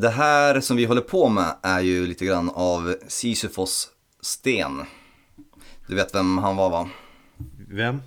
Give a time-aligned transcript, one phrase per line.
[0.00, 3.88] Det här som vi håller på med är ju lite grann av Sisyfos
[4.20, 4.82] sten.
[5.86, 6.90] Du vet vem han var va?
[7.68, 8.02] Vem?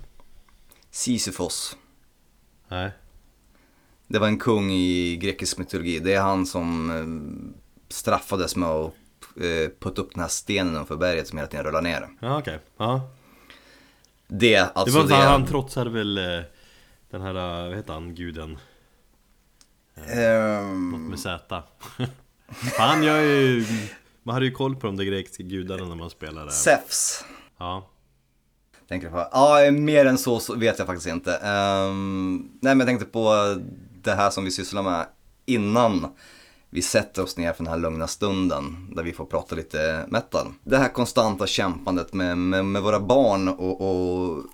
[0.90, 1.76] Sisyfos.
[2.68, 2.90] Nej.
[4.06, 5.98] Det var en kung i grekisk mytologi.
[5.98, 8.92] Det är han som eh, straffades med att
[9.36, 12.08] eh, putta upp den här stenen för berget som hela tiden rullar ner.
[12.20, 13.10] Ja okej, ja.
[14.26, 15.28] Det, alltså det var det...
[15.28, 16.44] han trotsade väl eh,
[17.10, 17.32] den här,
[17.68, 18.58] vad heter han, guden?
[20.08, 21.62] Ehm, Något med Z.
[22.78, 23.64] Han gör ju...
[24.22, 26.50] Man hade ju koll på de där grekiska gudarna när man spelade.
[26.52, 27.24] Zeus.
[27.58, 27.86] Ja.
[28.88, 29.28] Tänker på?
[29.32, 31.34] Ja, mer än så, så vet jag faktiskt inte.
[31.34, 33.56] Ehm, nej, men jag tänkte på
[34.02, 35.06] det här som vi sysslar med
[35.46, 36.06] innan
[36.70, 40.46] vi sätter oss ner för den här lugna stunden där vi får prata lite metal.
[40.64, 44.44] Det här konstanta kämpandet med, med, med våra barn och, och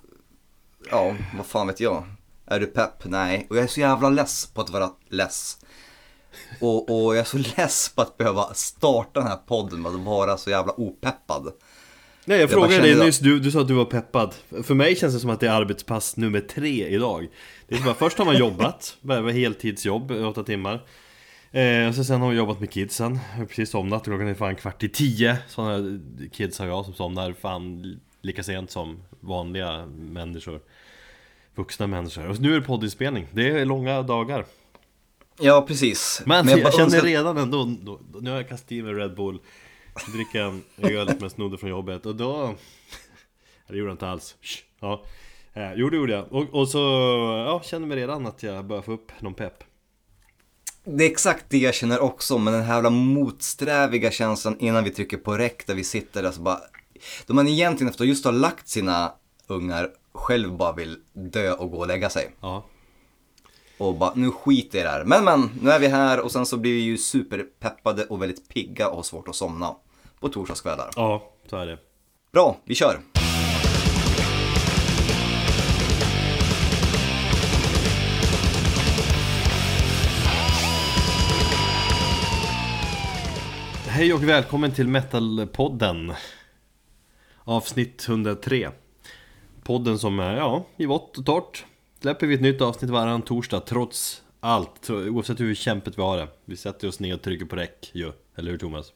[0.91, 2.03] ja, vad fan vet jag.
[2.47, 3.05] Är du pepp?
[3.05, 3.47] Nej.
[3.49, 5.57] Och jag är så jävla less på att vara less.
[6.61, 9.99] Och, och jag är så less på att behöva starta den här podden med att
[9.99, 11.53] vara så jävla opeppad.
[12.25, 15.13] Nej jag frågade dig nyss, du, du sa att du var peppad För mig känns
[15.13, 17.27] det som att det är arbetspass nummer tre idag
[17.67, 18.97] Det är bara, först har man jobbat,
[19.33, 20.85] heltidsjobb, åtta timmar
[21.51, 24.33] eh, och så sen har vi jobbat med kidsen, jag har precis somnat, klockan är
[24.33, 25.99] fan kvart i tio Sådana
[26.31, 30.61] kids har jag som somnar fan lika sent som vanliga människor
[31.57, 34.45] Vuxna människor, och nu är det poddinspelning, det är långa dagar.
[35.39, 36.21] Ja, precis.
[36.25, 39.15] Men, jag, bara känner redan ändå, då, då, nu har jag kastat i mig Red
[39.15, 39.39] Bull.
[40.13, 42.05] Dricka en öl som jag snodde från jobbet.
[42.05, 42.55] Och då
[43.67, 44.35] Det gjorde jag inte alls.
[44.79, 45.03] Ja.
[45.53, 46.33] Eh, Jo det gjorde jag.
[46.33, 46.77] Och, och så
[47.47, 49.63] ja, känner mig redan att jag börjar få upp någon pepp.
[50.83, 54.89] Det är exakt det jag känner också, men den här jävla motsträviga känslan innan vi
[54.89, 56.59] trycker på räck där vi sitter där så bara...
[57.25, 59.13] Då man egentligen efter att just ha lagt sina
[59.47, 62.31] ungar själv bara vill dö och gå och lägga sig.
[62.41, 62.65] Ja
[63.77, 65.03] Och bara, nu skiter i det här.
[65.03, 68.49] Men men, nu är vi här och sen så blir vi ju superpeppade och väldigt
[68.49, 69.75] pigga och har svårt att somna.
[70.19, 70.89] På torsdagskvällar.
[70.95, 71.77] Ja, så är det
[72.31, 72.99] Bra, vi kör!
[83.87, 86.13] Hej och välkommen till Metalpodden
[87.43, 88.71] Avsnitt 103
[89.67, 91.65] Podden som är, ja, i vått och torrt
[92.01, 96.27] Släpper vi ett nytt avsnitt varannan torsdag trots allt Oavsett hur kämpigt vi har det
[96.45, 98.93] Vi sätter oss ner och trycker på räck ju, eller hur Thomas?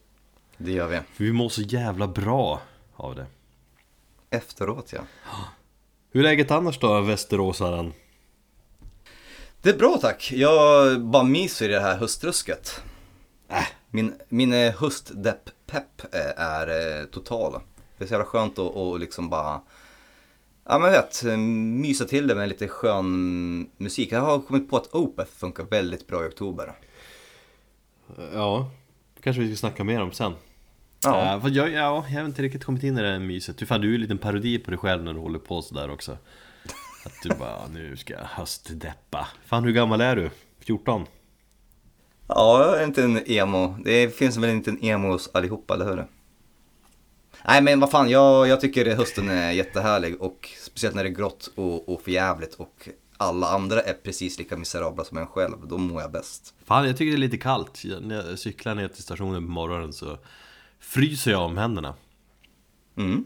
[0.57, 0.99] Det gör vi.
[1.13, 2.61] För vi mår så jävla bra
[2.95, 3.25] av det
[4.29, 5.01] Efteråt ja.
[6.11, 7.93] Hur är läget annars då, Västeråsaren?
[9.61, 10.31] Det är bra tack.
[10.31, 12.81] Jag bara myser i det här höstrusket.
[13.49, 13.67] Äh.
[13.89, 16.67] Min, min eh, höstdepp-pepp eh, är
[16.99, 17.61] eh, total.
[17.97, 19.61] Det är så jävla skönt att och liksom bara,
[20.71, 21.23] ja men vet,
[21.81, 24.11] mysa till det med lite skön musik.
[24.11, 26.73] Jag har kommit på att Opeth funkar väldigt bra i oktober.
[28.33, 28.71] Ja,
[29.23, 30.33] kanske vi ska snacka mer om sen
[31.03, 33.57] Ja, Ja, för jag, ja, jag har inte riktigt kommit in i det här myset.
[33.57, 35.61] Du, fan, du är ju en liten parodi på dig själv när du håller på
[35.61, 36.11] sådär också.
[37.05, 39.27] Att du bara, nu ska jag höstdeppa.
[39.45, 40.29] Fan, hur gammal är du?
[40.59, 41.05] 14?
[42.27, 43.75] ja jag är inte en emo.
[43.83, 46.07] Det finns väl inte en emo hos allihopa, eller hur?
[47.45, 51.15] Nej men vad fan, jag, jag tycker hösten är jättehärlig och speciellt när det är
[51.15, 55.77] grått och, och förjävligt och alla andra är precis lika miserabla som en själv, då
[55.77, 56.53] mår jag bäst.
[56.65, 57.83] Fan, jag tycker det är lite kallt.
[58.01, 60.17] När jag cyklar ner till stationen på morgonen så
[60.79, 61.93] fryser jag om händerna.
[62.97, 63.25] Mm.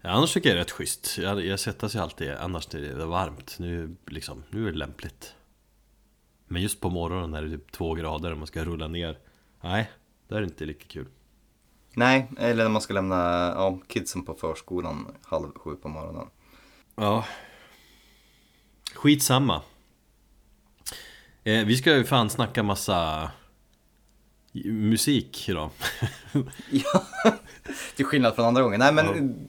[0.00, 1.18] Ja, annars tycker jag det är rätt schysst.
[1.18, 3.56] Jag, jag sätter sig alltid, annars när det är varmt.
[3.58, 5.34] Nu, liksom, nu är det lämpligt.
[6.46, 9.18] Men just på morgonen när det är typ två grader och man ska rulla ner.
[9.60, 9.90] Nej,
[10.28, 11.06] det är inte lika kul.
[11.98, 13.16] Nej, eller när man ska lämna
[13.56, 16.26] ja, kidsen på förskolan halv sju på morgonen.
[16.96, 17.24] Ja
[18.94, 19.62] Skitsamma
[21.44, 23.30] eh, Vi ska ju fan snacka massa
[24.64, 25.70] Musik idag
[26.70, 27.04] Ja,
[27.96, 28.78] till skillnad från andra gånger.
[28.78, 29.46] Nej, men Ja.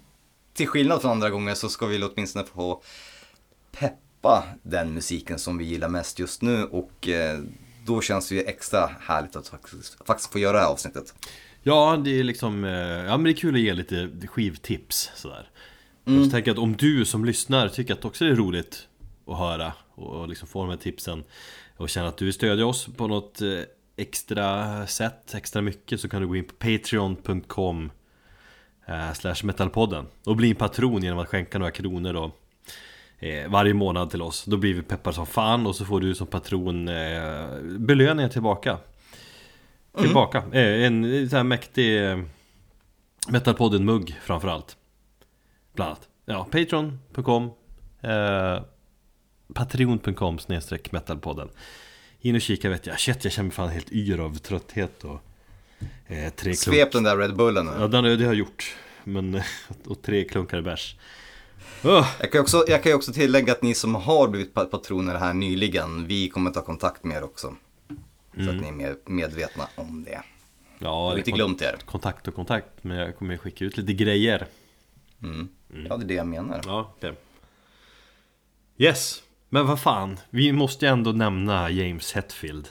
[0.53, 2.81] till skillnad från andra gånger så ska vi åtminstone få
[3.71, 7.39] peppa den musiken som vi gillar mest just nu och eh,
[7.85, 11.13] då känns det ju extra härligt att faktiskt, faktiskt få göra det här avsnittet.
[11.63, 15.49] Ja, det är liksom eh, Ja men det är kul att ge lite skivtips sådär
[16.03, 18.87] Och så tänker jag att om du som lyssnar tycker att också det är roligt
[19.27, 21.23] att höra och liksom få de här tipsen
[21.77, 23.47] och känner att du vill stödja oss på något eh,
[23.97, 27.91] extra sätt, extra mycket så kan du gå in på patreon.com
[28.85, 32.31] eh, slash metalpodden och bli en patron genom att skänka några kronor då
[33.19, 34.45] eh, varje månad till oss.
[34.45, 38.77] Då blir vi peppar som fan och så får du som patron eh, belöningar tillbaka.
[40.01, 40.43] Tillbaka.
[40.51, 42.19] Eh, en sån här mäktig eh,
[43.29, 44.77] Metalpodden-mugg framförallt.
[45.75, 46.07] Bland annat.
[46.25, 47.43] Ja, patreon.com
[48.01, 48.61] eh,
[49.53, 51.49] Patreon.com snedstreck metalpodden
[52.21, 55.19] In och kika vet jag, shit jag känner mig fan helt yr av trötthet och
[56.07, 56.57] eh, tre klunk...
[56.57, 57.71] Svep den där Red Bullen nu.
[57.79, 58.75] Ja den, det har jag gjort.
[59.03, 59.41] Men,
[59.85, 60.95] och tre klunkar bärs.
[61.83, 62.07] Oh.
[62.19, 65.15] Jag kan ju också, jag kan också tillägga att ni som har blivit pa- patroner
[65.15, 67.55] här nyligen, vi kommer ta kontakt med er också.
[68.33, 70.11] Så att ni är mer medvetna om det.
[70.11, 70.23] Ja,
[70.79, 71.77] Jag har inte glömt er.
[71.85, 74.47] Kontakt och kontakt, men jag kommer skicka ut lite grejer.
[75.23, 75.49] Mm.
[75.89, 76.61] Ja, det är det jag menar.
[76.65, 77.13] Ja, okej.
[78.77, 82.67] Yes, men vad fan, vi måste ju ändå nämna James Hetfield.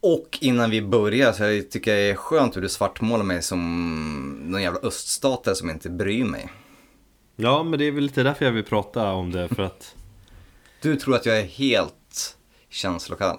[0.00, 3.42] Och innan vi börjar så jag tycker jag det är skönt hur du svartmålar mig
[3.42, 6.48] som någon jävla öststatare som inte bryr mig.
[7.36, 9.94] Ja, men det är väl lite därför jag vill prata om det, för att
[10.82, 12.36] Du tror att jag är helt
[12.68, 13.38] känslokall.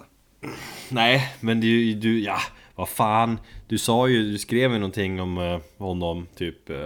[0.88, 2.38] Nej, men du, du, ja,
[2.74, 6.76] vad fan Du sa ju, du skrev ju någonting om eh, honom, typ eh,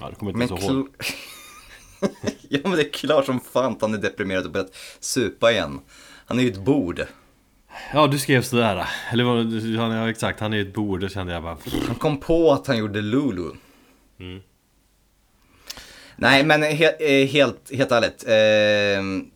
[0.00, 0.88] Ja, det kommer jag Men, inte så ihåg
[2.48, 5.80] ja, men det är klart som fan att han är deprimerad och börjat supa igen.
[6.26, 7.06] Han är ju ett bord.
[7.92, 9.52] Ja, du skrev sådär Eller vad,
[9.92, 12.66] ja, exakt, han är ju ett bord, det kände jag bara Han kom på att
[12.66, 13.50] han gjorde Lulu.
[14.20, 14.40] Mm.
[16.16, 18.24] Nej, men he eh, helt, helt ärligt.
[18.26, 19.28] Eh,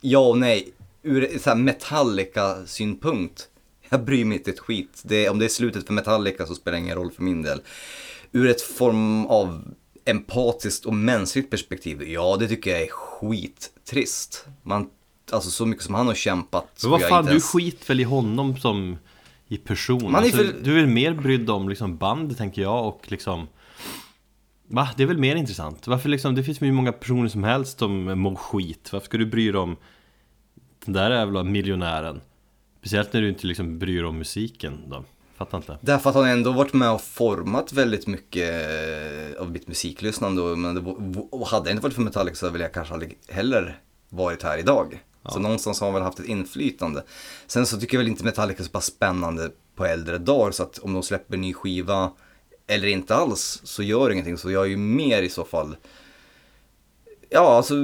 [0.00, 0.72] ja och nej.
[1.08, 3.48] Ur så Metallica-synpunkt.
[3.88, 5.02] Jag bryr mig inte ett skit.
[5.04, 7.60] Det, om det är slutet för Metallica så spelar det ingen roll för min del.
[8.32, 9.74] Ur ett form av
[10.04, 14.46] empatiskt och mänskligt perspektiv, ja det tycker jag är skittrist.
[14.62, 14.90] Man,
[15.32, 16.78] alltså så mycket som han har kämpat.
[16.82, 18.96] Men vad fan, du ens- skit väl i honom som
[19.48, 20.12] i person?
[20.12, 23.00] Man är alltså, för- Du är väl mer brydd om liksom band, tänker jag, och
[23.06, 23.46] liksom
[24.70, 24.88] Va?
[24.96, 25.86] Det är väl mer intressant?
[25.86, 29.26] Varför liksom, det finns ju många personer som helst som mår skit Varför ska du
[29.26, 29.76] bry dig om
[30.84, 32.20] den där jävla miljonären?
[32.78, 35.04] Speciellt när du inte liksom bryr dig om musiken då
[35.38, 39.68] Fattar inte Därför att han ändå varit med och format väldigt mycket eh, av mitt
[39.68, 40.42] musiklyssnande.
[40.42, 40.80] Men det,
[41.30, 44.58] och hade det inte varit för Metallica så hade jag kanske aldrig heller varit här
[44.58, 45.02] idag.
[45.28, 47.04] Så någonstans har han väl haft ett inflytande.
[47.46, 50.62] Sen så tycker jag väl inte Metallica är så pass spännande på äldre dagar så
[50.62, 52.12] att om de släpper ny skiva
[52.66, 54.38] eller inte alls så gör det ingenting.
[54.38, 55.76] Så jag är ju mer i så fall
[57.30, 57.74] Ja, alltså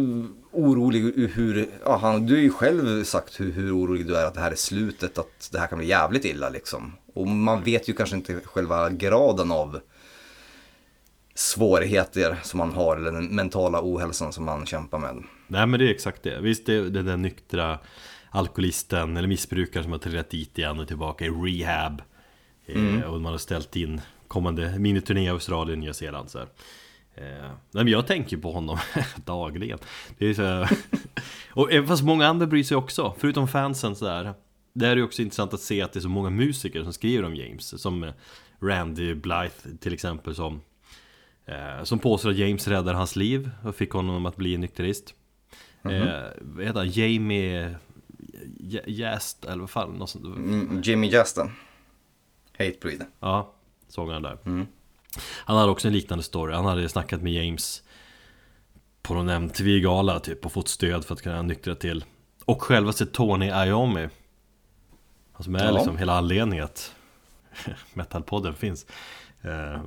[0.55, 4.27] orolig ur hur, ja, han, du har ju själv sagt hur, hur orolig du är
[4.27, 6.93] att det här är slutet, att det här kan bli jävligt illa liksom.
[7.15, 9.81] Och man vet ju kanske inte själva graden av
[11.35, 15.25] svårigheter som man har eller den mentala ohälsan som man kämpar med.
[15.47, 17.79] Nej men det är exakt det Visst det är den nyktra
[18.31, 22.03] alkoholisten eller missbrukaren som har trillat dit igen och tillbaka i rehab
[22.67, 26.49] eh, Och man har ställt in kommande miniturné i Australien och Nya Zeeland så här.
[27.15, 28.79] Eh, men jag tänker på honom
[29.25, 29.79] dagligen
[30.19, 30.75] det är så
[31.51, 34.35] Och även fast många andra bryr sig också, förutom fansen så där.
[34.73, 37.25] Det är ju också intressant att se att det är så många musiker som skriver
[37.25, 38.13] om James Som eh,
[38.61, 40.61] Randy Blythe till exempel som
[41.47, 45.15] Eh, som påstår att James räddade hans liv och fick honom att bli nykterist.
[45.83, 45.91] eh,
[46.41, 46.91] vad heter han?
[46.91, 47.77] Jamie
[48.87, 49.91] Jast, eller vad fan?
[49.91, 50.25] Något sånt.
[50.25, 51.51] Mm, Jimmy Justin.
[52.59, 53.05] Hatebreed.
[53.21, 53.55] Ja,
[53.89, 54.39] sångaren där.
[54.45, 54.67] Mm.
[55.23, 56.55] Han hade också en liknande story.
[56.55, 57.83] Han hade snackat med James
[59.03, 62.05] på någon MTV-gala typ och fått stöd för att kunna nyktra till.
[62.45, 64.09] Och självaste Tony Iommi.
[65.33, 65.71] Han som är Ja.
[65.71, 66.95] liksom hela anledningen att
[67.95, 68.87] Metalpodden finns.
[69.43, 69.81] Eh,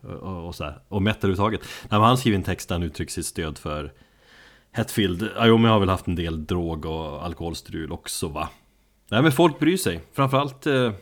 [0.10, 0.78] och, och, så här.
[0.88, 1.60] och metal överhuvudtaget.
[1.90, 3.92] Nej, han skriver en text där han uttrycker sitt stöd för
[4.72, 5.22] Hetfield.
[5.44, 8.48] Iommi har väl haft en del drog och alkoholstrul också va?
[9.10, 10.00] Nej men folk bryr sig.
[10.12, 10.92] Framförallt eh,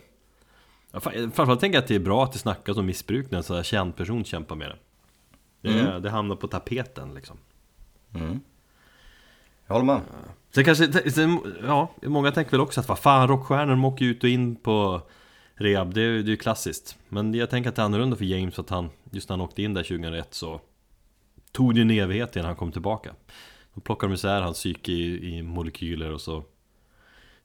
[0.95, 3.43] Ja, Framförallt tänker jag att det är bra att det snackas om missbruk när en
[3.43, 4.77] sån här känd person kämpar med det.
[5.61, 7.37] Det, det hamnar på tapeten liksom.
[8.13, 8.39] Mm.
[9.67, 10.01] Jag håller med.
[10.51, 14.23] Sen kanske, sen, ja, många tänker väl också att vad fan, rockstjärnor de åker ut
[14.23, 15.01] och in på
[15.55, 16.97] rehab, det det är ju klassiskt.
[17.09, 19.63] Men jag tänker att det är annorlunda för James, att han, just när han åkte
[19.63, 20.61] in där 2001 så
[21.51, 23.13] tog det ju en evighet innan han kom tillbaka.
[23.73, 26.43] Då plockade de isär hans psyke i, i molekyler och så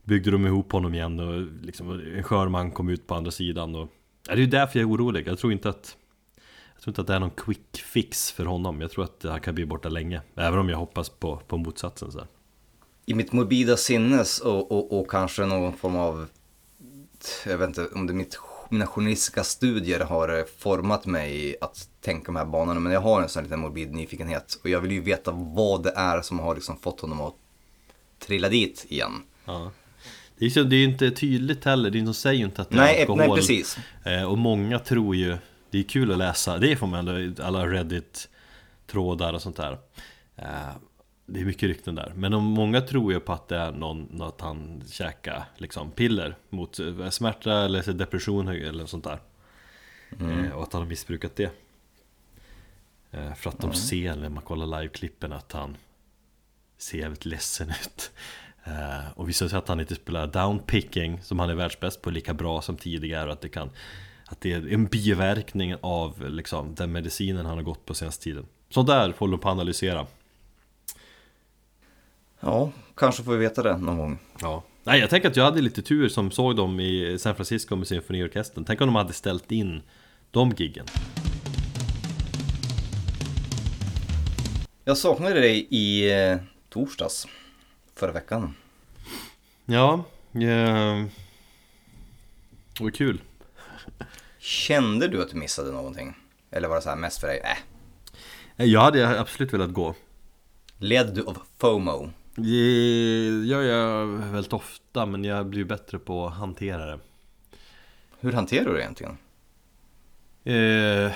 [0.04, 3.75] byggde de ihop honom igen och liksom, en skör man kom ut på andra sidan.
[3.75, 3.88] Och,
[4.28, 5.28] ja, det är ju därför jag är orolig.
[5.28, 5.97] Jag tror inte att
[6.75, 8.80] jag tror inte att det är någon quick fix för honom.
[8.80, 10.23] Jag tror att han kan bli borta länge.
[10.35, 12.12] Även om jag hoppas på, på motsatsen.
[12.12, 12.28] Så här.
[13.07, 16.26] I mitt morbida sinnes och, och, och kanske någon form av,
[17.47, 18.38] jag vet inte om det är mitt,
[18.69, 22.80] mina journalistiska studier har format mig att tänka de här banorna.
[22.80, 24.61] Men jag har en sån här liten morbid nyfikenhet.
[24.62, 27.35] Och jag vill ju veta vad det är som har liksom fått honom att
[28.19, 29.12] trilla dit igen.
[29.45, 29.71] Ja.
[30.40, 32.62] Det är ju det är ju inte tydligt heller, det är de säger ju inte
[32.62, 33.18] att det är Nej, alkohol.
[33.18, 33.78] nej precis.
[34.04, 35.37] Eh, Och många tror ju,
[35.70, 39.78] det är kul att läsa, det får man ändå, alla Reddit-trådar och sånt där.
[40.37, 40.47] Eh,
[41.26, 42.12] Det är mycket rykten där.
[42.16, 46.37] Men om många tror ju på att det är någon, att han käkar liksom piller
[46.50, 49.18] mot eh, smärta eller depression eller sånt där.
[50.20, 51.50] Eh, Och att han har missbrukat det.
[53.37, 55.76] För att de ser när man kollar liveklippen att han
[56.78, 58.11] ser jävligt ledsen ut.
[58.64, 62.35] Eh, och visar sig att han inte spelar downpicking som han är världsbäst på lika
[62.35, 63.71] bra som tidigare och att det kan
[64.26, 68.47] Att det är en biverkning av liksom, den medicinen han har gått på senaste tiden.
[68.71, 70.07] Sånt där håller de på att analysera.
[72.40, 74.19] Ja, kanske får vi veta det någon gång.
[74.40, 74.62] Ja.
[74.85, 77.87] Nej jag tänker att jag hade lite tur som såg dem i San Francisco med
[77.87, 78.64] symfoniorkestern.
[78.64, 79.83] Tänk om de hade ställt in
[80.31, 80.87] de giggen.
[84.85, 86.37] Jag saknade dig i eh,
[86.69, 87.26] torsdags
[88.00, 88.54] förra veckan.
[89.64, 90.04] Ja,
[90.35, 91.04] eh,
[92.78, 93.21] det var kul
[94.38, 96.16] Kände du att du missade någonting?
[96.50, 97.59] Eller var det så här mest för dig, äh,
[98.57, 99.95] Eh, Jag hade absolut velat gå
[100.78, 102.11] led du av FOMO?
[102.35, 106.99] Det gör jag väldigt ofta men jag blir bättre på att hantera det
[108.21, 109.19] Hur hanterar du det egentligen?
[110.45, 111.12] Eh,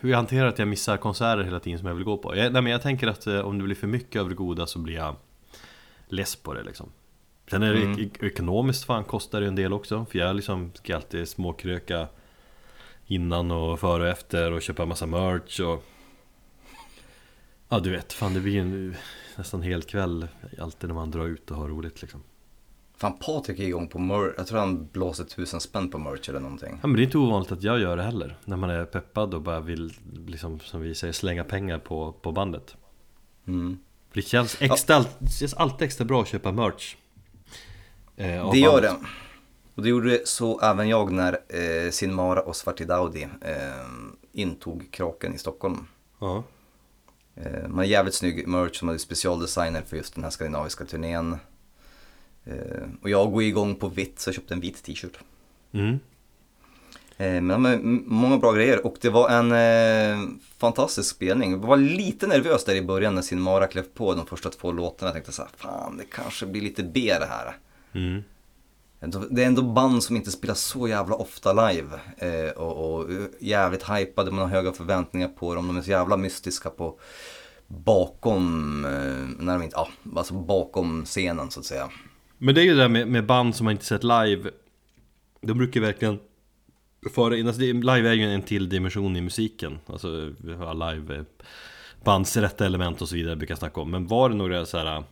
[0.00, 2.36] hur jag hanterar att jag missar konserter hela tiden som jag vill gå på?
[2.36, 4.66] Jag, nej men jag tänker att eh, om det blir för mycket av det goda
[4.66, 5.16] så blir jag
[6.08, 6.88] less på det liksom
[7.50, 8.00] Sen är det Mm.
[8.00, 12.08] ek- ekonomiskt fan kostar det en del också För jag liksom ska alltid småkröka
[13.06, 15.84] Innan och före och efter och köpa massa merch och
[17.68, 18.94] Ja du vet, fan det blir en
[19.36, 20.28] nästan hel kväll
[20.60, 22.22] Alltid när man drar ut och har roligt liksom
[22.96, 26.40] Fan Patrik är igång på merch, jag tror han blåser tusen spänn på merch eller
[26.40, 26.78] någonting.
[26.82, 29.34] Ja men det är inte ovanligt att jag gör det heller När man är peppad
[29.34, 29.92] och bara vill,
[30.26, 32.76] liksom som vi säger, slänga pengar på, på bandet
[33.46, 33.78] Mm.
[34.18, 36.96] Det känns, extra, det känns alltid extra bra att köpa merch
[38.16, 38.96] eh, Det gör det.
[39.74, 43.86] Och det gjorde så även jag när eh, Sinmara och Svartidaudi eh,
[44.32, 45.86] intog Kraken i Stockholm.
[46.20, 46.44] Ja.
[47.34, 51.36] Eh, man har jävligt snygg merch som hade specialdesigner för just den här skandinaviska turnén.
[52.44, 52.54] Eh,
[53.02, 55.18] och jag går igång på vitt så jag köpte en vit t-shirt.
[55.72, 55.98] Mm.
[57.20, 61.50] Eh, men många bra grejer och det var en eh, fantastisk spelning.
[61.50, 65.08] Jag var lite nervös där i början när Sinmara klev på de första två låtarna.
[65.08, 67.56] Jag tänkte så här, fan det kanske blir lite B det här.
[67.92, 68.22] Mm.
[69.30, 71.88] Det är ändå band som inte spelar så jävla ofta live.
[72.16, 73.10] Eh, och, och
[73.40, 75.66] jävligt hypade, man har höga förväntningar på dem.
[75.66, 76.98] De är så jävla mystiska på
[77.66, 81.88] bakom, eh, när de inte, ja, alltså bakom scenen så att säga.
[82.38, 84.50] Men det är ju det där med, med band som man inte sett live
[85.40, 86.18] De brukar verkligen
[87.14, 91.16] föra in, alltså live är ju en till dimension i musiken Alltså vi har live
[91.16, 91.22] eh,
[92.04, 94.78] bands rätta element och så vidare brukar jag snacka om Men var det några så
[94.78, 95.02] här eh,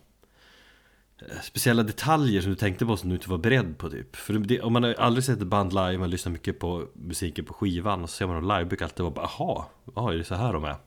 [1.43, 4.15] Speciella detaljer som du tänkte på som du inte var beredd på typ?
[4.15, 7.45] För det, om man har aldrig sett ett band live, man lyssnar mycket på musiken
[7.45, 10.17] på skivan och så ser man dem live brukar alltid vara bara aha, aha, är
[10.17, 10.69] det så här de är?
[10.69, 10.77] Var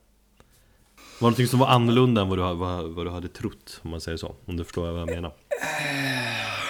[1.19, 4.00] det någonting som var annorlunda än vad du, vad, vad du hade trott om man
[4.00, 4.35] säger så?
[4.45, 5.28] Om du förstår vad jag menar?
[5.28, 6.69] Eh,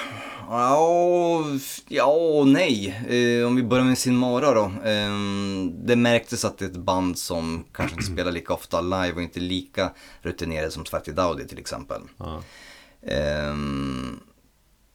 [0.53, 1.45] Ja,
[1.89, 2.89] ja och nej.
[3.09, 4.65] Eh, om vi börjar med Sinmara då.
[4.65, 5.11] Eh,
[5.73, 9.23] det märktes att det är ett band som kanske inte spelar lika ofta live och
[9.23, 9.93] inte lika
[10.23, 12.03] rutinerade som Svarti Daudi till exempel.
[12.17, 12.43] Ja.
[13.03, 14.21] Ehm,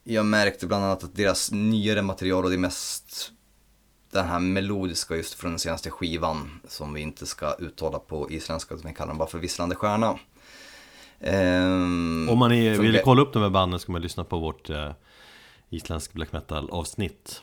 [0.04, 3.32] jag märkte bland annat att deras nyare material och det mest
[4.12, 8.76] den här melodiska just från den senaste skivan som vi inte ska uttala på isländska
[8.76, 10.20] utan vi kallar den bara för Visslande Stjärna.
[11.20, 14.70] Ehm, Om man är, vill kolla upp de här banden ska man lyssna på vårt
[14.70, 14.92] eh,
[15.70, 17.42] isländsk black metal avsnitt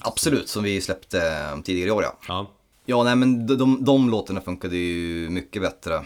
[0.00, 2.18] Absolut, som vi släppte eh, tidigare i år ja.
[2.28, 2.50] Ja,
[2.86, 6.04] Ja, nej men de, de, de låtarna funkade ju mycket bättre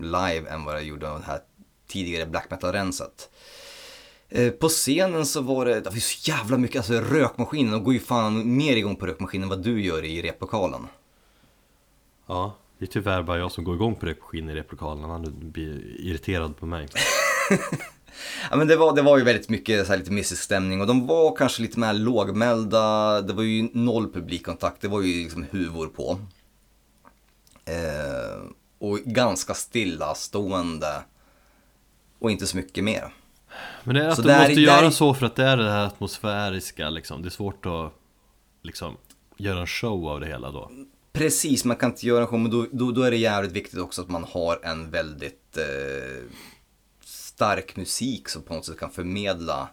[0.00, 1.40] live än vad det gjorde av det här
[1.86, 3.30] tidigare black metal-renset.
[4.28, 7.94] Eh, På scenen så var det, det var så jävla mycket, alltså rökmaskinen, de går
[7.94, 10.86] ju fan mer igång på rökmaskinen än vad du gör i replokalen.
[12.26, 16.00] ja Det är tyvärr bara jag som går igång på rökmaskinen i replokalen Han blir
[16.00, 16.88] irriterad på mig
[18.50, 20.86] Ja men det var, det var ju väldigt mycket så här lite mystisk stämning och
[20.86, 25.46] de var kanske lite mer lågmälda, det var ju noll publikkontakt, det var ju liksom
[25.50, 26.18] huvor på.
[27.64, 28.42] Eh,
[28.78, 31.02] och ganska stillastående
[32.18, 33.14] och inte så mycket mer.
[33.84, 35.56] Men det är att Så de där- måste där- göra så för att det är
[35.56, 37.92] det här atmosfäriska liksom Det är svårt att
[38.62, 38.96] liksom
[39.36, 40.70] göra en show av det hela då
[41.12, 43.78] Precis, man kan inte göra en show, men då, då, då är det jävligt viktigt
[43.80, 46.24] också att man har en väldigt eh,
[47.38, 49.68] stark musik som på något sätt kan förmedla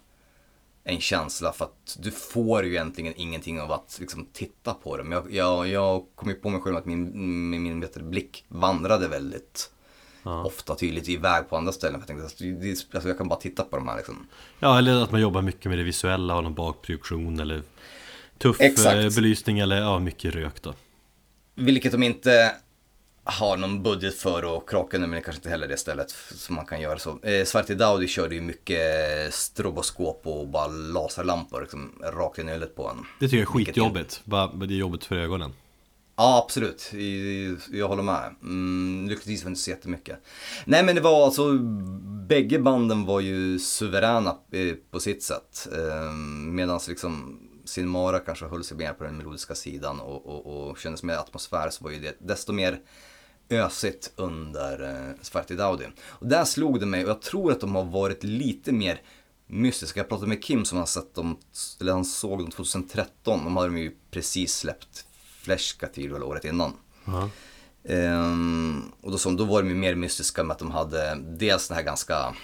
[0.84, 5.04] en känsla för att du får ju egentligen ingenting av att liksom titta på det.
[5.04, 7.12] Men jag, jag, jag kom ju på mig själv att min,
[7.50, 9.72] min, min du, blick vandrade väldigt
[10.24, 10.44] Ja.
[10.44, 11.94] ofta tydligt iväg på andra ställen.
[11.94, 14.28] För jag tänkte att det, det, alltså jag kan bara titta på de här liksom.
[14.60, 17.62] Ja, eller att man jobbar mycket med det visuella, har någon bakproduktion eller
[18.38, 18.96] Tuff Exakt.
[18.96, 20.74] eh, belysning eller ja, mycket rök då
[21.56, 22.56] Vilket de inte
[23.26, 26.66] har någon budget för och Kraken men det kanske inte heller det stället som man
[26.66, 27.20] kan göra så.
[27.24, 32.90] Eh, Svarte Daudi körde ju mycket stroboskop och bara laserlampor liksom, rakt i ölet på
[32.90, 33.06] en.
[33.20, 35.54] Det tycker jag är skitjobbigt, bara, det är jobbigt för ögonen
[36.18, 36.92] Ja, absolut.
[37.72, 38.36] Jag håller med.
[38.42, 40.18] Mm, lyckligtvis var det inte så jättemycket.
[40.66, 41.58] Nej, men det var alltså,
[42.28, 45.68] bägge banden var ju suveräna eh, på sitt sätt.
[45.74, 50.78] Ehm, Medan liksom Sinmara kanske höll sig mer på den melodiska sidan och, och, och
[50.78, 52.80] kändes mer atmosfär så var ju det desto mer
[53.50, 55.86] ösigt under eh, Svarti Daudi.
[56.08, 59.02] Och där slog det mig och jag tror att de har varit lite mer
[59.48, 60.00] mystiska.
[60.00, 61.38] Jag pratade med Kim som har sett dem,
[61.80, 63.44] eller han såg dem 2013.
[63.44, 65.06] De hade de ju precis släppt
[65.42, 66.74] Flash Cathedral året innan.
[67.06, 67.30] Ja.
[67.84, 71.68] Ehm, och då, som, då var de ju mer mystiska med att de hade dels
[71.68, 72.36] den här ganska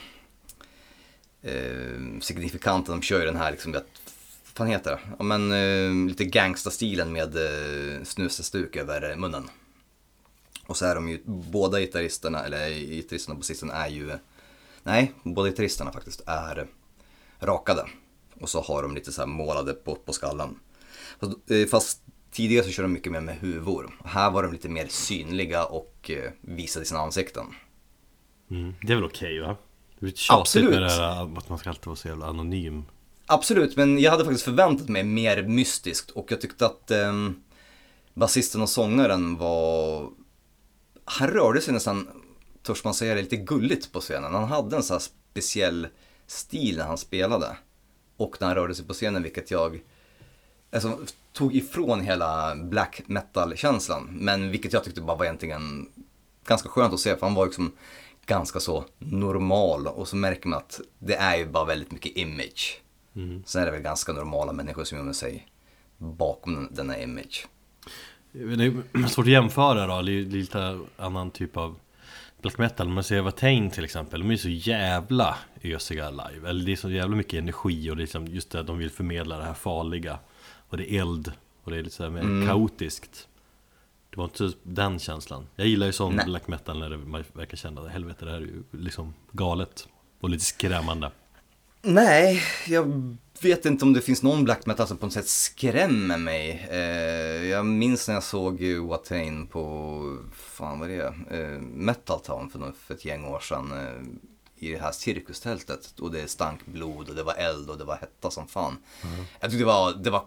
[1.42, 3.84] eh, signifikanta, de kör ju den här liksom, vad
[4.62, 5.00] fan heter det?
[5.20, 9.50] Ja men eh, lite gangsta-stilen med eh, snusestuk över munnen.
[10.68, 14.12] Och så är de ju, båda gitarristerna, eller gitarristerna och basisten är ju,
[14.84, 16.68] nej, båda gitarristerna faktiskt är
[17.40, 17.86] rakade.
[18.42, 20.60] Och så har de lite så här målade på, på skallen.
[21.20, 22.02] Fast, eh, fast
[22.32, 23.98] tidigare så körde de mycket mer med huvor.
[24.06, 27.46] Här var de lite mer synliga och eh, visade sina ansikten.
[28.52, 28.74] Mm.
[28.82, 29.58] Det är väl okej va?
[30.00, 30.70] Det är Absolut.
[30.70, 32.86] med det här att man ska alltid vara så jävla anonym.
[33.34, 37.30] Absolut, men jag hade faktiskt förväntat mig mer mystiskt och jag tyckte att eh,
[38.14, 40.10] basisten och sångaren var...
[41.06, 42.08] Han rörde sig nästan,
[42.64, 44.34] törs man säga det, lite gulligt på scenen.
[44.34, 45.00] Han hade en sån här
[45.32, 45.88] speciell
[46.28, 47.58] stil när han spelade.
[48.18, 49.82] Och när han rörde sig på scenen, vilket jag
[50.72, 51.00] alltså,
[51.34, 54.10] tog ifrån hela black metal-känslan.
[54.12, 55.90] Men vilket jag tyckte bara var egentligen
[56.46, 57.72] ganska skönt att se, för han var liksom
[58.26, 59.88] ganska så normal.
[59.88, 62.82] Och så märker man att det är ju bara väldigt mycket image.
[63.16, 63.44] Mm.
[63.46, 65.48] Sen är det väl ganska normala människor som gömmer sig
[65.98, 67.48] bakom den- denna image.
[68.32, 68.42] Det
[68.94, 71.76] är svårt att jämföra då, det är lite annan typ av
[72.42, 76.50] Black metal, man ser Watain till exempel, de är så jävla ösiga live.
[76.50, 78.90] Eller det är så jävla mycket energi och det är liksom just det de vill
[78.92, 80.20] förmedla det här farliga.
[80.70, 81.32] Och det är eld
[81.64, 83.28] och det är lite så mer kaotiskt.
[84.10, 85.48] Det var inte den känslan.
[85.56, 86.26] Jag gillar ju sån Nej.
[86.26, 89.88] black metal när det, man verkar känna det Helvete det här är ju liksom galet
[90.20, 91.12] och lite skrämmande
[91.82, 96.18] Nej, jag vet inte om det finns någon black metal som på något sätt skrämmer
[96.18, 96.68] mig.
[96.72, 102.50] Eh, jag minns när jag såg Watain på, fan vad det är, eh, Metal Town
[102.50, 103.72] för, för ett gäng år sedan.
[103.72, 106.00] Eh, I det här cirkustältet.
[106.00, 108.78] Och det stank blod och det var eld och det var hetta som fan.
[109.40, 110.26] Jag tyckte det var, det var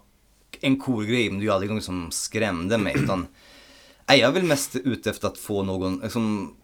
[0.60, 2.94] en cool grej men det är ju aldrig något som skrämde mig.
[2.96, 3.26] Utan,
[4.08, 6.54] nej, jag är väl mest ute efter att få någon, liksom,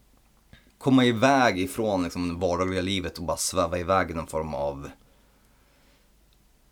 [0.81, 4.91] komma iväg ifrån liksom, det vardagliga livet och bara sväva iväg i någon form av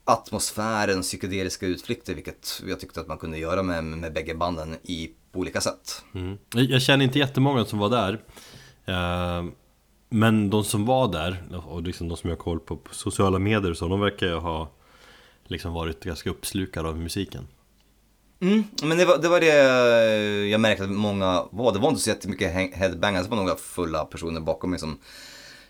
[0.05, 5.11] atmosfären, psykedeliska utflykter, vilket jag tyckte att man kunde göra med, med bägge banden i,
[5.33, 6.05] på olika sätt.
[6.15, 6.39] Mm.
[6.53, 8.21] Jag känner inte jättemånga som var där
[8.89, 9.51] Uh...
[10.11, 13.39] Men de som var där, och liksom de som jag har koll på på sociala
[13.39, 14.71] medier och så, de verkar ju ha
[15.45, 17.47] liksom varit ganska uppslukade av musiken
[18.41, 21.73] Mm, men det var, det var det jag märkte att många var.
[21.73, 24.99] Det var inte så jättemycket he- headbangers, det var några fulla personer bakom mig som,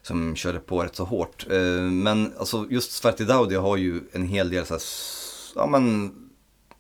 [0.03, 1.47] som körde på rätt så hårt.
[1.51, 4.83] Eh, Men alltså just Svarti Daudi har ju en hel del så här,
[5.55, 6.15] ja men,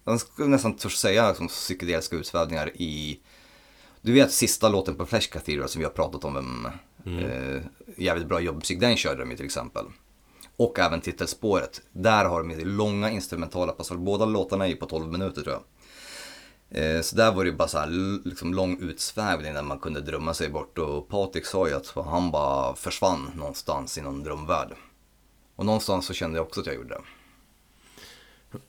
[0.05, 3.20] jag skulle nästan törs säga liksom, psykedeliska utsvävningar i
[4.03, 6.66] du vet sista låten på Flash Cathedral som vi har pratat om, vem,
[7.18, 7.62] eh,
[7.96, 9.85] jävligt bra jobbmusik, den körde de ju till exempel.
[10.57, 11.81] Och även titelspåret.
[11.92, 14.01] Där har de långa instrumentala passager.
[14.01, 15.62] Båda låtarna är ju på 12 minuter tror jag.
[16.70, 20.35] Eh, Så där var det bara så här liksom lång utsvävning där man kunde drömma
[20.35, 20.78] sig bort.
[20.78, 24.68] Och Patrik sa ju att han bara försvann någonstans i någon drömvärld.
[25.57, 27.00] Och någonstans så kände jag också att jag gjorde det.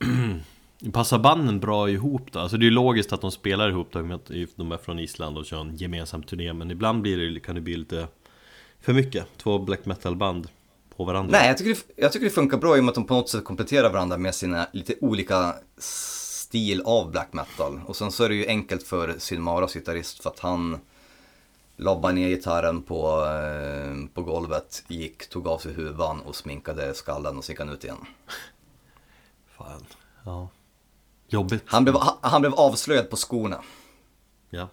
[0.94, 2.40] Passar banden bra ihop då?
[2.40, 5.00] Alltså det är ju logiskt att de spelar ihop då, med att de är från
[5.00, 8.08] Island och kör en gemensam turné Men ibland blir det, kan det bli lite
[8.82, 10.48] för mycket, två black metal band
[10.98, 12.96] på varandra Nej, jag tycker, det, jag tycker det funkar bra i och med att
[12.96, 15.56] de på något sätt kompletterar varandra med sina lite olika
[16.50, 17.82] stil av black metal.
[17.86, 20.80] Och sen så är det ju enkelt för Silmaras gitarrist för att han
[21.78, 27.38] lobbade ner gitarren på, eh, på golvet, gick, tog av sig huvan och sminkade skallen
[27.38, 28.06] och så gick han ut igen.
[29.58, 29.86] Fan,
[30.26, 30.50] ja
[31.28, 33.62] Jobbigt Han blev, han, han blev avslöjad på skorna.
[34.50, 34.68] Ja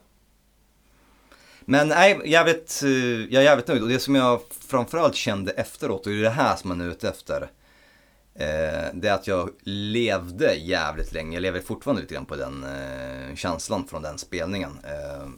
[1.60, 6.06] Men nej, jävligt, eh, jag är jävligt nöjd och det som jag framförallt kände efteråt
[6.06, 7.50] och det är det här som man är ute efter.
[8.38, 12.64] Eh, det är att jag levde jävligt länge, jag lever fortfarande lite grann på den
[12.64, 14.70] eh, känslan från den spelningen.
[14.84, 15.28] Eh,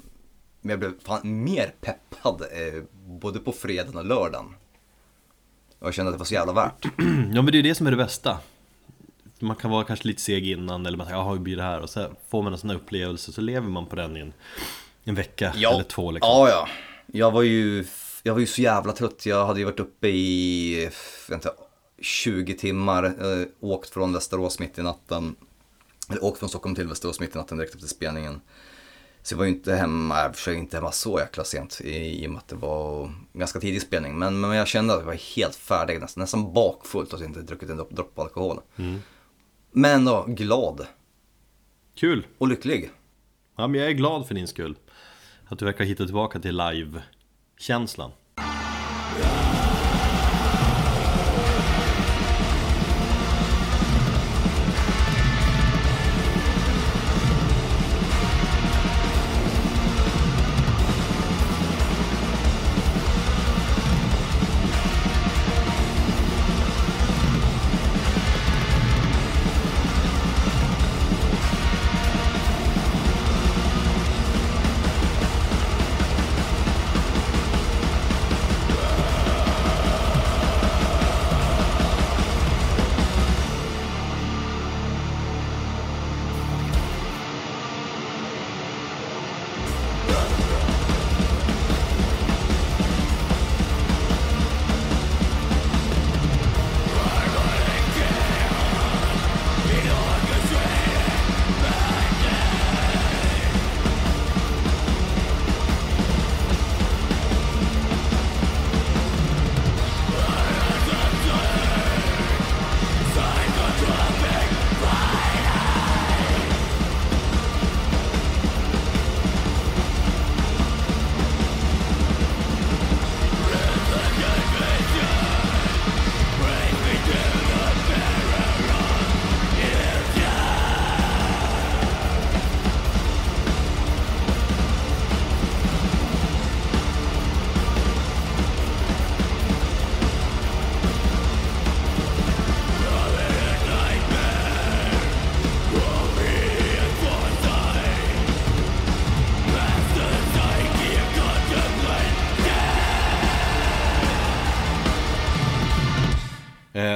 [0.61, 4.55] men jag blev fan mer peppad eh, både på fredagen och lördagen.
[5.79, 6.85] Och jag kände att det var så jävla värt.
[7.33, 8.39] Ja men det är ju det som är det bästa
[9.39, 11.81] Man kan vara kanske lite seg innan eller man tänker jaha hur blir det här?
[11.81, 14.33] Och så får man en sån här upplevelse så lever man på den i en,
[15.05, 16.69] en vecka eller två liksom Ja, ja.
[17.07, 17.85] Jag var ju,
[18.23, 19.27] jag var ju så jävla trött.
[19.27, 20.91] Jag hade ju varit uppe i,
[21.33, 21.51] inte,
[22.01, 25.37] 20 timmar, eh, åkt från Västerås mitt i natten.
[26.11, 28.41] eller åkt från Stockholm till Västerås mitt i natten direkt efter spelningen.
[29.23, 32.27] Så jag var ju inte hemma, jag försökte inte hemma så jäkla sent i, i
[32.27, 34.19] och med att det var ganska tidig spelning.
[34.19, 37.71] Men, men jag kände att jag var helt färdig, nästan, nästan bakfullt och inte druckit
[37.71, 38.61] en droppe dropp alkohol.
[38.77, 39.01] Mm.
[39.73, 40.87] Men då, glad
[41.95, 42.27] Kul!
[42.39, 42.91] och lycklig.
[43.57, 44.77] Ja, men jag är glad för din skull.
[45.49, 48.11] Att du verkar hitta tillbaka till live-känslan.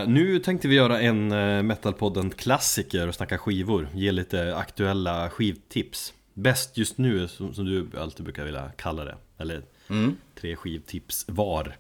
[0.07, 3.89] Nu tänkte vi göra en eh, Metalpodden klassiker och snacka skivor.
[3.95, 6.15] Ge lite aktuella skivtips.
[6.35, 9.17] Bäst just nu, som, som du alltid brukar vilja kalla det.
[9.39, 10.17] Eller Mm.
[10.41, 11.77] tre skivtips var.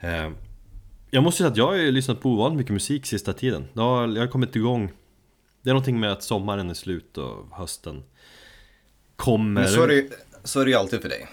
[0.00, 0.30] Eh,
[1.10, 3.64] Jag måste säga att jag har ju lyssnat på ovanligt mycket musik sista tiden.
[3.72, 4.92] Jag har, jag har kommit igång.
[5.62, 8.02] Det är någonting med att sommaren är slut och hösten
[9.16, 9.60] kommer.
[9.60, 10.10] Men så är, det, ju-
[10.44, 11.26] så är det ju alltid för dig.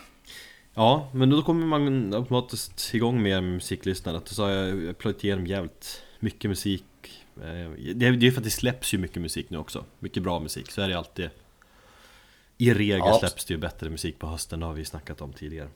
[0.73, 5.23] Ja, men då kommer man automatiskt igång mer med musiklyssnandet så har jag jag plöjt
[5.23, 6.83] igenom jävligt mycket musik
[7.35, 10.39] Eh, Det är är för att det släpps ju mycket musik nu också Mycket bra
[10.39, 11.29] musik, så är det alltid
[12.57, 13.17] I regel Ja.
[13.19, 15.69] släpps det ju bättre musik på hösten, det har vi snackat om tidigare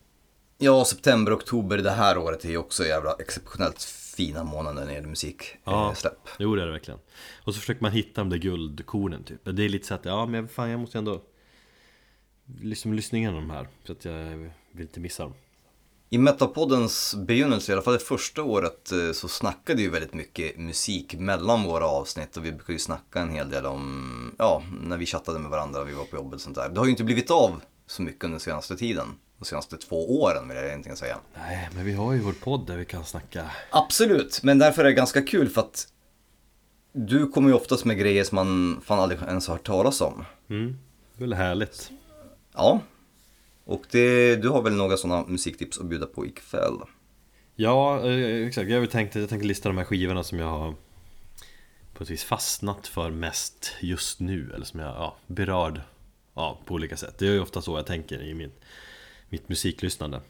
[0.58, 3.84] Ja, september, oktober det här året är ju också jävla exceptionellt
[4.17, 5.60] fina månader när det gäller musiksläpp.
[5.63, 5.89] Ja.
[5.89, 6.19] Eh, släpp.
[6.39, 6.99] Jo det är det verkligen
[7.43, 10.25] Och så försöker man hitta de där guldkornen typ Det är lite så att, ja
[10.25, 11.21] men fan jag måste ändå
[12.62, 15.34] Liksom lyssna igenom de här Så att jag vill inte missa dem
[16.15, 20.58] I Metapoddens begynnelse, i alla fall det första året, eh, så snackade vi väldigt mycket
[20.58, 24.97] musik mellan våra avsnitt och vi brukade ju snacka en hel del om, ja, när
[24.97, 26.69] vi chattade med varandra och vi var på jobbet och sånt där.
[26.69, 29.08] Det har ju inte blivit av så mycket under senaste tiden.
[29.39, 31.17] De senaste två åren vill jag egentligen säga.
[31.38, 34.86] Nej men vi har ju vår podd där vi kan snacka Absolut, men därför är
[34.86, 35.88] det ganska kul för att
[36.93, 40.25] du kommer ju oftast med grejer som man fan aldrig ens har hört talas om.
[40.49, 40.78] Mm,
[41.17, 41.91] det är väl härligt
[42.54, 42.80] Ja,
[43.65, 46.78] och det, du har väl några sådana musiktips att bjuda på ikväll?
[47.56, 48.69] Ja, eh, exakt.
[48.69, 50.75] Jag tänkte, jag tänkte lista de här skivorna som jag har
[51.95, 55.82] på ett vis fastnat för mest just nu Eller som jag ja, berörd
[56.34, 58.51] ja, på olika sätt Det är ju ofta så jag tänker i min,
[59.30, 60.21] mitt musiklyssnande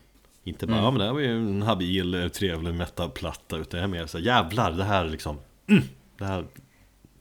[0.43, 3.83] Inte bara, ja men det här var ju en habil, eh, trevlig metalplatta Utan jag
[3.83, 5.83] är mer så här, jävlar det här liksom mm,
[6.17, 6.45] Det här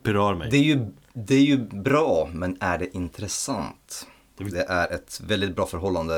[0.02, 4.06] berör mig Det är, ju, det är ju bra, men är det intressant?
[4.36, 6.14] Det är ett väldigt bra förhållande,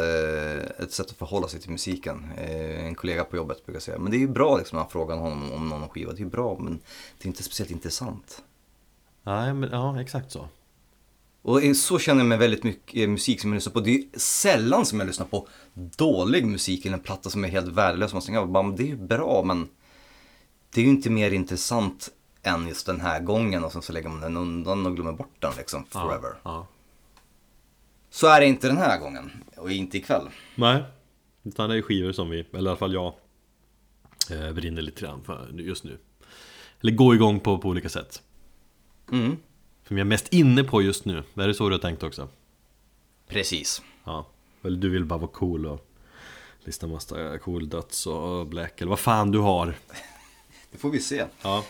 [0.79, 2.31] ett sätt att förhålla sig till musiken.
[2.37, 4.91] Eh, En kollega på jobbet brukar säga, men det är ju bra liksom när han
[4.91, 6.13] frågar honom om någon skiva.
[6.13, 6.81] Det är ju bra, men
[7.19, 8.43] det är inte speciellt intressant.
[9.23, 10.49] Nej, men ja, exakt så
[11.43, 13.81] Och så känner jag med väldigt mycket eh, musik som jag lyssnar på.
[13.81, 17.69] Det är sällan som jag lyssnar på dålig musik eller en platta som är helt
[17.69, 18.13] värdelös.
[18.13, 19.69] Man tänker, bara, det är ju bra, men
[20.75, 22.09] det är ju inte mer intressant
[22.43, 25.35] än just den här gången och sen så lägger man den undan och glömmer bort
[25.39, 26.31] den liksom forever.
[26.31, 26.67] Ja, ja.
[28.17, 30.29] Så är det inte den här gången och inte ikväll.
[30.55, 30.83] Nej,
[31.43, 33.15] utan det är skivor som vi, eller i alla fall jag
[34.31, 35.99] eh, brinner lite grann för just nu
[36.81, 38.23] Eller går igång på på olika sätt
[39.13, 39.37] Mm,
[39.89, 42.29] Som jag är mest inne på just nu, är det så du har tänkt också?
[43.29, 43.83] precis.
[44.05, 44.27] Ja,
[44.65, 45.89] eller du vill bara vara cool och
[46.65, 49.67] Lista massa cool döds och black eller vad fan du har
[50.71, 51.25] Det får vi se.
[51.43, 51.65] Ja,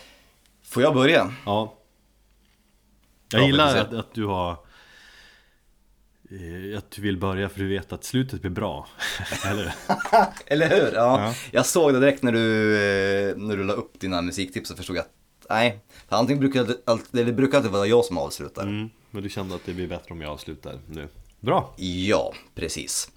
[0.63, 1.33] Får jag börja?
[1.45, 1.77] ja,
[3.31, 4.57] Jag Ja, gillar att, att du har
[6.31, 8.87] eh, Att du vill börja för du vet att slutet blir bra
[9.45, 9.75] Eller?
[10.45, 10.91] Eller hur?
[10.95, 11.21] Ja.
[11.25, 11.33] Ja.
[11.51, 12.73] Jag såg det direkt när du,
[13.29, 15.11] eh, när du la upp dina musiktips och förstod jag att
[15.49, 16.63] nej, antingen brukar
[17.11, 18.63] det, det brukar alltid vara jag som avslutar.
[18.63, 21.07] Mm, men du kände att det blir bättre om jag avslutar nu
[21.39, 21.73] Bra!
[21.77, 23.11] Ja, precis.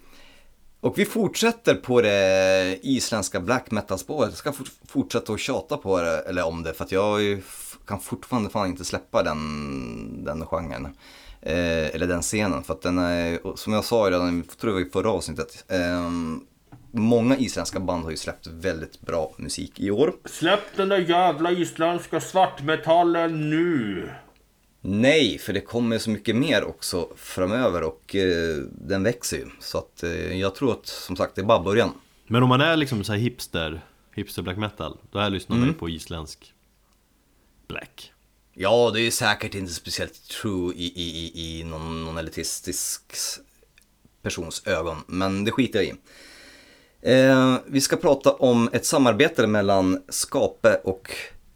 [0.81, 4.31] Och vi fortsätter på det isländska black metal-spåret.
[4.31, 7.42] Jag ska fort- fortsätta att tjata på det, eller om det, för att jag
[7.87, 10.96] kan fortfarande fan inte släppa den, den genren.
[11.42, 14.74] Eh, eller den scenen, för att den är, som jag sa redan, jag tror det
[14.74, 16.11] var i förra avsnittet, eh,
[16.90, 20.12] många isländska band har ju släppt väldigt bra musik i år.
[20.24, 24.11] Släpp den där jävla isländska svartmetallen nu!
[24.81, 29.46] Nej, för det kommer så mycket mer också framöver och eh, den växer ju.
[29.61, 31.90] Så att eh, jag tror att, som sagt, det är bara början.
[32.26, 33.81] Men om man är liksom så här hipster,
[34.14, 36.55] hipster black metal Då här lyssnar man ju på isländsk
[37.68, 38.12] black
[38.62, 43.03] Ja, det är säkert inte speciellt true i, i, i, i någon, någon elitistisk
[44.23, 45.94] persons ögon, men det skiter jag i.
[47.01, 51.14] Eh, vi ska prata om ett samarbete mellan Skape och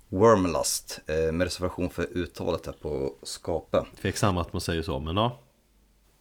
[0.09, 3.85] Wormlust, eh, med reservation för uttalet här på Skape.
[4.03, 5.41] Tveksam att man säger så, men ja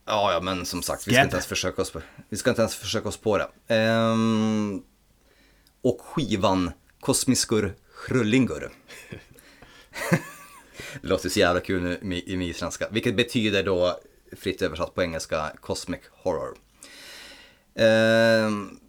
[0.06, 2.62] Ja, ja, men som sagt, vi ska inte ens försöka oss på, vi ska inte
[2.62, 3.76] ens försöka oss på det.
[3.76, 4.84] Ehm,
[5.82, 7.76] och skivan Kosmiskur
[8.08, 8.72] Hrullingur.
[11.02, 12.88] det låter så jävla kul nu i min isländska.
[12.92, 14.00] Vilket betyder då,
[14.38, 16.58] fritt översatt på engelska, Cosmic Horror.
[17.76, 18.80] Ehm,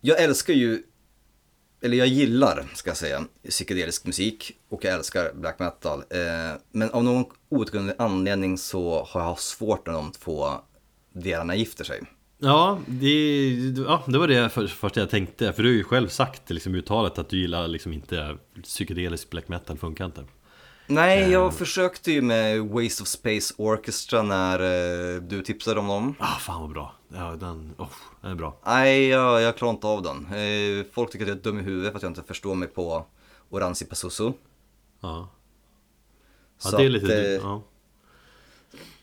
[0.00, 0.82] jag älskar ju,
[1.82, 6.04] eller jag gillar, ska jag säga, psykedelisk musik och jag älskar black metal.
[6.10, 10.50] Ehm, men av någon outgrundlig anledning så har jag svårt när de två
[11.12, 12.02] delarna gifter sig.
[12.38, 13.48] Ja, det,
[13.86, 16.74] ja, det var det för, första jag tänkte För du har ju själv sagt liksom,
[16.74, 20.24] uttalet att du gillar liksom inte psykedelisk black metal funkar inte
[20.86, 24.60] Nej, jag försökte ju med Waste of Space Orchestra när
[25.14, 26.14] eh, du tipsade om dem.
[26.18, 26.94] Ah, fan vad bra!
[27.08, 27.88] Ja, den, oh,
[28.20, 30.26] den är bra Nej, jag, jag klarar inte av den.
[30.26, 32.68] Eh, folk tycker att jag är dum i huvudet för att jag inte förstår mig
[32.68, 33.06] på
[33.50, 34.24] Oranzi Pasusu.
[34.24, 34.32] Ja,
[35.00, 35.28] ja
[36.58, 37.22] Så det är att, lite...
[37.22, 37.62] eh, ja.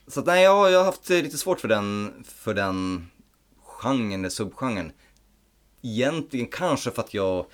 [0.07, 3.07] Så att, nej, jag, jag har haft lite svårt för den, för den
[3.63, 4.91] genren, eller subgenren.
[5.81, 7.45] Egentligen kanske för att jag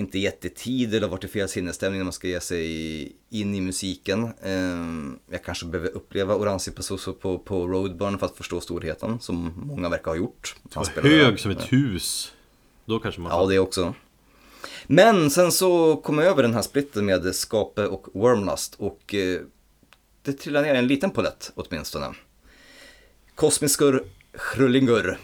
[0.00, 3.54] inte gett det tid eller varit i fel sinnesstämning när man ska ge sig in
[3.54, 4.32] i musiken.
[4.42, 9.52] Ehm, jag kanske behöver uppleva Oranzi Pasuso på, på Roadburn för att förstå storheten, som
[9.56, 10.56] många verkar ha gjort.
[10.72, 11.24] Han spelar där.
[11.24, 12.32] Hög som ett hus
[12.84, 13.94] Då kanske man Ja, det också.
[14.86, 19.40] Men sen så kom jag över den här splitten med Skape och Wormlust och eh,
[20.22, 22.06] det trillade ner en liten polett åtminstone.
[23.34, 25.16] Kosmiskur Hrullingur, eh,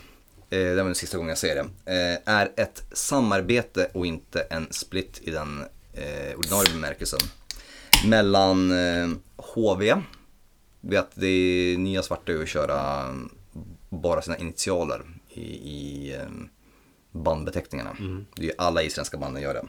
[0.49, 4.67] det var den sista gången jag säger det, eh, är ett samarbete och inte en
[4.71, 7.21] split i den eh, ordinarie bemärkelsen.
[8.09, 9.95] Mellan eh, HV,
[10.81, 13.05] vet det nya svarta är att köra
[13.89, 16.29] bara sina initialer i, i eh,
[17.13, 17.97] bandbeteckningarna.
[18.35, 19.65] Det är ju alla isländska banden gör det.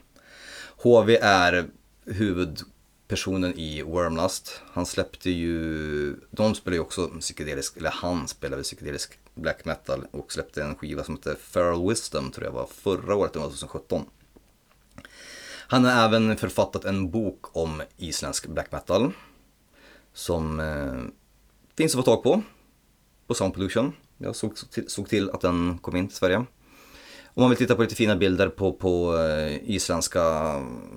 [0.84, 1.66] HV är
[2.06, 4.62] huvudpersonen i Wormlust.
[4.72, 10.06] Han släppte ju, de spelar ju också psykedelisk, eller han spelar väl psykedelisk black metal
[10.12, 13.46] och släppte en skiva som heter Feral Wisdom tror jag var förra året, det var
[13.46, 14.06] 2017.
[15.70, 19.12] Han har även författat en bok om isländsk black metal.
[20.14, 21.04] Som eh,
[21.78, 22.42] finns att få tag på.
[23.28, 23.94] På Sound Pollution.
[24.18, 26.38] Jag såg, såg till, såg till att den kom in till Sverige.
[27.26, 30.22] Om man vill titta på lite fina bilder på, på eh, isländska,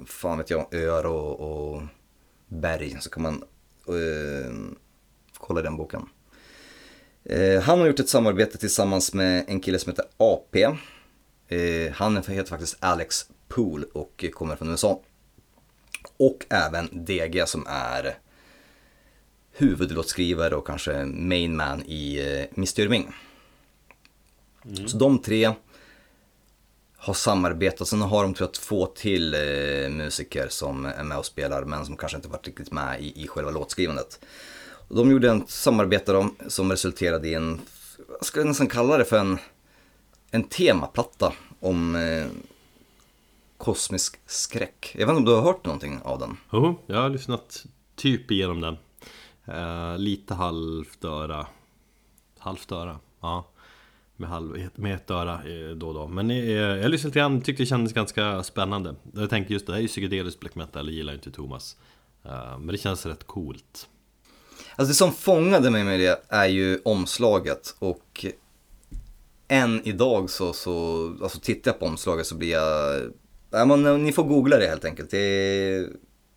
[0.06, 1.82] fan vet jag, öar och, och
[2.46, 3.42] berg så kan man
[3.88, 4.52] eh,
[5.38, 6.08] kolla den boken.
[7.30, 10.62] Eh, han har gjort ett samarbete tillsammans med en kille som heter AP.
[11.48, 15.00] Eh, han heter faktiskt Alex Poole och kommer från USA.
[16.16, 18.18] Och även DG som är
[19.52, 23.14] huvudlåtskrivare och kanske main man i eh, Mistyrming.
[24.86, 25.52] Så de tre
[26.96, 27.88] har samarbetat.
[27.88, 29.30] Sen har de tror jag två till
[29.90, 33.28] musiker som är med och spelar men som kanske inte varit riktigt med i, i
[33.28, 34.20] själva låtskrivandet.
[34.92, 37.60] De gjorde en samarbete de, som resulterade i en,
[38.08, 39.38] vad ska jag nästan kalla det för en,
[40.30, 42.26] en temaplatta om eh,
[43.56, 44.94] kosmisk skräck.
[44.98, 46.36] Jag vet inte om du har hört någonting av den?
[46.52, 48.76] Jo, jag har lyssnat typ igenom den.
[49.44, 51.46] Eh, Lite halvt öra.
[52.38, 53.46] Halvt öra, ja.
[54.16, 56.08] Med, halv, med ett öra eh, då och då.
[56.08, 58.94] Men eh, jag lyssnade lite grann, tyckte det kändes ganska spännande.
[59.14, 61.76] Jag tänkte just det, det här är ju psykedelisk black metal, det gillar inte Thomas.
[62.24, 63.88] Eh, Men det känns rätt coolt.
[64.80, 68.26] Alltså det som fångade mig med det är ju omslaget och
[69.48, 73.02] än idag så, så alltså tittar jag på omslaget så blir jag,
[73.50, 75.10] ja, men, eh, ni får googla det helt enkelt.
[75.10, 75.88] Det är,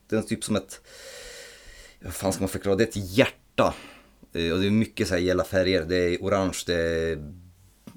[0.10, 0.82] det är typ som ett,
[2.02, 2.76] Vad fan ska man förklara?
[2.76, 3.74] Det är ett hjärta.
[4.34, 5.86] Eh, och det är mycket så här gälla färger.
[5.86, 7.34] Det är orange, det är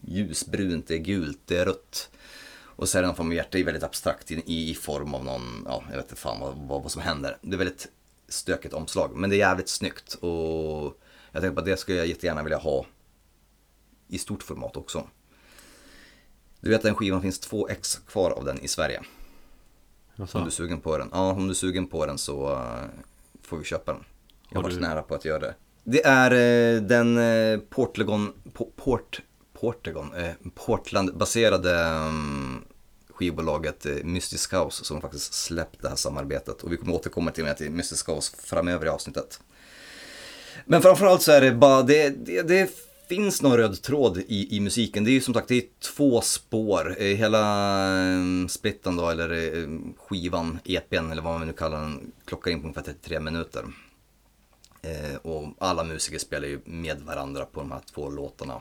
[0.02, 2.10] ljusbrunt, det är gult, det är rött.
[2.58, 5.14] Och så är det någon form av hjärta, det är väldigt abstrakt i, i form
[5.14, 7.38] av någon, ja jag vet inte fan vad, vad, vad som händer.
[7.42, 7.88] Det är väldigt
[8.28, 10.14] stökigt omslag, men det är jävligt snyggt.
[10.14, 11.00] Och
[11.32, 12.86] jag tänker på att det skulle jag jättegärna vilja ha
[14.08, 15.06] i stort format också.
[16.60, 19.02] Du vet att den skivan finns två ex kvar av den i Sverige.
[20.16, 21.08] Alltså, Om du är sugen på den.
[21.12, 22.84] Ja, om du är sugen på den så eh,
[23.42, 24.04] får vi köpa den.
[24.48, 25.54] Jag har varit du- nära på att göra det.
[25.84, 32.64] Det är eh, den eh, Portlagon, po, Port, Portagon, eh, Portland-baserade mm,
[33.16, 36.62] skivbolaget eh, Mystisk House som faktiskt släppt det här samarbetet.
[36.62, 39.40] Och vi kommer återkomma till, till Mystisk House framöver i avsnittet.
[40.64, 42.70] Men framförallt så är det bara, det, det, det
[43.08, 45.04] finns någon röd tråd i, i musiken.
[45.04, 45.64] Det är ju som sagt, det är
[45.96, 46.96] två spår.
[46.98, 47.42] Eh, hela
[48.02, 52.64] eh, splitten då, eller skivan, EPn eller vad man nu kallar den, klockar in på
[52.64, 53.64] ungefär 33 minuter.
[55.22, 58.60] Och alla musiker spelar ju med varandra på de här två låtarna.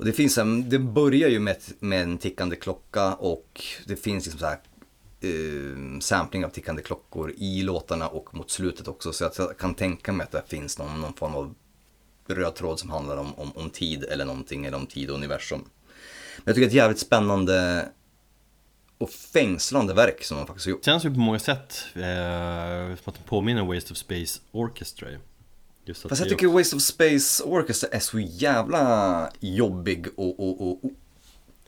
[0.00, 4.24] Och det finns en, det börjar ju med, med en tickande klocka och det finns
[4.26, 4.58] liksom så här
[5.20, 9.12] eh, sampling av tickande klockor i låtarna och mot slutet också.
[9.12, 11.54] Så jag kan tänka mig att det finns någon, någon form av
[12.26, 15.60] röd tråd som handlar om, om, om tid eller någonting, eller om tid och universum.
[16.36, 17.88] Men jag tycker det är ett jävligt spännande
[18.98, 20.84] och fängslande verk som de faktiskt har gjort.
[20.84, 25.08] känns ju på många sätt eh, som att det påminner om Waste of Space Orchestra.
[25.84, 30.84] Just Fast jag tycker Waste of Space Orchestra är så jävla jobbig och, och, och,
[30.84, 30.90] och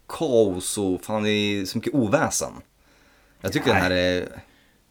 [0.07, 2.53] kaos och fan det är så mycket oväsen.
[3.41, 4.43] Jag tycker den här är,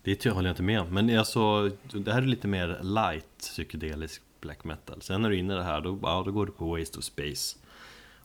[0.03, 4.21] Det håller jag inte med om, men alltså, det här är lite mer light psykedelisk
[4.41, 6.51] black metal Sen när du är inne i det här, då, ja, då går du
[6.51, 7.57] på Waste of Space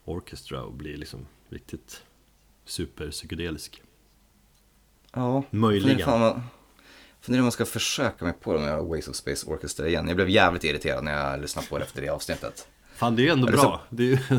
[0.05, 2.03] Orchestra och blir liksom riktigt
[2.65, 3.83] super psykedelisk
[5.13, 5.43] ja.
[5.51, 5.99] Möjligen.
[5.99, 6.43] Fan
[7.27, 10.07] Funderar om jag ska försöka mig på den här Waste of Space Orchestra igen.
[10.09, 12.69] Jag blev jävligt irriterad när jag lyssnade på det efter det avsnittet.
[12.95, 14.19] Fan det är ju ändå bra, det är ju...
[14.31, 14.39] Ja,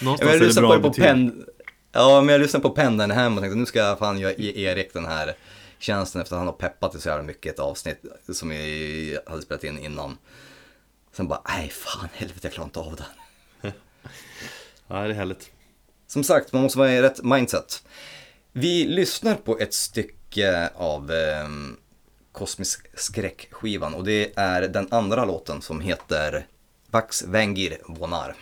[0.00, 1.46] Någonstans är jag det bra på det på pen...
[1.92, 4.62] Ja, men jag lyssnade på pendeln hem och tänkte nu ska jag fan göra E-
[4.62, 5.36] Erik den här
[5.78, 9.18] tjänsten efter att han har peppat det så jävla mycket i ett avsnitt som vi
[9.26, 10.18] hade spelat in innan.
[11.12, 13.06] Sen bara, nej fan helvete jag klarar inte av det.
[14.88, 15.50] Ja, det är härligt
[16.06, 17.82] Som sagt, man måste vara i rätt mindset.
[18.52, 20.15] Vi lyssnar på ett stycke
[20.74, 21.48] av eh,
[22.32, 26.46] Kosmisk skräckskivan och det är den andra låten som heter
[26.90, 28.36] Vax Vengir Vonar.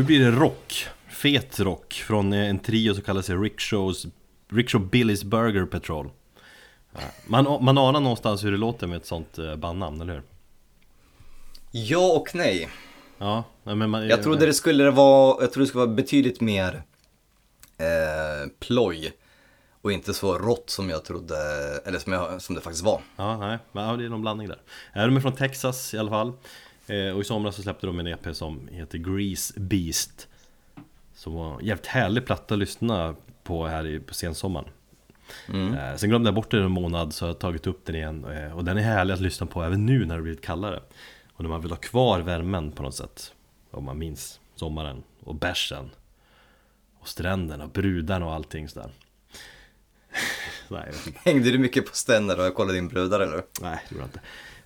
[0.00, 4.06] Nu blir det rock, fet rock från eh, en trio som kallar sig Rickshaws
[4.52, 6.10] Rickshaw Billy's Burger Patrol
[7.26, 10.22] man, man anar någonstans hur det låter med ett sånt eh, bandnamn, eller hur?
[11.70, 12.68] Ja och nej.
[13.18, 16.82] Ja, men man, Jag trodde det skulle vara, jag trodde det skulle vara betydligt mer
[17.78, 19.12] eh, ploj.
[19.82, 21.36] Och inte så rått som jag trodde,
[21.84, 23.00] eller som, jag, som det faktiskt var.
[23.16, 24.58] Ja, nej, men det är någon blandning där.
[24.94, 26.32] De är från Texas i alla fall.
[26.90, 30.28] Eh, Och i somras så släppte de en EP som heter Grease Beast.
[31.14, 34.68] Som var en jävligt härlig platta att lyssna på här i, på sensommaren.
[35.48, 38.24] Eh, Sen glömde jag bort den en månad så jag har tagit upp den igen.
[38.24, 40.80] eh, Och den är härlig att lyssna på även nu när det blivit kallare.
[41.32, 43.34] Och när man vill ha kvar värmen på något sätt.
[43.70, 45.90] Om man minns sommaren och bärsen.
[47.00, 48.90] Och stränderna och brudarna och allting sådär.
[50.68, 50.92] Nej.
[51.24, 53.42] Hängde du mycket på ständer och kollade din brudar eller?
[53.60, 54.20] Nej, det gjorde jag inte.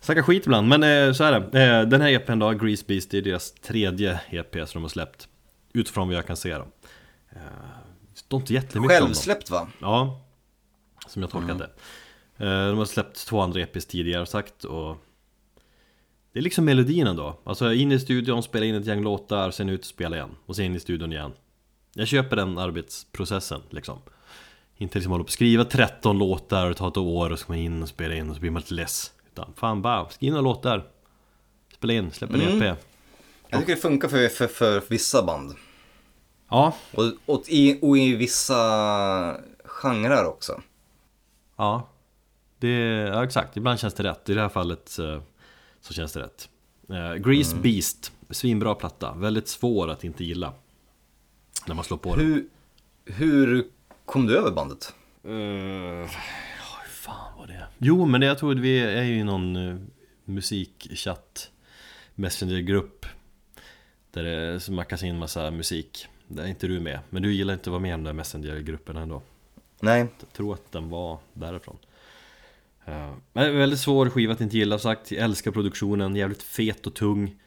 [0.05, 1.62] Snackar skit ibland, men eh, så är det.
[1.62, 4.88] Eh, den här EPn då, Grease Beast, det är deras tredje EP som de har
[4.88, 5.28] släppt.
[5.72, 6.66] Utifrån vad jag kan se då.
[7.30, 7.38] Eh,
[8.14, 8.98] står inte jättemycket.
[8.98, 9.68] Självsläppt va?
[9.80, 10.20] Ja,
[11.09, 11.70] som jag tolkat det.
[12.44, 14.96] Eh, De har släppt två andra EPs tidigare sagt och
[16.32, 17.40] Det är liksom melodin ändå.
[17.44, 20.30] Alltså in i studion, spela in ett gäng låtar, sen ut och spela igen.
[20.46, 21.32] Och sen in i studion igen.
[21.94, 23.98] Jag köper den arbetsprocessen liksom.
[24.76, 27.52] Inte liksom hålla på och skriva 13 låtar och tar ett år och så ska
[27.52, 29.11] man in och spela in och så blir man lite less.
[29.35, 30.89] Utan fan bara, skriv några låtar.
[31.74, 32.62] Spela in, släpp en Mm.
[32.62, 32.78] EP.
[33.49, 35.55] Jag tycker det funkar för, för, för vissa band.
[36.49, 38.57] Ja, Och, och, i, och i vissa
[39.64, 40.62] genrer också.
[41.57, 41.89] Ja,
[42.59, 44.28] det, ja exakt, ibland känns det rätt.
[44.28, 45.22] I det här fallet eh,
[45.80, 46.49] så känns det rätt.
[46.89, 49.14] Eh, Grease Beast, svinbra platta.
[49.14, 50.53] Väldigt svår att inte gilla.
[51.66, 52.24] När man slår på den.
[52.26, 52.49] Hur,
[53.05, 53.66] hur
[54.05, 54.95] kom du över bandet?
[55.26, 56.09] Uh, hur
[57.47, 57.66] var det?
[57.78, 59.80] Jo, men det, jag tror att vi är ju i någon uh,
[60.24, 61.51] musikchatt
[62.14, 63.07] Messengergrupp
[64.11, 66.07] Där det smackas in massa musik.
[66.28, 68.12] Där är inte du med, men du gillar inte att vara med i de där
[68.12, 69.22] Messengergrupperna ändå.
[69.80, 71.76] Nej, Jag tror att den var därifrån.
[72.88, 75.11] Uh, Men väldigt svår skiva att inte gilla sagt.
[75.11, 77.40] Jag älskar produktionen, jävligt fet och tung.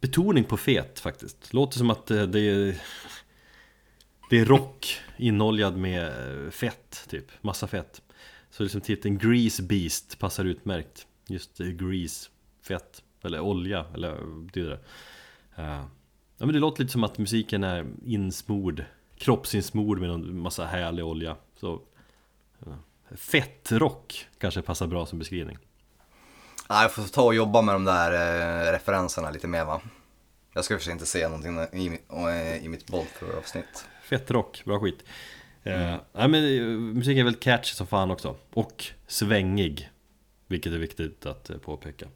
[0.00, 1.52] Betoning på fet faktiskt.
[1.52, 2.82] Låter som att eh, det är
[4.30, 8.02] Det är rock inoljad med eh, fett typ, massa fett
[8.56, 12.30] Så liksom titeln Grease Beast passar utmärkt Just eh, grease,
[12.62, 14.78] fett, eller olja, eller betyder det?
[15.62, 15.82] Eh,
[16.38, 18.84] Ja men det låter lite som att musiken är insmord
[19.18, 21.80] Kroppsinsmord med en massa härlig olja Så
[22.66, 22.72] eh,
[23.16, 25.58] Fettrock kanske passar bra som beskrivning
[26.68, 29.80] Nej, jag får ta och jobba med de där eh, referenserna lite mer va.
[30.54, 33.88] Jag ska försöka inte säga någonting i, mitt- i mitt Boltthrower-avsnitt.
[34.02, 35.04] Fettrock, bra skit
[35.66, 38.36] eh, Nej men eh, musiken är väldigt catchy som fan också.
[38.52, 39.90] Och svängig
[40.46, 42.06] Vilket är viktigt att eh, påpeka.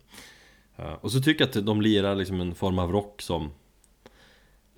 [0.77, 3.51] Eh, Och så tycker jag att de lirar liksom en form av rock som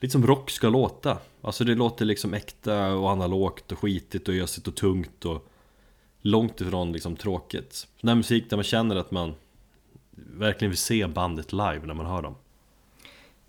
[0.01, 1.18] Lite som rock ska låta.
[1.43, 5.49] Alltså det låter liksom äkta och analogt och skitigt och ösigt och tungt och
[6.25, 7.73] Långt ifrån liksom tråkigt.
[8.01, 9.35] Sån här musik där man känner att man
[10.14, 12.35] Verkligen vill se bandet live när man hör dem.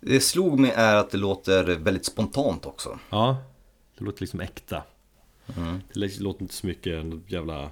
[0.00, 2.98] Det slog mig är att det låter väldigt spontant också.
[3.10, 3.36] Ja,
[3.98, 4.82] det låter liksom äkta
[5.94, 7.70] det låter inte så mycket något jävla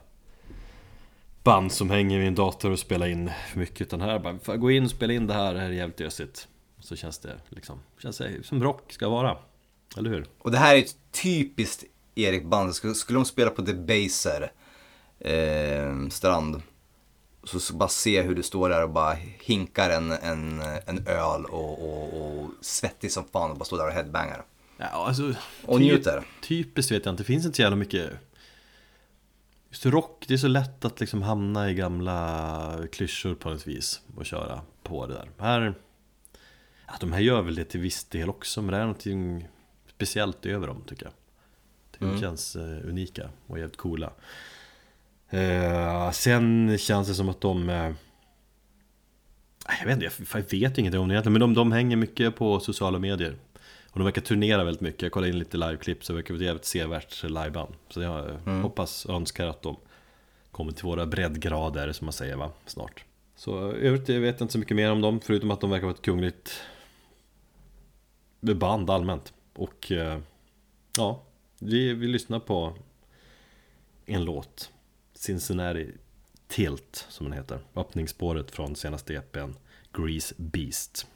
[1.42, 4.70] band som hänger vid en dator och spelar in för mycket Utan här bara, gå
[4.70, 6.48] in och spela in det här, det här är jävligt ösigt
[6.80, 9.36] Så känns det liksom, känns det som rock ska vara
[9.96, 10.26] Eller hur?
[10.38, 12.74] Och det här är ett typiskt Erik-band.
[12.74, 14.52] Skulle, skulle de spela på Debaser
[15.18, 16.62] eh, strand.
[17.44, 21.44] Så, så bara se hur du står där och bara hinkar en, en, en öl
[21.44, 24.44] och, och, och svettig som fan och bara står där och headbangar.
[24.78, 26.26] Ja, alltså Och njuter.
[26.42, 28.10] Typiskt vet jag inte, det finns inte så jävla mycket
[29.70, 34.00] Just rock, det är så lätt att liksom hamna i gamla klyschor på något vis
[34.16, 35.30] och köra på det där.
[35.38, 35.74] Här
[36.86, 39.48] Ja, de här gör väl det till viss del också, men det är någonting
[39.94, 41.12] speciellt över dem tycker jag.
[41.98, 44.12] De känns eh, unika och jävligt coola.
[45.30, 47.92] Eh, Sen känns det som att de eh,
[49.80, 52.36] Jag vet inte, jag, jag vet ingenting om det egentligen, men de, de hänger mycket
[52.36, 53.36] på sociala medier
[53.92, 56.40] och de verkar turnera väldigt mycket, jag kollade in lite liveklipp så det verkar vara
[56.40, 57.74] ett jävligt sevärt liveband.
[57.88, 59.76] Så jag eh, hoppas önskar att de
[60.50, 63.04] kommer till våra breddgrader som man säger va, snart.
[63.36, 65.86] Så övrigt jag vet jag inte så mycket mer om dem förutom att de verkar
[65.86, 66.60] vara ett kungligt
[68.40, 69.32] band allmänt.
[69.54, 70.18] Och eh,
[70.96, 71.22] ja,
[71.58, 72.76] vi, vi lyssnar på
[74.06, 74.70] en låt.
[75.14, 75.90] Cincinnati
[76.48, 77.60] Tilt som den heter.
[77.74, 79.52] Öppningsspåret från senaste EPn
[79.92, 81.06] Grease Beast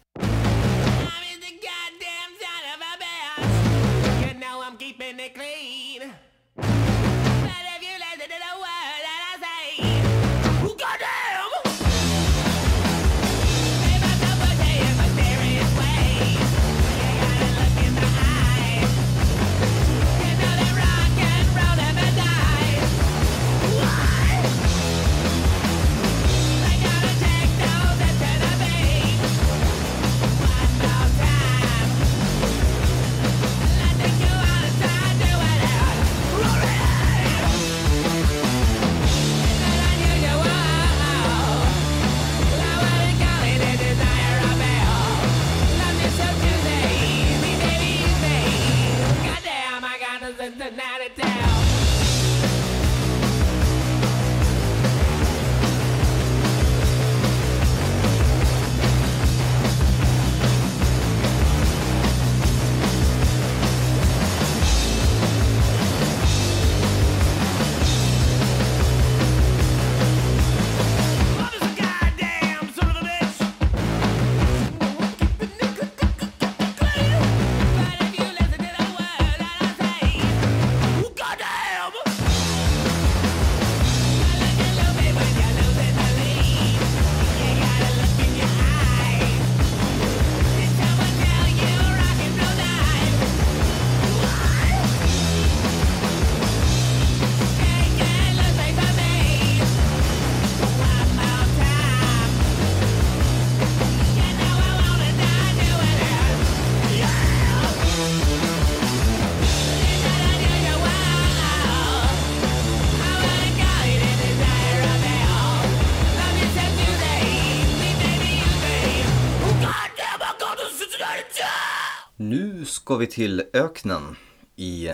[122.87, 124.17] ska vi till öknen
[124.57, 124.91] i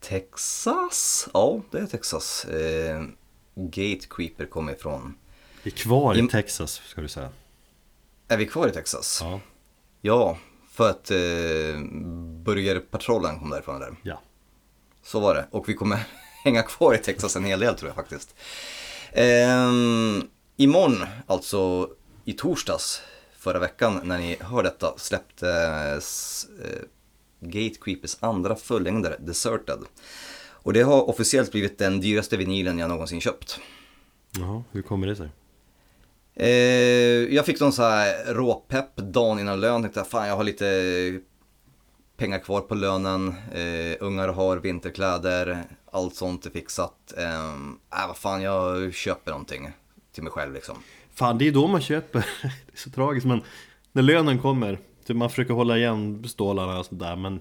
[0.00, 1.28] Texas.
[1.34, 2.44] Ja, det är Texas.
[2.44, 3.02] Eh,
[3.54, 5.14] Gate Creeper kommer ifrån.
[5.62, 7.28] Vi är kvar i Im- Texas, ska du säga.
[8.28, 9.18] Är vi kvar i Texas?
[9.22, 9.40] Ja.
[10.00, 10.38] Ja,
[10.70, 11.80] för att eh,
[12.44, 13.96] Burgerpatrollen kom därifrån där.
[14.02, 14.20] Ja.
[15.02, 15.46] Så var det.
[15.50, 15.98] Och vi kommer
[16.44, 18.34] hänga kvar i Texas en hel del tror jag faktiskt.
[19.12, 20.22] Ehm,
[20.56, 21.90] imorgon, alltså
[22.24, 23.02] i torsdags
[23.46, 26.82] förra veckan när ni hör detta släpptes eh,
[27.40, 29.78] Gate Creepers andra fullängdare, Deserted.
[30.48, 33.60] Och det har officiellt blivit den dyraste vinylen jag någonsin köpt.
[34.38, 35.28] Jaha, hur kommer det sig?
[36.34, 39.82] Eh, jag fick någon så här råpepp dagen innan lön.
[39.82, 41.20] Tänkte fan jag har lite
[42.16, 43.34] pengar kvar på lönen.
[43.52, 45.64] Eh, ungar har vinterkläder.
[45.92, 47.14] Allt sånt är fixat.
[47.16, 47.54] Eh,
[48.00, 49.70] äh, vad fan jag köper någonting
[50.16, 50.76] till mig själv liksom.
[51.14, 52.18] Fan, det är då man köper.
[52.42, 53.42] Det är så tragiskt, men
[53.92, 57.40] när lönen kommer, typ man försöker hålla igen stålarna och sånt där, men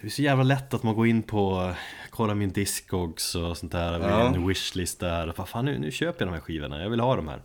[0.00, 1.74] det är så jävla lätt att man går in på,
[2.10, 4.26] kollar min Discogs och sånt där, Ja.
[4.34, 7.16] en wishlist där, vad fan nu, nu köper jag de här skivorna, jag vill ha
[7.16, 7.42] de här.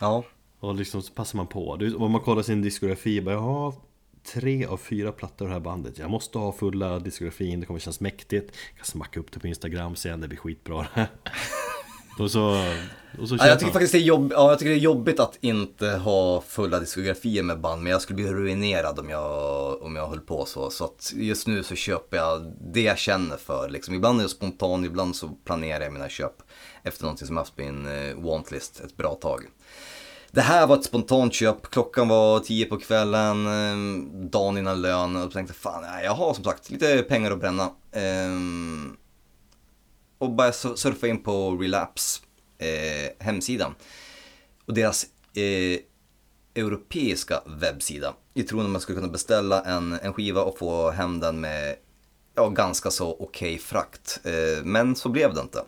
[0.00, 0.24] Ja,
[0.60, 1.76] Och liksom så passar man på.
[1.76, 3.74] Det Om man kollar sin diskografi, bara jag har
[4.32, 5.98] tre av fyra plattor av det här bandet.
[5.98, 8.56] Jag måste ha fulla diskografin, det kommer kännas mäktigt.
[8.70, 10.86] Jag kan smacka upp det på Instagram sen, det blir skitbra.
[12.20, 12.64] och så,
[13.20, 15.20] och så Ja, jag tycker faktiskt det är, jobb, ja, jag tycker det är jobbigt
[15.20, 19.96] att inte ha fulla diskografier med band, men jag skulle bli ruinerad om jag, om
[19.96, 20.70] jag höll på så.
[20.70, 23.68] Så att just nu så köper jag det jag känner för.
[23.68, 23.94] Liksom.
[23.94, 26.42] Ibland är jag spontan, ibland så planerar jag mina köp
[26.82, 29.44] efter någonting som jag haft på min eh, wantlist ett bra tag.
[30.30, 35.16] Det här var ett spontant köp, klockan var 10 på kvällen, eh, dagen innan lön
[35.16, 37.70] och jag tänkte fan, jag har som sagt lite pengar att bränna.
[37.92, 38.96] Ehm,
[40.18, 42.20] och bara surfa in på Relapse
[42.58, 43.74] eh, hemsida.
[44.66, 45.80] Och deras eh,
[46.54, 48.14] europeiska webbsida.
[48.34, 51.76] I tron att man skulle kunna beställa en, en skiva och få hem den med
[52.34, 54.20] ja, ganska så okej frakt.
[54.24, 55.64] Eh, men så blev det inte.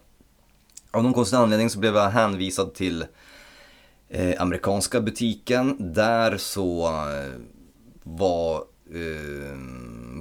[0.90, 3.04] Av någon konstig anledning så blev jag hänvisad till
[4.08, 5.76] eh, amerikanska butiken.
[5.94, 7.40] Där så eh,
[8.02, 8.56] var
[8.94, 9.56] eh,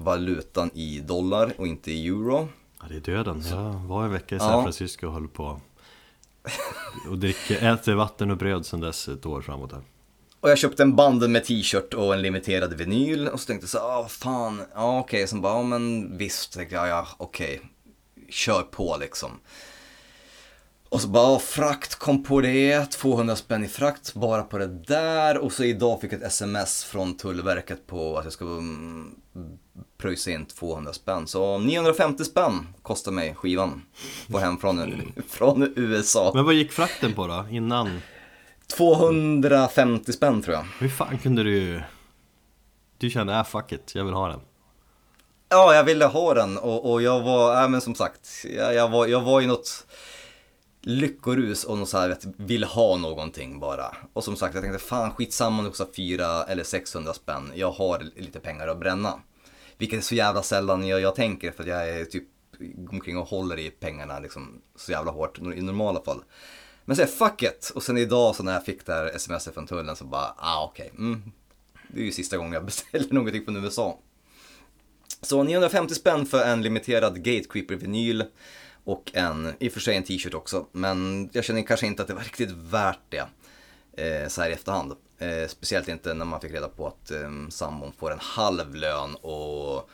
[0.03, 2.47] valutan i dollar och inte i euro.
[2.80, 3.43] Ja, det är döden.
[3.49, 4.45] Jag var en vecka i Ja.
[4.45, 5.61] San Francisco och höll på
[7.09, 9.82] och dricker, äter vatten och bröd sedan dess ett år framåt här.
[10.39, 13.69] Och jag köpte en band med t-shirt och en limiterad vinyl och så tänkte jag
[13.69, 17.61] så ah fan, ja okej, sen bara, ja men visst, tänkte jag, ja okej,
[18.30, 19.32] kör på liksom.
[20.89, 24.67] Och så bara, ja, frakt kom på det, 200 spänn i frakt bara på det
[24.67, 29.15] där och så idag fick jag ett sms från Tullverket på att jag ska mm,
[30.00, 31.28] pröjsa in 200 spänn.
[31.28, 33.82] Så 950 spänn kostar mig skivan
[34.32, 36.32] på hem från, från USA.
[36.36, 37.45] Men vad gick frakten på då?
[37.52, 38.02] Innan?
[38.78, 40.66] 250 spänn tror jag.
[40.80, 41.82] Hur fan kunde du...
[42.97, 44.39] Du kände, äh fuck it, jag vill ha den.
[45.50, 48.89] Ja, jag ville ha den och, och jag var, ja men som sagt, jag, jag,
[48.89, 49.86] var, jag var i något
[50.82, 53.95] lyckorus och något så här, vet, vill ha någonting bara.
[54.14, 57.72] Och som sagt, jag tänkte fan skitsamma om det kostar 4 eller 600 spänn, jag
[57.72, 59.20] har lite pengar att bränna.
[59.80, 62.23] Vilket är så jävla sällan jag, jag tänker för att jag är typ
[62.59, 66.23] går omkring och håller i pengarna liksom så jävla hårt i normala fall.
[66.86, 67.71] Men så fuck it!
[67.75, 70.65] Och sen idag så när jag fick det här sms från tullen så bara, ah
[70.65, 71.32] okej, mm.
[71.88, 73.99] Det är ju sista gången jag beställer någonting från USA.
[75.21, 78.23] Så 950 spänn för en limiterad Gatecreeper vinyl
[78.84, 82.07] och en, i och för sig en t-shirt också, men jag känner kanske inte att
[82.07, 83.27] det var riktigt värt det
[84.03, 84.93] eh, så här i efterhand.
[85.20, 89.15] Eh, speciellt inte när man fick reda på att eh, sambon får en halv lön
[89.15, 89.89] och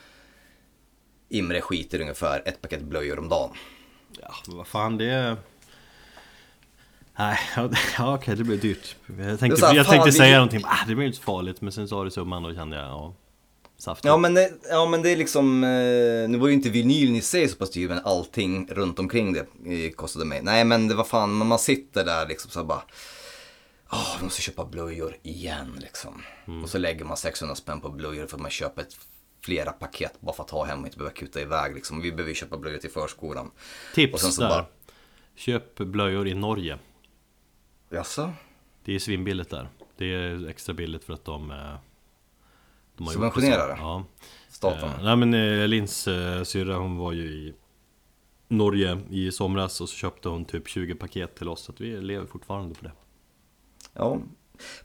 [1.30, 3.49] Imre skiter ungefär ett paket blöjor om dagen.
[4.21, 5.38] Ja, men vad fan det är...
[7.17, 7.39] Nej,
[7.97, 8.95] ja, okej det blev dyrt.
[9.19, 11.61] Jag tänkte, här, jag tänkte vi- säga någonting, ah, det blir inte så farligt.
[11.61, 13.13] Men sen sa du summan och då kände jag, ja,
[13.78, 14.05] saftigt.
[14.05, 17.21] Ja men, det, ja men det är liksom, eh, nu var ju inte vinylen i
[17.21, 19.39] sig så pass dyr men allting runt omkring det
[19.86, 20.41] eh, kostade mig.
[20.43, 22.82] Nej men det var fan, man sitter där liksom så bara,
[23.91, 26.21] åh vi måste köpa blöjor igen liksom.
[26.63, 28.97] Och så lägger man 600 spänn på blöjor för att man köper ett,
[29.41, 32.01] flera paket bara för att ha hem och inte behöva kuta iväg liksom.
[32.01, 33.51] Vi behöver ju köpa blöjor till förskolan.
[33.95, 34.49] Tips där.
[34.49, 34.65] bara-
[35.36, 36.77] Köp blöjor i Norge.
[37.89, 38.33] Jaså?
[38.86, 39.69] Det är svinbilligt där.
[39.97, 41.51] Det är extra billigt för att de...
[41.51, 41.57] eh,
[42.97, 43.77] de har Subventionerar?
[43.77, 44.05] Ja.
[44.49, 44.89] Staten?
[44.89, 47.53] Eh, nej men eh, Lins eh, syrra hon var ju i
[48.47, 51.61] Norge i somras och så köpte hon typ 20 paket till oss.
[51.61, 52.91] Så att vi lever fortfarande på det.
[53.95, 54.19] Ja.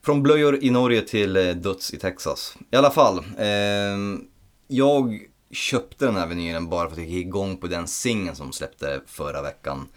[0.01, 2.57] Från blöjor i Norge till eh, döds i Texas.
[2.71, 3.23] I alla fall.
[3.37, 4.21] ehm,
[4.67, 8.51] jag köpte den här vinylen bara för att jag gick igång på den singeln som
[8.51, 9.87] släppte förra veckan.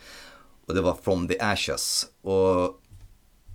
[0.66, 2.06] Och det var From the Ashes.
[2.22, 2.80] Och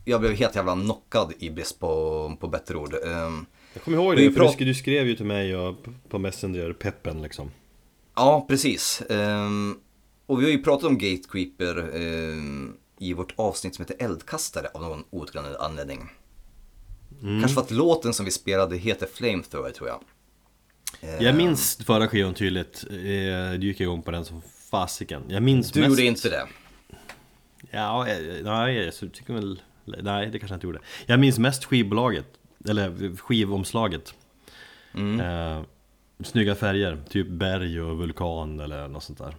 [0.06, 2.94] jag blev helt jävla knockad i brist på, på bättre ord.
[3.06, 5.76] Ehm, Jag kommer ihåg det, för du, sk- du skrev ju till mig och
[6.10, 7.52] på Messenger, peppen liksom.
[8.16, 9.02] Ja, precis.
[9.10, 9.76] Ehm,
[10.26, 14.82] och vi har ju pratat om Gatecreeper ehm, i vårt avsnitt som heter Eldkastare av
[14.82, 16.10] någon outgrundlig anledning.
[17.22, 17.40] Mm.
[17.42, 20.04] Kanske för att låten som vi spelade heter Flamethrower tror jag.
[21.20, 22.96] Jag minns förra skivan tydligt, eh,
[23.60, 24.42] du gick igång på den som
[24.72, 25.24] fasiken.
[25.28, 25.90] Jag minns Du mest...
[25.90, 26.48] gjorde inte det.
[27.72, 29.62] Ja, eh, nej, jag tycker väl...
[29.86, 30.80] Nej, det kanske jag inte gjorde.
[31.06, 32.26] Jag minns mest skivbolaget,
[32.70, 34.14] eller skivomslaget.
[34.94, 35.20] Mm.
[35.20, 35.64] Eh,
[36.24, 39.36] snygga färger, typ berg och vulkan eller något sånt där.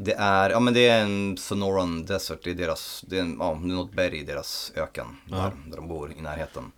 [0.00, 3.36] Det är, ja men det är en Sonoran Desert, det är deras, det är, en,
[3.40, 6.72] ja, det är något berg i deras öken där, där de bor i närheten.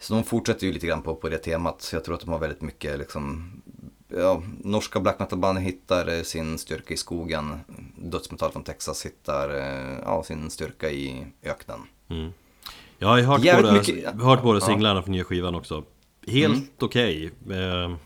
[0.00, 2.30] Så de fortsätter ju lite grann på, på det temat, så jag tror att de
[2.30, 3.52] har väldigt mycket liksom,
[4.08, 7.60] ja, norska black metal-band hittar eh, sin styrka i skogen,
[7.96, 11.80] dödsmetall från Texas hittar eh, ja, sin styrka i öknen.
[12.08, 12.30] Mm.
[12.98, 14.64] Jag har hört Jävligt båda, mycket- hört båda ja.
[14.64, 14.74] Mm.
[14.74, 15.84] singlarna från nya skivan också.
[16.26, 17.30] Helt okej.
[17.50, 17.96] Eh,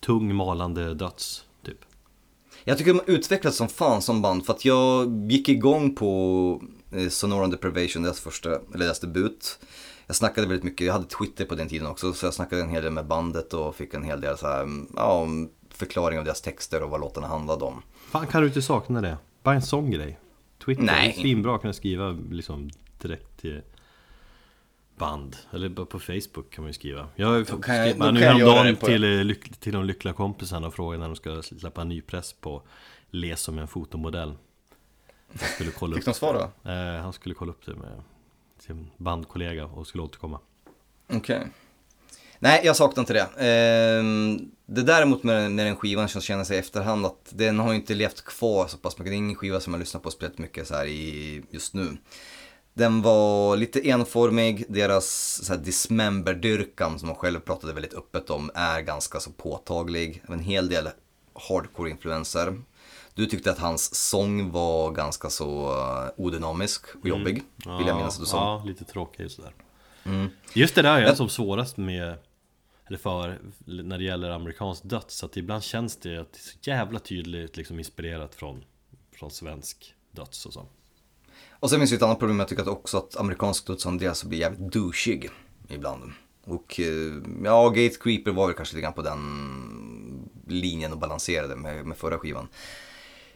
[0.00, 1.44] tung malande döds.
[2.64, 6.62] Jag tycker de har utvecklats som fan som band för att jag gick igång på
[6.92, 9.58] eh, Sonoran Deprivation, deras första, eller deras debut.
[10.06, 12.68] Jag snackade väldigt mycket, jag hade Twitter på den tiden också, så jag snackade en
[12.68, 15.26] hel del med bandet och fick en hel del så här, ja,
[15.68, 17.82] förklaring av deras texter och vad låtarna handlade om.
[18.10, 19.16] Fan kan du inte sakna det?
[19.42, 20.18] Bara en sån grej.
[20.64, 21.16] Twitter, Nej.
[21.20, 23.62] svinbra att kunna skriva liksom direkt till
[25.02, 25.36] band.
[25.52, 27.08] Eller på Facebook kan man ju skriva.
[27.16, 30.74] Jag Då kan skrev nu jag göra häromdagen till, eh, till de lyckliga kompisarna och
[30.74, 32.62] frågade när de ska släppa en ny press på
[33.10, 34.34] Les som en fotomodell.
[35.32, 36.70] Jag skulle kolla Fick upp de svar då?
[36.70, 38.02] Eh, han skulle kolla upp det med
[38.58, 40.38] sin bandkollega och skulle återkomma.
[41.12, 41.46] Okej.
[42.38, 43.28] Nej, jag saknar inte det.
[43.38, 47.72] Ehm, det däremot med, med den skivan som känner sig i efterhand att den har
[47.72, 49.10] ju inte levt kvar så pass mycket.
[49.10, 51.96] Det är ingen skiva som jag lyssnar på spelat mycket så här i just nu.
[52.74, 58.50] Den var lite enformig, deras så här dismember-dyrkan som de själva pratade väldigt öppet om
[58.54, 60.22] är ganska så påtaglig.
[60.28, 60.88] En hel del
[61.48, 62.62] hardcore-influenser.
[63.14, 67.34] Du tyckte att hans sång var ganska så eh, odynamisk och jobbig,
[67.78, 68.36] vill jag minnas att du sa.
[68.36, 69.54] Ja, lite tråkig sådär.
[70.04, 70.28] Mm.
[70.54, 72.14] Just det där är Men- som svårast med
[72.86, 76.58] eller för, när det gäller amerikansk döds, att ibland känns det att det är så
[76.70, 78.64] jävla tydligt liksom inspirerat från,
[79.18, 80.66] från svensk döds och så.
[81.62, 84.38] Och sen finns det ett annat problem, jag tycker att också att amerikansk dödsandel blir
[84.38, 85.30] jävligt douchig
[85.68, 86.12] ibland.
[86.44, 87.12] Och eh,
[87.44, 91.96] ja, Gate Creeper var väl kanske lite grann på den linjen och balanserade med, med
[91.96, 92.48] förra skivan.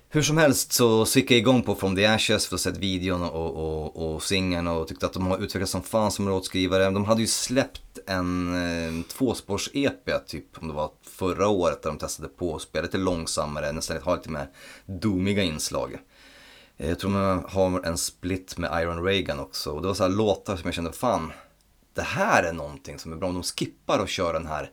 [0.08, 2.76] Hur som helst så, så gick jag igång på From the Ashes för att sett
[2.76, 6.90] videon och, och, och singeln och tyckte att de har utvecklats som fan som låtskrivare.
[6.90, 11.98] De hade ju släppt en eh, tvåspårs-EP typ, om det var förra året, där de
[11.98, 14.48] testade på att spela lite långsammare, nästan ha lite mer
[14.86, 15.98] domiga inslag.
[16.76, 20.02] Eh, jag tror man har en split med Iron Reagan också och det var så
[20.02, 21.32] här låtar som jag kände, fan,
[21.94, 23.28] det här är någonting som är bra.
[23.28, 24.70] Om de skippar och kör den här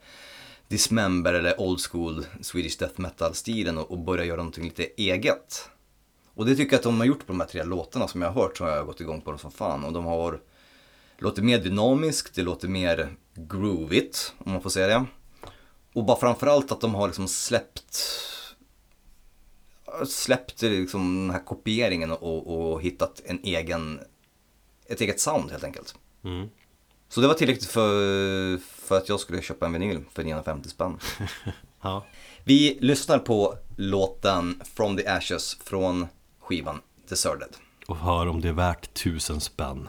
[0.68, 5.70] Dismember eller old school Swedish death metal stilen och, och börjar göra någonting lite eget.
[6.36, 8.32] Och det tycker jag att de har gjort på de här tre låtarna som jag
[8.32, 10.40] har hört så har jag gått igång på dem som fan och de har
[11.18, 15.06] låter mer dynamiskt, det låter mer groovigt om man får säga det.
[15.94, 17.98] Och bara framförallt att de har liksom släppt
[20.06, 24.00] släppt liksom den här kopieringen och, och hittat en egen,
[24.86, 25.96] ett eget sound helt enkelt.
[26.24, 26.50] Mm.
[27.10, 30.98] Så det var tillräckligt för, för att jag skulle köpa en vinyl för 950 spänn.
[31.86, 32.06] Ja.
[32.44, 36.08] Vi lyssnar på låten From the Ashes från
[36.40, 37.56] skivan Deserted.
[37.88, 39.88] Och hör om det är värt tusen spänn.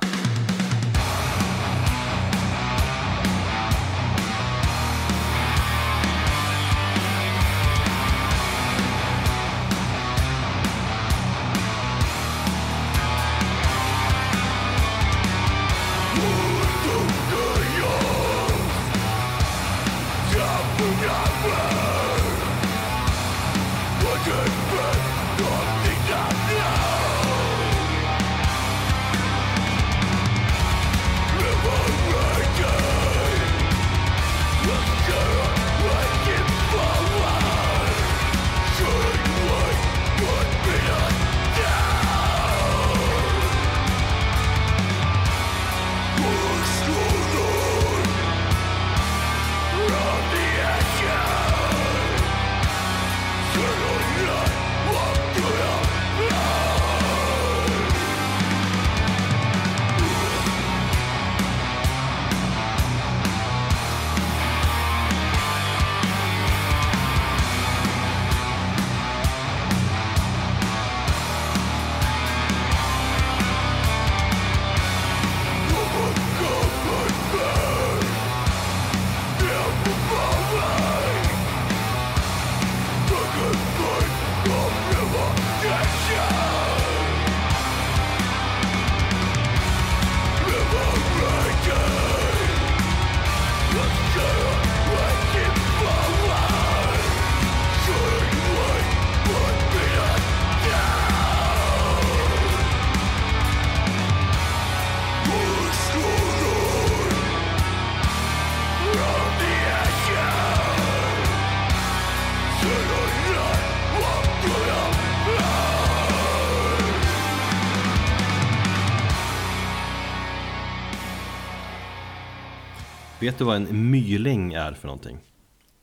[123.25, 125.19] Vet du vad en myling är för någonting?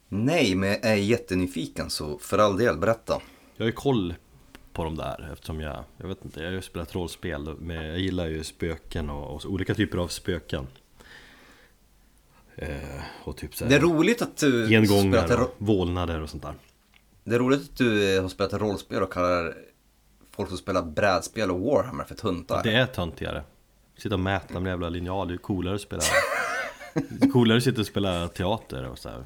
[0.09, 3.21] Nej, men jag är jättenyfiken så för all del, berätta.
[3.57, 4.13] Jag har ju koll
[4.73, 7.99] på de där eftersom jag, jag vet inte, jag har ju spelat rollspel men jag
[7.99, 10.67] gillar ju spöken och, och olika typer av spöken.
[12.55, 12.77] Eh,
[13.23, 16.53] och typ Det är roligt att du gengångar spelat, och vålnader och sånt där.
[17.23, 19.57] Det är roligt att du har spelat rollspel och kallar
[20.31, 22.63] folk som spelar brädspel och Warhammer för tuntar.
[22.63, 23.43] Det är töntigare.
[23.97, 26.01] Sitta och mäta med jävla linjal, det är coolare att spela
[27.33, 29.23] Coolare att sitta och spela teater och så här.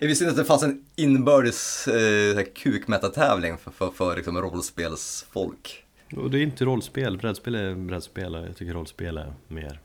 [0.00, 5.84] Jag visste inte att det fanns en inbördes eh, kukmätartävling för, för, för liksom, rollspelsfolk.
[6.16, 8.34] Och det är inte rollspel, brädspel är brädspel.
[8.34, 9.80] Och jag tycker rollspel är mer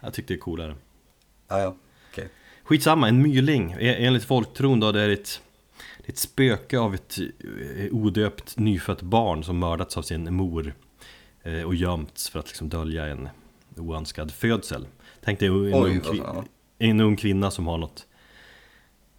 [0.00, 0.74] Jag tycker det är coolare.
[1.48, 1.76] Ja, ja,
[2.12, 2.28] okej.
[2.64, 5.40] Skitsamma, en myling, E- enligt folktron då det är ett,
[6.04, 7.18] ett spöke av ett
[7.76, 10.74] eh, odöpt nyfött barn som mördats av sin mor
[11.42, 13.28] eh, och gömts för att liksom dölja en
[13.76, 14.86] oönskad födsel
[15.26, 16.44] Tänk dig en, Oj, ung,
[16.78, 18.06] en ung kvinna som har något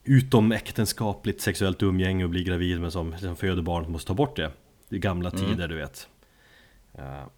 [0.04, 4.36] utomäktenskapligt sexuellt umgänge och blir gravid men som, som föder barn och måste ta bort
[4.36, 4.52] det
[4.90, 5.46] Det är gamla Mm.
[5.46, 6.08] tider du vet
[6.98, 7.30] Ja.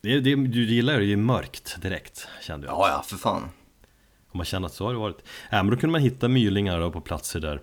[0.00, 3.42] det, det, Du gillar det, det är mörkt direkt kände jag Ja, ja, för fan.
[4.30, 5.18] Om man känner att så har det varit
[5.50, 7.60] ja, men då kunde man hitta mylingar då på platser där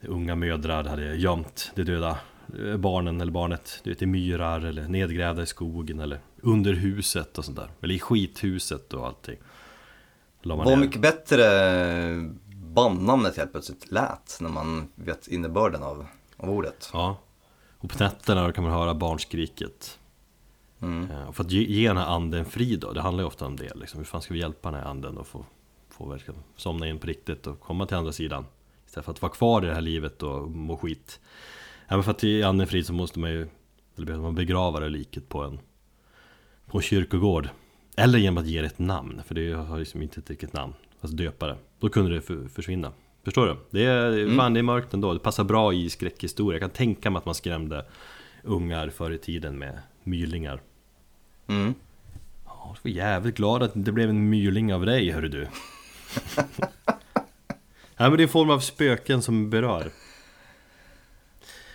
[0.00, 2.18] Unga mödrar hade gömt det döda
[2.66, 7.38] eh, barnen eller barnet Du vet i myrar eller nedgrävda i skogen eller under huset
[7.38, 7.70] och sånt där.
[7.80, 9.36] Eller i skithuset och allting.
[10.42, 11.44] Vad mycket bättre
[12.54, 16.90] bandnamnet helt plötsligt lät när man vet innebörden av, av ordet.
[16.92, 17.16] Ja.
[17.78, 19.98] Och på nätterna kan man höra barnskriket.
[20.80, 21.10] Mm.
[21.10, 23.46] Eh, Och för att ge, ge den här anden frid då, det handlar ju ofta
[23.46, 23.98] om det liksom.
[23.98, 25.44] Hur fan ska vi hjälpa den här anden att få,
[25.90, 28.46] få verkligen somna in på riktigt och komma till andra sidan?
[28.86, 31.20] Istället för att vara kvar i det här livet och må skit.
[31.88, 33.48] Men för att ge anden frid så måste man ju
[33.96, 35.58] Eller behöver man begrava det liket på en
[36.72, 37.48] På kyrkogård.
[37.96, 40.74] Eller genom att ge det ett namn, för det har liksom inte ett riktigt namn.
[41.00, 42.92] Alltså döpa det, då kunde det för, försvinna.
[43.24, 43.56] Förstår du?
[43.70, 46.54] Det är, fan det är mörkt ändå, det passar bra i skräckhistoria.
[46.54, 47.84] Jag kan tänka mig att man skrämde
[48.42, 50.60] ungar förr i tiden med mylingar.
[51.46, 51.74] Mm.
[52.44, 55.40] Ja, jag var jävligt glad att det blev en myling av dig, hörru du.
[57.96, 59.90] Nej men det är en form av spöken som berör.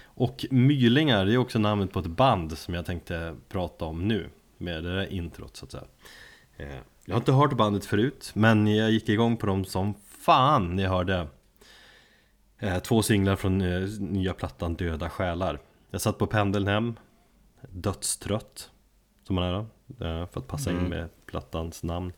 [0.03, 4.29] Och mylingar, det är också namnet på ett band som jag tänkte prata om nu
[4.57, 5.83] Med det där introt så att säga.
[6.57, 10.75] Eh, Jag har inte hört bandet förut Men jag gick igång på dem som fan
[10.75, 11.27] när jag hörde
[12.59, 15.59] eh, Två singlar från eh, nya plattan Döda själar.
[15.91, 16.95] Jag satt på pendeln hem
[17.69, 18.69] Dödstrött
[19.23, 19.65] Som man är då
[19.97, 22.13] För att passa in med plattans namn.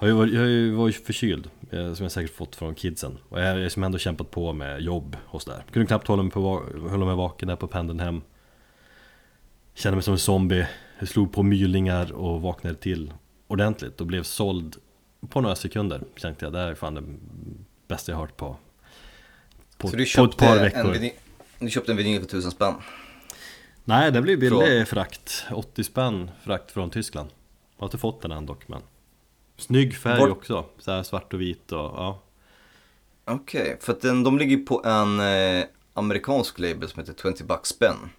[0.00, 3.18] Jag har ju varit förkyld, som jag säkert fått från kidsen.
[3.28, 6.32] Och jag har som ändå kämpat på med jobb och sådär Kunde knappt hålla mig,
[6.32, 8.22] på, hålla mig vaken där på pendeln hem.
[9.74, 10.66] Kände mig som en zombie
[11.00, 13.12] Jag slog på mylingar och vaknade till
[13.46, 14.76] ordentligt och blev såld
[15.28, 17.02] på några sekunder Tänkte jag, det här är fan det
[17.88, 18.56] bästa jag hört på
[19.78, 20.92] På, Så du på ett par en veckor.
[20.92, 21.12] vinyl,
[21.58, 22.74] du köpte en vinyl för tusen spänn?
[23.84, 25.44] Nej, det blir billig frakt.
[25.52, 27.28] 80 spänn frakt från Tyskland.
[27.76, 28.82] Jag har inte fått den än dock men
[29.56, 32.20] Snygg färg Var- också, så här svart och vit och ja.
[33.24, 37.68] Okej, för att den, de ligger på en eh, amerikansk label som heter 20 bucks
[37.68, 38.10] spänn.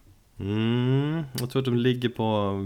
[0.41, 2.65] Mm, Jag tror att de ligger på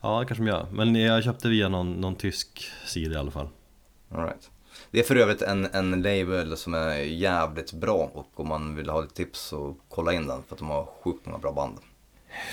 [0.00, 3.48] Ja, kanske de gör Men jag köpte via någon, någon tysk sida i alla fall
[4.14, 4.50] All right.
[4.90, 8.88] Det är för övrigt en, en label som är jävligt bra och om man vill
[8.90, 11.78] ha lite tips så kolla in den för att de har sjukt många bra band.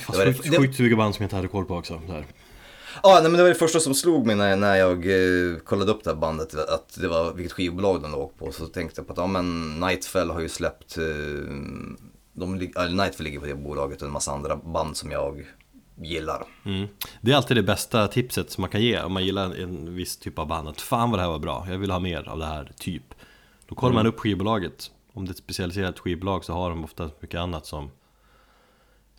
[0.06, 2.02] Fast Det var sjukt, det- sjukt suga band som jag inte hade koll på också
[2.08, 2.26] så här.
[3.04, 5.92] Ja, nej, men det var det första som slog mig när, när jag eh, kollade
[5.92, 8.52] upp det här bandet, att det var vilket skivbolag de låg på.
[8.52, 11.04] Så tänkte jag på att ja, men Nightfell har ju släppt, eh,
[12.34, 15.46] de, Nightfell ligger på det bolaget och en massa andra band som jag
[15.96, 16.44] gillar.
[16.66, 16.88] mm.
[17.22, 19.02] Det är alltid det bästa tipset som man kan ge.
[19.02, 21.66] Om man gillar en viss typ av band att Fan vad det här var bra,
[21.70, 23.14] jag vill ha mer av det här, typ.
[23.68, 24.92] Då kollar man upp skivbolaget.
[25.14, 27.92] Om det är ett specialiserat skivbolag så har de ofta mycket annat som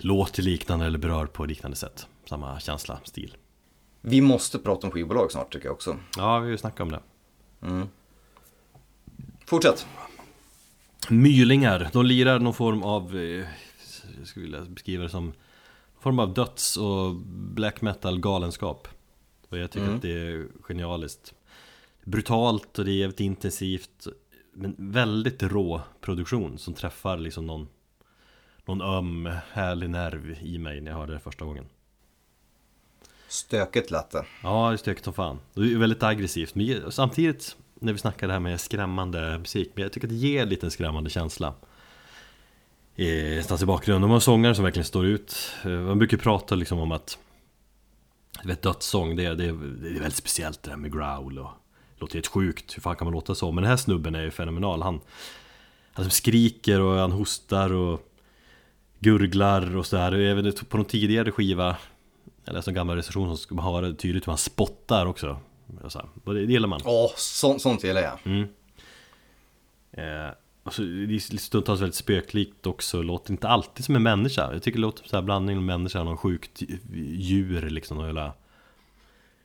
[0.04, 2.06] Låter liknande eller berör på liknande sätt.
[2.24, 3.36] Samma känsla, stil.
[4.00, 5.96] Vi måste prata om skivbolag snart tycker jag också.
[6.16, 7.00] Ja, vi har ju snackat om det.
[9.46, 9.86] Fortsätt.
[11.08, 13.46] Mylingar, de lirar någon form av, eh,
[14.18, 18.88] jag skulle vilja beskriva det som någon form av döds och black metal galenskap.
[19.48, 21.34] Och jag tycker att det är genialiskt.
[22.04, 24.06] Brutalt och det är jävligt intensivt.
[24.54, 27.68] Men väldigt rå produktion som träffar liksom någon
[28.64, 31.64] Någon öm, härlig nerv i mig när jag hörde det första gången.
[33.28, 34.24] Stökigt lät det.
[34.42, 35.38] Ja, det är stökigt som fan.
[35.54, 39.82] Det är väldigt aggressivt, men samtidigt när vi snackar det här med skrämmande musik, men
[39.82, 41.54] jag tycker att det ger en skrämmande känsla.
[42.96, 45.52] Någonstans i bakgrunden, de har sångare som verkligen står ut.
[45.64, 47.18] Eh, man brukar prata liksom om att
[48.42, 49.52] du vet, dödssång, det är, det, är,
[49.82, 51.50] det är väldigt speciellt det där med growl och
[51.96, 53.52] låter helt sjukt, hur fan kan man låta så?
[53.52, 55.00] Men den här snubben är ju fenomenal, han,
[55.92, 58.08] han skriker och han hostar och
[58.98, 60.12] gurglar och sådär.
[60.12, 61.76] Även på någon tidigare skiva,
[62.44, 65.40] jag läste en gammal recension så ska man höra tydligt hur han spottar också.
[65.82, 66.08] Och så här.
[66.24, 66.80] Och det, det gillar man.
[66.84, 68.46] Åh, så, sånt gillar jag.
[69.92, 70.30] Eh,
[70.62, 74.78] alltså, det är stundtals väldigt spöklikt också, låter inte alltid som en människa Jag tycker
[74.78, 76.62] det låter som en blandning av människa och någon sjukt
[77.14, 78.32] djur liksom, någon jävla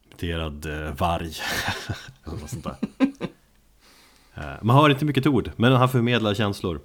[0.09, 1.31] muterad eh, varg
[2.25, 2.75] något sånt där.
[4.35, 6.81] eh, Man hör inte mycket ord, men han förmedlar känslor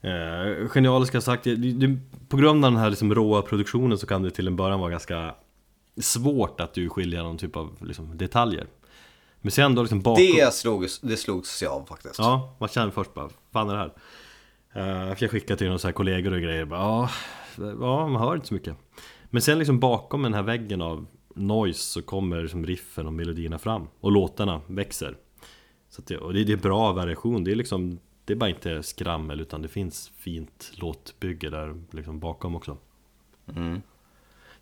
[0.00, 4.22] eh, Genialiska sagt, det, det, på grund av den här liksom råa produktionen så kan
[4.22, 5.34] det till en början vara ganska
[5.96, 8.66] svårt att urskilja någon typ av liksom, detaljer.
[9.40, 12.18] Men sen då liksom bakom Det, slogs, det slogs jag av faktiskt.
[12.18, 13.14] Ja, man känner först?
[13.14, 13.92] Bara, fan är det här?
[14.76, 17.10] Uh, jag fick skicka till några så här kollegor och grejer, bara, ja,
[17.56, 18.76] ja, man hör inte så mycket.
[19.30, 23.58] Men sen liksom bakom den här väggen av noise så kommer liksom riffen och melodierna
[23.58, 23.88] fram.
[24.00, 25.16] Och låtarna växer.
[25.88, 28.82] Så det, Och det, det är bra variation, det är liksom Det är bara inte
[28.82, 32.76] skrammel utan det finns fint låtbygge där liksom bakom också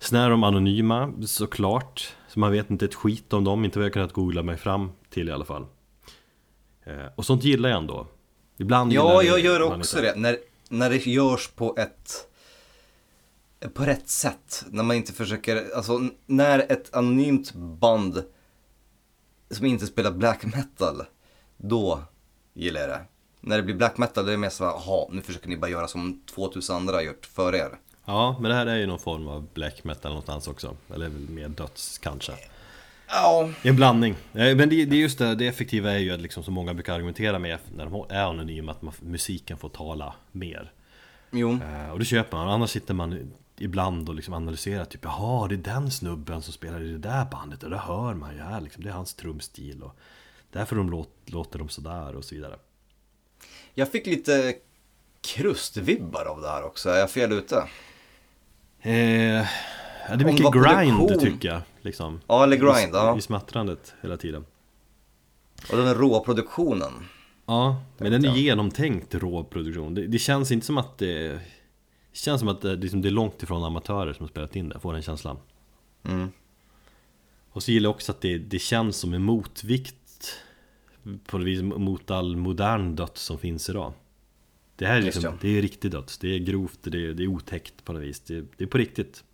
[0.01, 3.87] Sen är de anonyma såklart Så man vet inte ett skit om dem, inte vad
[3.87, 5.67] jag kunnat googla mig fram till i alla fall
[6.85, 8.07] Eh, Och sånt gillar jag ändå
[8.59, 10.13] Ibland Ja, jag gör ibland också inte.
[10.13, 10.21] det.
[10.21, 10.39] När,
[10.69, 12.27] när det görs på ett...
[13.75, 14.65] På rätt sätt.
[14.71, 18.25] När man inte försöker, alltså när ett anonymt band
[19.51, 21.03] som inte spelar black metal,
[21.57, 22.03] då
[22.55, 23.01] gillar jag det.
[23.41, 25.57] När det blir black metal, då är det mer så här, jaha, nu försöker ni
[25.57, 27.79] bara göra som 2000 andra har gjort före er.
[28.11, 30.77] Ja, men det här är ju någon form av black metal någonstans också.
[30.95, 32.33] Eller mer döds kanske.
[33.09, 34.17] Ja, En blandning.
[34.33, 36.95] Men det, det är just det, det effektiva är ju att liksom, som många brukar
[36.95, 40.73] argumentera med när de är anonyma Att man, musiken får tala mer.
[41.31, 41.53] Jo.
[41.53, 45.55] Eh, Och det köper man, annars sitter man ibland och liksom analyserar typ Jaha, det
[45.55, 48.61] är den snubben som spelar i det där bandet och det hör man ju här
[48.61, 48.83] liksom.
[48.85, 49.97] Det är hans trumstil och
[50.53, 52.57] Därför de låt, låter de sådär och så vidare.
[53.75, 54.55] Jag fick lite
[55.21, 57.65] krustvibbar av det här också, är jag fel ute?
[58.83, 59.47] Eh, ja,
[60.09, 61.19] Det är mycket grind produktion.
[61.19, 63.19] tycker jag liksom Ja, eller grind, I, ja.
[63.19, 64.45] I smattrandet hela tiden
[65.71, 66.93] Och den råa produktionen.
[67.47, 68.37] Ja, men den är jag.
[68.39, 71.29] genomtänkt rå produktion det, det känns inte som att det
[72.13, 74.69] Det känns som att det, liksom, det är långt ifrån amatörer som har spelat in
[74.69, 75.37] det, får den känslan
[76.03, 76.31] Mm.
[77.53, 80.37] Och så gillar jag också att det, det känns som en motvikt
[81.27, 83.93] På något vis mot all modern döds som finns idag
[84.81, 85.39] Det här är Just liksom, ja.
[85.41, 88.21] det är riktig döds, det är grovt, det är, det är otäckt på något vis.
[88.21, 89.25] Det, det är på riktigt.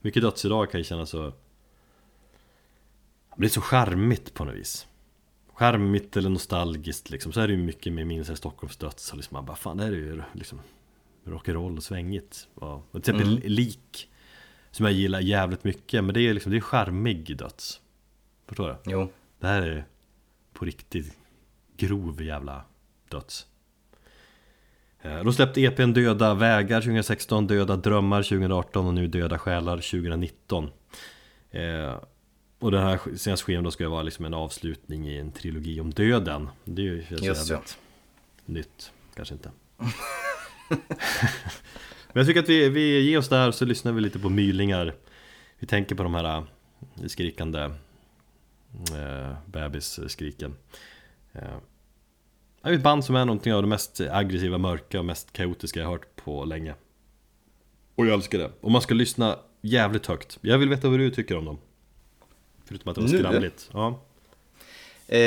[0.00, 1.32] Mycket döds idag kan ju kännas så
[3.36, 4.86] Det är så charmigt på något vis.
[5.52, 9.34] Charmigt eller nostalgiskt liksom, så är det ju mycket med minns Stockholms döds och liksom
[9.34, 10.60] man bara fan det här är ju liksom
[11.24, 12.48] Rock'n'roll och svängigt.
[12.60, 12.82] Ja.
[12.90, 14.10] och Till exempel lik
[14.70, 16.04] Som jag gillar jävligt mycket.
[16.04, 17.80] Men det är liksom, det är charmig döds.
[18.46, 18.90] Förstår du?
[18.90, 19.12] Jo.
[19.40, 19.84] Det här är
[20.52, 21.16] på riktigt
[21.76, 22.64] grov jävla
[23.08, 23.46] döds
[25.02, 30.70] De släppte EPn Döda vägar 2016, Döda drömmar 2018 och nu Döda själar 2019
[31.50, 31.94] eh,
[32.58, 35.90] Och den här senaste skivan då ska vara liksom en avslutning i en trilogi om
[35.90, 36.48] döden.
[36.64, 37.78] Det är ju Just jävligt
[38.44, 39.50] nytt, kanske inte.
[42.12, 44.94] Men jag tycker att vi, vi ger oss där så lyssnar vi lite på mylingar.
[45.58, 46.44] Vi tänker på de här eh,
[47.06, 47.60] skrikande
[48.94, 50.56] eh, bebisskriken.
[51.32, 51.56] Eh,
[52.62, 55.86] är ett band som är någonting av det mest aggressiva, mörka och mest kaotiska jag
[55.86, 56.74] har hört på länge
[57.94, 61.10] Och jag älskar det Och man ska lyssna jävligt högt Jag vill veta vad du
[61.10, 61.58] tycker om dem
[62.64, 64.00] Förutom att det var skramligt ja.
[65.06, 65.18] Eh,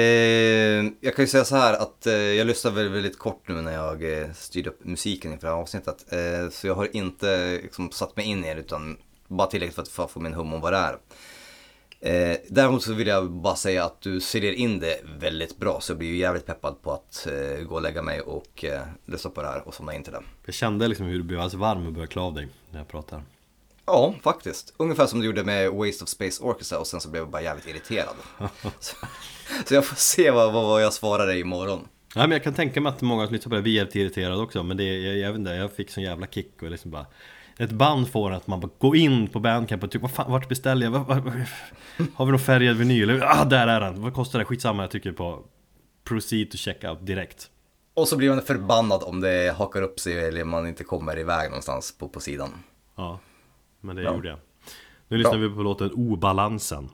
[1.01, 3.73] jag kan ju säga så här att eh, jag lyssnade väl väldigt kort nu när
[3.73, 6.05] jag eh, styrde upp musiken inför det här avsnittet.
[6.13, 9.81] Eh, så jag har inte liksom, satt mig in i det utan bara tillräckligt för
[9.81, 10.97] att få- få min hum om vad det är.
[12.05, 15.91] Eh, däremot så vill jag bara säga att du säljer in det väldigt bra så
[15.91, 19.29] jag blir ju jävligt peppad på att eh, gå och lägga mig och eh, lyssna
[19.29, 20.21] på det här och somna in till det.
[20.45, 22.87] Jag kände liksom hur du blev alldeles varm och började klä av dig när jag
[22.87, 23.23] pratar
[23.85, 24.73] Ja, faktiskt.
[24.77, 27.41] Ungefär som du gjorde med Waste of Space Orchestra och sen så blev jag bara
[27.41, 28.15] jävligt irriterad.
[28.79, 28.95] så,
[29.65, 31.87] så jag får se vad, vad, jag svarar dig imorgon.
[32.15, 34.41] Nej men jag kan tänka mig att många som lyssnar på det blir jävligt irriterade
[34.41, 37.05] också Men det, jag, jag vet inte, jag fick sån jävla kick och liksom bara
[37.57, 40.49] Ett band får att man bara går in på Bandcamp och typ vad fan, vart
[40.49, 40.91] beställer jag?
[40.91, 41.33] Vad- vad- vad-
[42.15, 43.23] Har vi någon färgad vinyl?
[43.23, 44.01] Ah där är den!
[44.01, 44.45] Vad kostar det?
[44.45, 45.39] Skitsamma jag trycker på
[46.03, 47.49] Proceed to check out direkt
[47.93, 51.49] Och så blir man förbannad om det hakar upp sig eller man inte kommer iväg
[51.49, 52.49] någonstans på, på sidan.
[52.95, 53.19] Ja
[53.81, 54.13] Men det Bra.
[54.13, 54.37] gjorde jag
[55.07, 55.47] Nu lyssnar Bra.
[55.47, 56.89] vi på låten Obalansen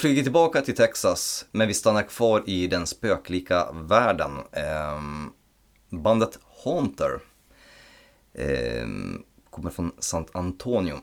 [0.00, 4.30] flyger tillbaka till Texas, men vi stannar kvar i den spöklika världen.
[4.52, 5.32] Ehm,
[5.88, 7.20] bandet Haunter
[8.34, 10.98] ehm, kommer från San Antonio.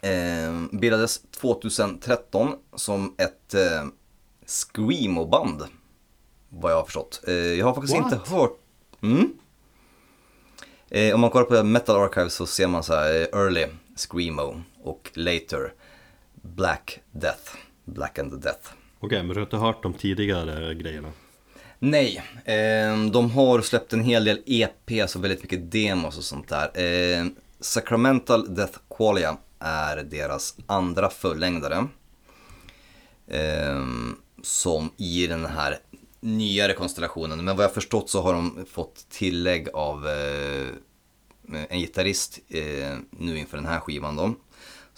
[0.00, 3.86] Ehm, bildades 2013 som ett eh,
[4.46, 5.64] screamo-band.
[6.48, 7.20] Vad jag har förstått.
[7.26, 8.12] Eh, jag har faktiskt What?
[8.12, 8.58] inte hört...
[9.02, 9.32] Mm?
[10.88, 14.62] Eh, om man kollar på Metal Archive så ser man så här eh, early screamo
[14.82, 15.72] och later
[16.42, 17.69] Black Death.
[17.94, 18.70] Black and Death.
[19.00, 21.08] Okej, men du har inte hört de tidigare grejerna?
[21.78, 26.48] Nej, eh, de har släppt en hel del EPs och väldigt mycket demos och sånt
[26.48, 26.82] där.
[26.82, 27.26] Eh,
[27.60, 31.88] Sacramental Death Qualia är deras andra fullängdare.
[33.26, 33.86] Eh,
[34.42, 35.78] som i den här
[36.20, 37.44] nyare konstellationen.
[37.44, 40.68] Men vad jag förstått så har de fått tillägg av eh,
[41.68, 44.34] en gitarrist eh, nu inför den här skivan då.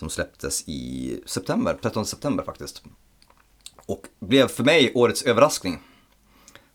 [0.02, 2.82] Som släpptes i september, 13 september faktiskt.
[3.86, 5.78] Och blev för mig årets överraskning.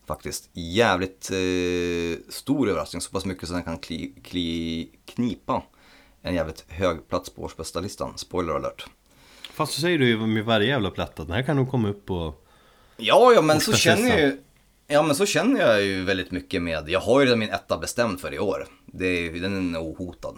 [0.06, 0.50] Faktiskt.
[0.52, 5.62] Jävligt eh, stor överraskning, så pass mycket så den kan kli, kli, knipa
[6.22, 8.18] en jävligt hög plats på årsbästa-listan.
[8.18, 8.86] Spoiler alert.
[9.52, 12.06] Fast så säger du ju med varje jävla platta, den här kan nog komma upp
[12.06, 12.34] på...
[12.96, 14.38] Ja, ja men så Årsbästa känner jag ju
[14.86, 17.78] Ja men så känner jag ju väldigt mycket med, jag har ju redan min etta
[17.78, 18.66] bestämd för i år.
[18.86, 20.34] Det är, den är ohotad.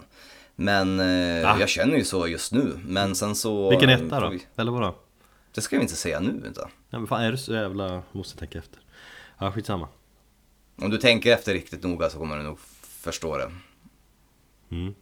[0.55, 1.57] Men eh, Va?
[1.59, 2.79] jag känner ju så just nu.
[2.85, 3.69] Men sen så...
[3.69, 4.29] Vilken eh, etta då?
[4.29, 4.95] vi- Eller vadå?
[5.53, 6.67] Det ska vi inte säga nu inte.
[6.89, 8.03] Ja, men fan är du så jävla...
[8.11, 8.79] Måste tänka efter.
[9.37, 9.87] Ja, skitsamma.
[10.81, 13.51] Om du tänker efter riktigt noga så kommer du nog förstå det.
[14.71, 14.93] Mm.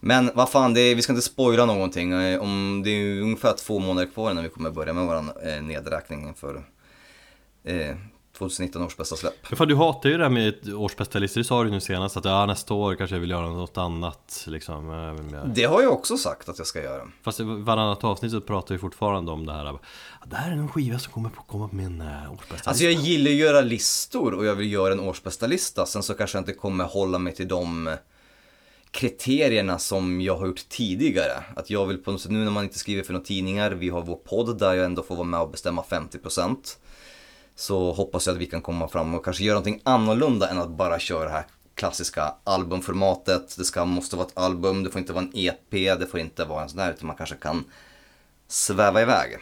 [0.00, 2.12] Men vad fan, det är, vi ska inte spoila någonting.
[2.12, 5.62] Eh, Om det är ungefär två månader kvar innan vi kommer börja med våran eh,
[5.62, 6.62] nedräkning för
[7.64, 7.96] eh,
[8.38, 9.34] 2019 års bästa släpp.
[9.50, 12.16] Men fan, du hatar ju det här med ett årsbästalistor, det sa du nu senast
[12.16, 14.90] att ja, nästa år kanske jag vill göra något annat liksom.
[14.90, 17.02] eh, jag- Det har jag också sagt att jag ska göra.
[17.22, 19.64] Fast i varannat avsnitt så pratar vi fortfarande om det här.
[19.64, 19.80] "Ja,
[20.26, 22.92] Det här är en skiva som kommer på, komma på min uh, årsbästa Alltså jag
[22.92, 25.86] gillar att göra listor och jag vill göra en årsbästa lista.
[25.86, 27.96] Sen så kanske jag inte kommer hålla mig till de
[28.90, 31.44] kriterierna som jag har gjort tidigare.
[31.56, 33.88] Att jag vill på något sätt, nu när man inte skriver för några tidningar, vi
[33.88, 36.78] har vår podd där jag ändå får vara med och bestämma 50%.
[37.60, 40.70] Så hoppas jag att vi kan komma fram och kanske göra någonting annorlunda än att
[40.70, 41.44] bara köra det här
[41.74, 43.56] klassiska albumformatet.
[43.58, 46.44] Det ska, måste vara ett album, det får inte vara en EP, det får inte
[46.44, 47.64] vara en sån där, utan man kanske kan
[48.48, 49.36] sväva iväg.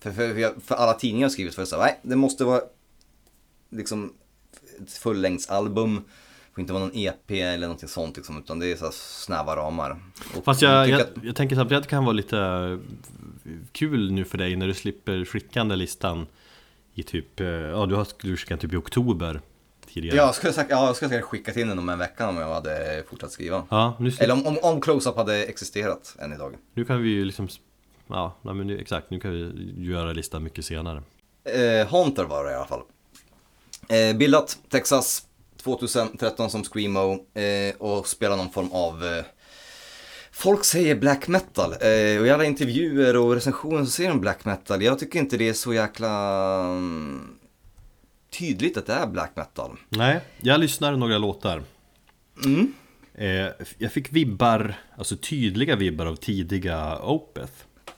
[0.00, 2.60] För, för, för alla tidningar har skrivit för så här, nej, det måste vara
[3.70, 4.12] liksom
[4.82, 5.94] ett fullängdsalbum.
[5.96, 9.56] Det får inte vara någon EP eller någonting sånt liksom, utan det är så snäva
[9.56, 9.96] ramar.
[10.36, 12.78] Och Fast jag, jag, att- jag tänker samtidigt att det kan vara lite
[13.72, 16.26] kul nu för dig när du slipper skicka den där listan
[16.98, 19.40] i typ, eh, ja du har du skickat typ i oktober
[19.92, 20.16] tidigare.
[20.16, 22.36] Ja, jag skulle säkert, ja, jag skulle säkert skickat in den om en vecka om
[22.36, 23.66] jag hade fortsatt skriva.
[23.70, 26.54] Ja, nu, Eller om, om, om Close-Up hade existerat än idag.
[26.74, 27.48] nu kan vi ju liksom,
[28.06, 31.02] ja nej, men exakt, nu kan vi göra listan mycket senare.
[31.44, 32.82] Eh, Hunter var det i alla fall.
[33.88, 35.22] Eh, bildat Texas
[35.62, 39.24] 2013 som Screamo eh, och spelar någon form av eh,
[40.36, 44.44] Folk säger black metal eh, och i alla intervjuer och recensioner så säger de black
[44.44, 44.82] metal.
[44.82, 46.10] Jag tycker inte det är så jäkla
[46.64, 47.36] mm,
[48.38, 49.76] tydligt att det är black metal.
[49.88, 51.62] Nej, jag lyssnade några låtar.
[52.44, 52.72] Mm.
[53.14, 57.52] Eh, jag fick vibbar, alltså tydliga vibbar av tidiga Opeth.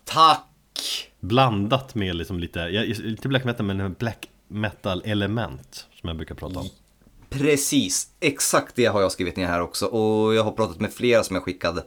[0.05, 1.11] Tack!
[1.21, 6.35] Blandat med liksom lite, ja, inte black metal men black metal element som jag brukar
[6.35, 6.69] prata om.
[7.31, 11.25] Precis, exakt det har jag skrivit ner här också och jag har pratat med flera
[11.25, 11.85] som jag skickade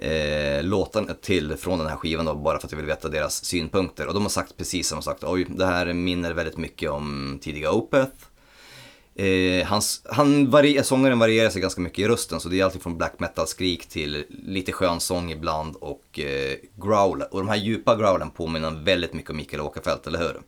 [0.00, 3.44] eh, låten till från den här skivan då, bara för att jag vill veta deras
[3.44, 4.06] synpunkter.
[4.06, 7.38] Och de har sagt precis som de sagt, oj, det här minner väldigt mycket om
[7.42, 8.12] tidiga Opeth.
[9.14, 12.82] Eh, hans, han vari- sångaren varierar sig ganska mycket i rösten, så det är alltid
[12.82, 17.22] från black metal-skrik till lite skön sång ibland och eh, growl.
[17.30, 20.40] Och de här djupa growlen påminner väldigt mycket om Mikael Åkerfeldt, eller hur?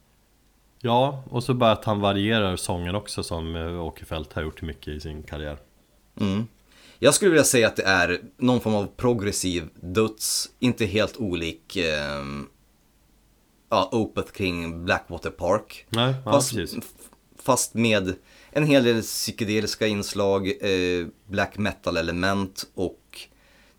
[0.80, 4.88] Ja, och så bara att han varierar sången också som eh, Åkerfeldt har gjort mycket
[4.88, 5.58] i sin karriär.
[6.20, 6.46] Mm.
[7.04, 11.76] Jag skulle vilja säga att det är någon form av progressiv döds, inte helt olik
[11.76, 12.24] eh,
[13.70, 15.86] ja, Opeth kring Blackwater Park.
[15.88, 16.78] Nej, ja, fast, precis.
[16.78, 17.08] f-
[17.38, 18.14] fast med
[18.50, 23.00] en hel del psykedeliska inslag, eh, black metal-element och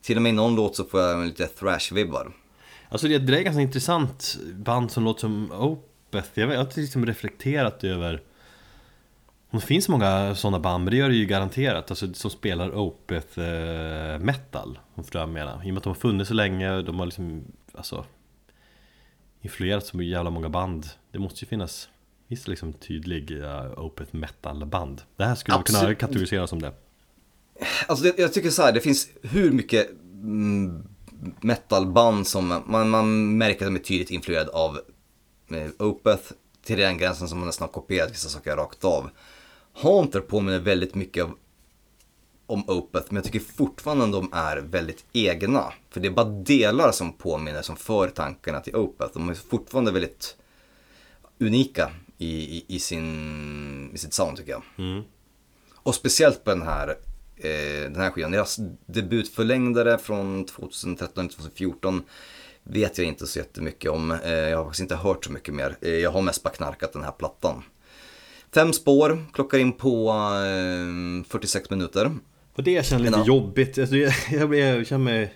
[0.02, 2.32] till och med i någon låt så får jag lite thrash-vibbar.
[2.90, 6.30] Alltså det, det är ett ganska intressant band som låter som Opeth.
[6.34, 8.22] Jag, vet- jag har liksom reflekterat över
[9.54, 12.76] om det finns många sådana band, men det gör det ju garanterat, alltså som spelar
[12.76, 14.80] Opeth eh, metal.
[14.96, 15.62] Om jag menar.
[15.66, 17.44] I och med att de har funnits så länge, de har liksom,
[17.74, 18.06] alltså
[19.42, 20.86] influerat så jävla många band.
[21.12, 21.90] Det måste ju finnas,
[22.28, 25.02] det liksom tydlig uh, Opeth metal band.
[25.16, 26.00] Det här skulle man kunna Absolut.
[26.00, 26.74] kategorisera som det.
[27.88, 30.88] Alltså det, jag tycker så här, det finns hur mycket mm,
[31.42, 34.80] metalband som man, man märker att de är tydligt influerade av
[35.48, 36.32] med Opeth
[36.66, 39.10] till den gränsen som man nästan har kopierat vissa saker rakt av.
[39.74, 41.38] Haunter påminner väldigt mycket av,
[42.46, 45.74] om Opeth men jag tycker fortfarande de är väldigt egna.
[45.90, 49.14] För det är bara delar som påminner som för tankarna till Opeth.
[49.14, 50.38] De är fortfarande väldigt
[51.40, 54.64] unika i, i, i, sin, i sitt sound tycker jag.
[55.76, 56.88] Och speciellt på den här,
[57.36, 58.32] eh, den här skivan.
[58.32, 62.02] Deras debutförlängdare från 2013-2014
[62.64, 64.12] vet jag inte så jättemycket om.
[64.12, 65.78] Eh, jag har faktiskt inte hört så mycket mer.
[65.82, 67.64] Eh, jag har mest bara knarkat den här plattan.
[68.54, 72.12] Fem spår, klockar in på eh, 46 minuter.
[72.56, 73.26] Och det känns lite Ja.
[73.26, 75.34] jobbigt, alltså, jag, jag, jag känner mig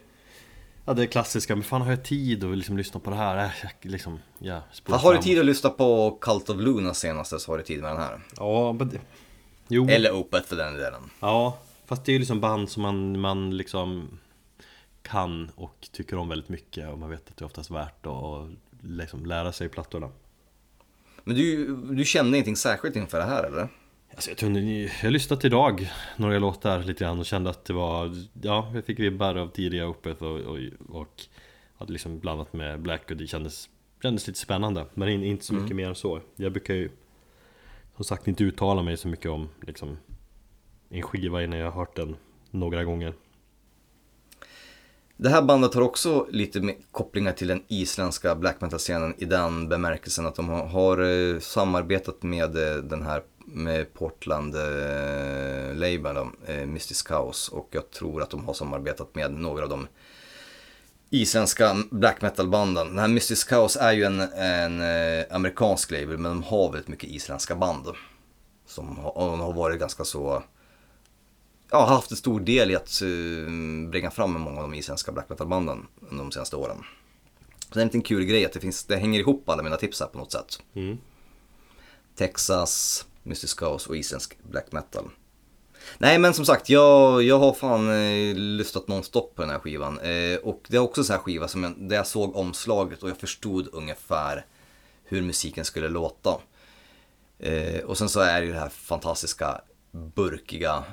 [0.85, 3.38] Ja det klassiska, men fan har jag tid att liksom lyssna på det här?
[3.45, 7.52] Äh, jag, liksom, ja, Har du tid att lyssna på Cult of Luna senaste så
[7.52, 8.19] har du tid med den här.
[8.38, 8.99] Ja, men det...
[9.68, 11.02] Jo, Eller Opeth för den delen.
[11.19, 14.19] ja Fast det är ju liksom band som man, man liksom
[15.02, 18.49] kan och tycker om väldigt mycket och man vet att det är oftast värt att
[18.81, 20.10] liksom lära sig plattorna
[21.28, 23.68] Men du, du kände ingenting särskilt inför det här eller?
[24.16, 28.12] Alltså jag, inte- jag lyssnade idag några låtar lite grann och kände att det var
[28.41, 30.58] Ja, jag fick vibbar av tidiga Opeth och, och,
[30.90, 31.22] och
[31.78, 33.70] hade liksom blandat med Black och det kändes,
[34.02, 34.86] kändes lite spännande.
[34.94, 36.22] Men in, inte så mycket mer än så.
[36.36, 36.90] Jag brukar ju
[37.95, 39.98] Som sagt inte uttala mig så mycket om liksom
[40.90, 42.16] En skiva innan jag har hört den
[42.52, 43.14] några gånger
[45.19, 50.26] det här bandet har också lite kopplingar till den isländska black metal-scenen i den bemärkelsen
[50.26, 56.65] att de har, eh, samarbetat med eh, den här med Portland eh, Labour, då, eh,
[56.65, 59.88] Mystic Chaos och jag tror att de har samarbetat med några av de
[61.10, 62.88] isländska black metal-banden.
[62.88, 66.88] Den här Mystic Chaos är ju en, en eh, amerikansk label men de har väldigt
[66.88, 67.88] mycket isländska band.
[68.65, 70.44] Som har, har varit ganska så
[71.72, 75.30] ja, haft en stor del i att uh, bringa fram många av de isländska black
[75.30, 76.77] metal-banden under de senaste åren.
[77.60, 79.77] Så det är en liten kul grej att det, finns, det hänger ihop alla mina
[79.77, 80.60] tips här på något sätt.
[80.73, 80.98] Mm.
[82.15, 85.10] Texas, Mystic Chaos och isländsk black metal.
[85.98, 89.99] Nej men som sagt, jag, jag har fan eh, lyssnat nonstop på den här skivan.
[89.99, 93.03] Eh, och det är också en sån här skiva som jag, där jag såg omslaget
[93.03, 94.45] och jag förstod ungefär
[95.03, 96.38] hur musiken skulle låta.
[97.39, 99.61] Eh, och sen så är det ju det här fantastiska
[99.91, 100.84] burkiga,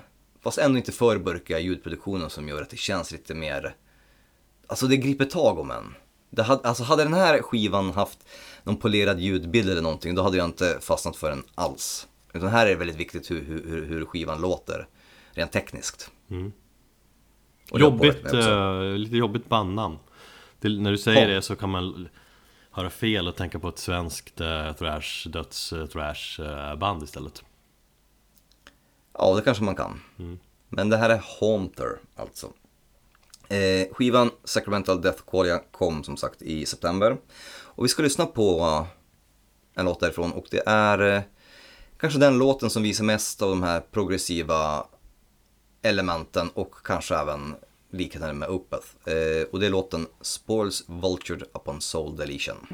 [0.45, 3.75] fast ändå inte för burkiga ljudproduktionen som gör att det känns lite mer,
[4.67, 5.95] alltså det griper tag om en.
[6.31, 8.19] Det hade, alltså hade den här skivan haft
[8.63, 12.09] någon polerad ljudbild eller någonting, då hade jag inte fastnat för den alls.
[12.33, 14.87] Utan här är det väldigt viktigt hur, hur, hur- skivan låter,
[15.33, 16.11] rent tekniskt.
[17.71, 19.99] Påverkat Jobbigt, eh, lite jobbigt bandnamn
[20.61, 21.35] När du säger Ja.
[21.35, 22.09] det så kan man
[22.71, 25.73] höra fel och tänka på ett svenskt eh, thrash, döds
[26.39, 27.45] eh, band istället
[29.19, 30.01] Ja, det kanske man kan.
[30.69, 32.51] Men det här är Haunter alltså.
[33.49, 37.17] Eh, skivan Sacramental Death Qualia kom som sagt i september.
[37.63, 38.87] Och vi ska lyssna på eh,
[39.81, 41.23] en låt därifrån och det är eh,
[42.01, 44.87] kanske den låten som visar mest av de här progressiva
[45.83, 47.55] elementen och kanske även
[47.91, 48.87] likheten med Opeth.
[49.05, 52.67] Eh, och det är låten Spoils Vultured Upon Soul Deletion.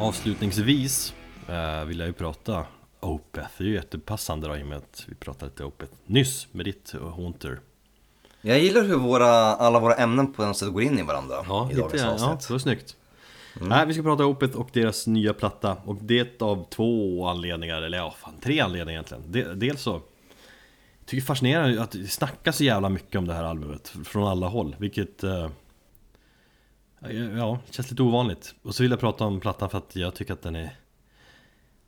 [0.00, 1.14] Avslutningsvis
[1.48, 2.66] eh, vill jag ju prata
[3.00, 3.48] Opeth.
[3.58, 6.64] Det är ju jättepassande då i och med att vi pratade lite Opeth nyss med
[6.64, 7.60] ditt eh, Haunter.
[8.40, 11.64] Jag gillar hur våra, alla våra ämnen på något sätt går in i varandra Ja,
[11.70, 12.48] i lite, dagens ja avsnitt.
[12.48, 12.96] det var snyggt.
[13.60, 17.98] Nej, vi ska prata Opeth och deras nya platta och det av två anledningar, eller
[17.98, 19.22] ja, fan tre anledningar egentligen.
[19.32, 20.00] De, dels så jag
[21.06, 24.28] tycker det är fascinerande att det snackas så jävla mycket om det här albumet från
[24.28, 25.48] alla håll, vilket eh,
[27.36, 28.54] Ja, känns lite ovanligt.
[28.62, 30.76] Och så vill jag prata om plattan för att jag tycker att den är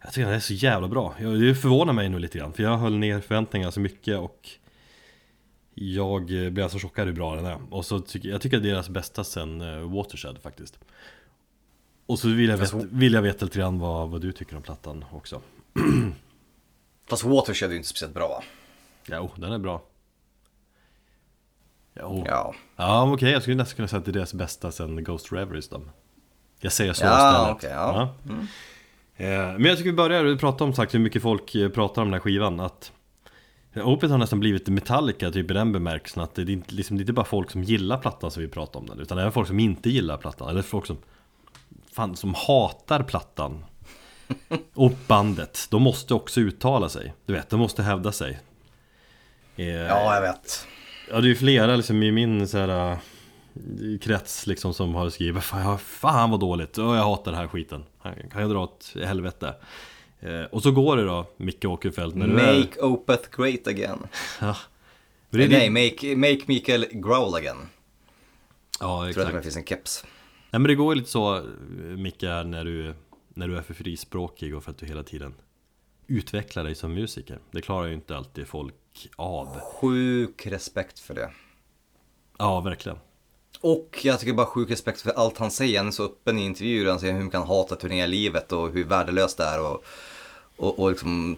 [0.03, 1.15] Jag tycker den är så jävla bra.
[1.21, 4.49] Jag- Det förvånar mig nu lite grann, för jag höll ner förväntningarna så mycket och
[5.75, 7.59] Jag eh, blev så chockad hur bra den är.
[7.75, 10.79] Och så tycker jag tycker att det är deras bästa sen eh, Watershed faktiskt.
[12.07, 14.63] Och så vill jag, veta, vill jag veta lite grann vad, vad du tycker om
[14.63, 15.41] plattan också.
[17.09, 18.43] Fast Watershed är ju inte speciellt bra va?
[19.17, 19.83] Jo, den är bra.
[22.01, 22.25] Jo.
[22.29, 22.55] Ja.
[22.77, 25.69] Ja, okej, jag skulle nästan kunna säga att det är deras bästa sen Ghost Reveries
[25.69, 25.81] då.
[26.61, 27.57] Jag säger så Ja, istället.
[27.57, 28.15] okej, ja.
[29.17, 32.09] Eh, Men jag tycker vi börjar prata om sagt hur mycket folk eh, pratar om
[32.09, 32.61] den här skivan.
[32.61, 32.93] Att
[33.77, 37.01] Opeth har nästan blivit Metallica typ i den bemärkelsen att det är inte, liksom, det
[37.01, 39.01] är inte bara folk som gillar plattan som vill prata om den.
[39.01, 40.49] Utan även folk som inte gillar plattan.
[40.49, 40.97] Eller folk som,
[41.93, 43.65] fan, som hatar plattan.
[44.75, 45.67] Och bandet.
[45.71, 47.15] De måste också uttala sig.
[47.27, 48.41] Du vet, de måste hävda sig.
[49.57, 50.67] Eh, ja, jag vet.
[51.11, 52.99] Ja det är ju flera liksom i min så här, äh,
[54.01, 57.85] krets liksom som har skrivit Fan, fan vad dåligt, och jag hatar den här skiten
[58.03, 59.55] Kan jag dra åt helvete?
[60.21, 62.59] Eh, och så går det då, Micke Åkerfeldt när du är...
[62.59, 63.99] Make Opeth great again.
[64.41, 64.57] Ja.
[65.31, 67.57] Är Nej, Nej, make, make Mikael growl again.
[68.81, 70.05] Ja Jag tror att exakt det finns en keps.
[70.51, 71.43] Nej men det går ju lite så
[71.79, 72.95] Micke är när du,
[73.29, 75.35] när du är för frispråkig och för att du hela tiden
[76.09, 78.75] utvecklar dig som musiker Det klarar ju inte alltid folk
[79.17, 81.31] av Sjuk respekt för det.
[82.39, 82.99] Ja verkligen
[83.61, 85.79] Och jag tycker bara sjuk respekt för allt han säger.
[85.79, 86.91] Han är så öppen i intervjuer.
[86.91, 89.61] Han säger hur man kan hata turnélivet och hur värdelöst det är.
[89.61, 89.85] Och,
[90.57, 91.37] och, och liksom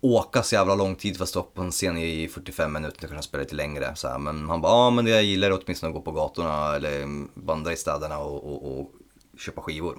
[0.00, 3.22] åka så jävla lång tid för att stå på en scen i 45 minuter kunna
[3.22, 3.96] spela lite längre.
[3.96, 4.18] Så här.
[4.18, 7.06] Men han bara, ja men det jag gillar är åtminstone att gå på gatorna eller
[7.34, 8.92] vandra i städerna och, och, och
[9.38, 9.98] köpa skivor.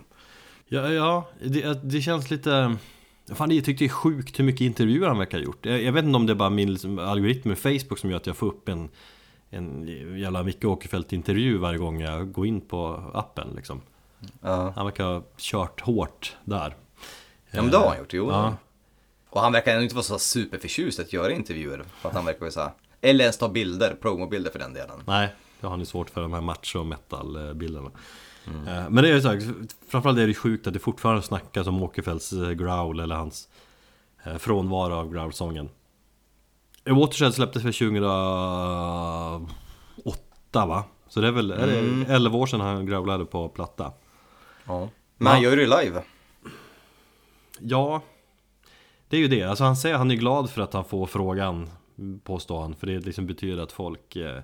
[0.68, 2.78] Ja, ja det, det känns lite...
[3.36, 5.66] Fan, jag tyckte det är sjukt hur mycket intervjuer han verkar ha gjort.
[5.66, 8.18] Jag, jag vet inte om det är bara min liksom, algoritm med Facebook som gör
[8.18, 8.90] att jag får upp en,
[9.50, 9.88] en
[10.20, 13.82] jävla Micke Åkerfeldt-intervju varje gång jag går in på appen liksom.
[14.42, 16.76] Ja, Han verkar ha kört hårt där.
[17.52, 18.30] ja men det har han gjort, jo.
[18.32, 18.56] Ja.
[19.30, 21.84] Och han verkar inte vara så superförtjust att göra intervjuer.
[22.02, 25.00] För att han verkar vara så här, eller ens ta bilder, promobilder för den delen.
[25.06, 25.30] Nej,
[25.62, 27.92] det har ni svårt för de här macho metal-bilderna.
[28.68, 29.54] Eh, Men det är ju så här,
[29.88, 33.48] framförallt är det sjukt att det fortfarande snackas om Åkerfeldts eh, growl eller hans
[34.24, 35.70] eh, frånvaro av growl-sången.
[36.86, 40.84] Watershed släpptes för 2008 va?
[41.08, 43.92] Så det är väl är det 11 år sedan han growlade på platta.
[44.66, 44.90] Ja.
[45.18, 46.04] Men han gör det live.
[47.60, 48.02] Ja,
[49.10, 49.44] det är ju det.
[49.44, 51.70] Alltså han säger han är glad för att han får frågan,
[52.24, 52.76] påstår han.
[52.76, 54.42] För det liksom betyder att folk eh,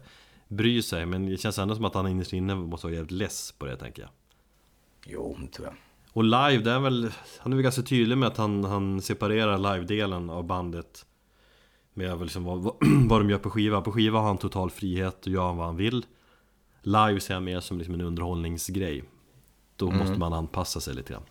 [0.56, 1.06] bryr sig.
[1.06, 3.78] Men det känns ändå som att han innerst inne måste vara jävligt less på det
[3.78, 4.12] tänker jag.
[5.06, 5.76] Jo, tror jag.
[6.14, 9.58] Och live, det är väl, han är väl ganska tydlig med att han, han separerar
[9.58, 11.06] live-delen av bandet
[11.94, 12.64] Med liksom vad,
[13.10, 13.82] vad, de gör på skiva.
[13.82, 16.06] På skiva har han total frihet och gör vad han vill
[16.82, 19.04] Live ser jag mer som liksom en underhållningsgrej
[19.76, 21.24] Då måste man anpassa sig lite grann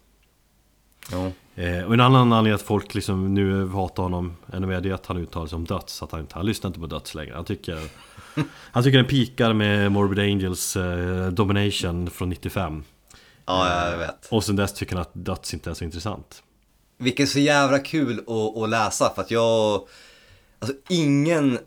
[1.13, 1.33] Jo.
[1.63, 4.95] eh, Och en annan anledning att folk liksom nu hatar honom ännu mer Det är
[4.95, 7.45] att han uttalar sig om döds Att han, han lyssnar inte på döds längre Han
[7.45, 7.79] tycker
[8.73, 12.85] Han tycker den pikar med Morbid Angels eh, Domination från 95
[13.47, 14.27] Ja, jag vet.
[14.31, 16.43] och sen dess tycker han att döds inte är så intressant
[16.99, 19.89] Vilket så jävla kul att, att läsa för att jag,
[20.59, 21.59] alltså ingen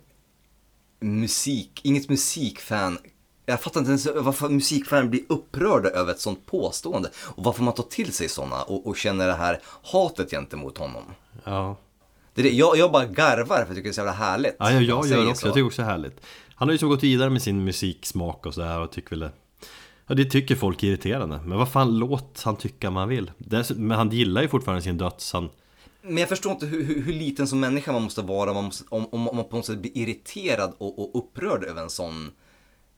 [1.00, 2.98] musik, inget musikfan,
[3.46, 7.74] jag fattar inte ens varför musikfan blir upprörda över ett sånt påstående och varför man
[7.74, 11.04] tar till sig sådana och, och känner det här hatet gentemot honom.
[11.44, 11.78] Ja,
[12.34, 14.56] Det är det, jag, jag bara garvar för jag tycker det är så jävla härligt.
[14.60, 15.48] ja jag, när jag gör också, så.
[15.48, 16.22] jag tycker också det är härligt
[16.60, 19.32] Han har ju så gått vidare med sin musiksmak och sådär och tycker väl det
[20.08, 23.32] Ja det tycker folk är irriterande Men vad fan, låt han tycka han vill
[23.76, 25.50] Men han gillar ju fortfarande sin döds han,
[26.02, 28.86] Men jag förstår inte hur, hur, hur liten som människa man måste vara man måste,
[28.90, 32.32] om, om, man på något sätt blir irriterad och, och upprörd över en sån,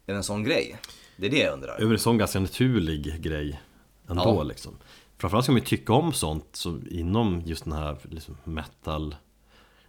[0.08, 0.78] över en sån grej.
[1.18, 1.82] Det är det jag undrar.
[1.82, 3.62] Över en sån ganska naturlig grej
[4.10, 4.44] Ändå Ja.
[4.44, 4.78] liksom
[5.18, 9.16] Framförallt ska man ju tycka om sånt som inom just den här liksom, metal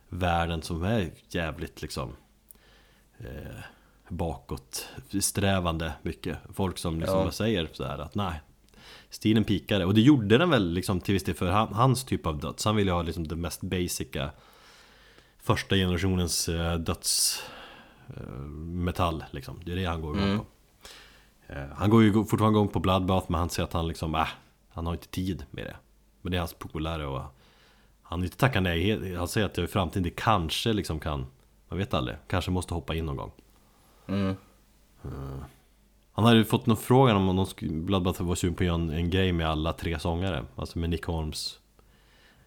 [0.09, 2.13] Världen som är jävligt liksom
[3.25, 3.63] eh,
[4.09, 4.89] Bakåt
[5.21, 7.31] strävande mycket Folk som liksom Ja.
[7.31, 8.41] säger sådär att nej
[9.11, 12.27] Stilen pikade och det gjorde den väl liksom till viss del för han, hans typ
[12.27, 14.31] av döds Han ville ha liksom det mest basica
[15.39, 17.43] Första generationens eh, döds
[18.09, 20.45] eh, liksom Det är det han går igång på
[21.47, 24.27] Eh, Han går ju fortfarande igång på Bloodbath men han säger att han liksom, äh,
[24.71, 25.77] Han har inte tid med det.
[26.23, 27.23] Men det är hans polare och
[28.03, 29.15] han inte tackar nej.
[29.17, 31.27] Han säger att i framtiden det kanske liksom kan,
[31.71, 33.33] man vet aldrig, kanske måste hoppa in någon gång.
[34.07, 34.37] Mm.
[36.13, 37.47] Han hade ju fått någon frågan om någon
[37.87, 40.45] Bloodbath var sugen på att göra en, en grej med alla tre sångare.
[40.57, 41.59] Alltså med Nick Holmes,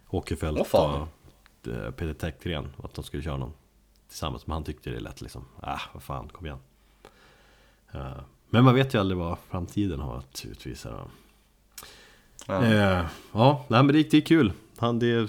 [0.09, 1.01] Åkerfeldt fan.
[1.01, 2.69] och eh, Peter Täckgren.
[2.83, 3.53] Att de skulle köra någon
[4.07, 4.47] tillsammans.
[4.47, 6.59] Men han tyckte det lät liksom, äh vad fan, kom igen.
[7.91, 8.19] Eh,
[8.49, 10.89] men man vet ju aldrig vad framtiden har att utvisa.
[12.47, 13.05] Ja.
[13.31, 14.53] Ja, nej, men det, det är kul.
[14.77, 15.27] Han det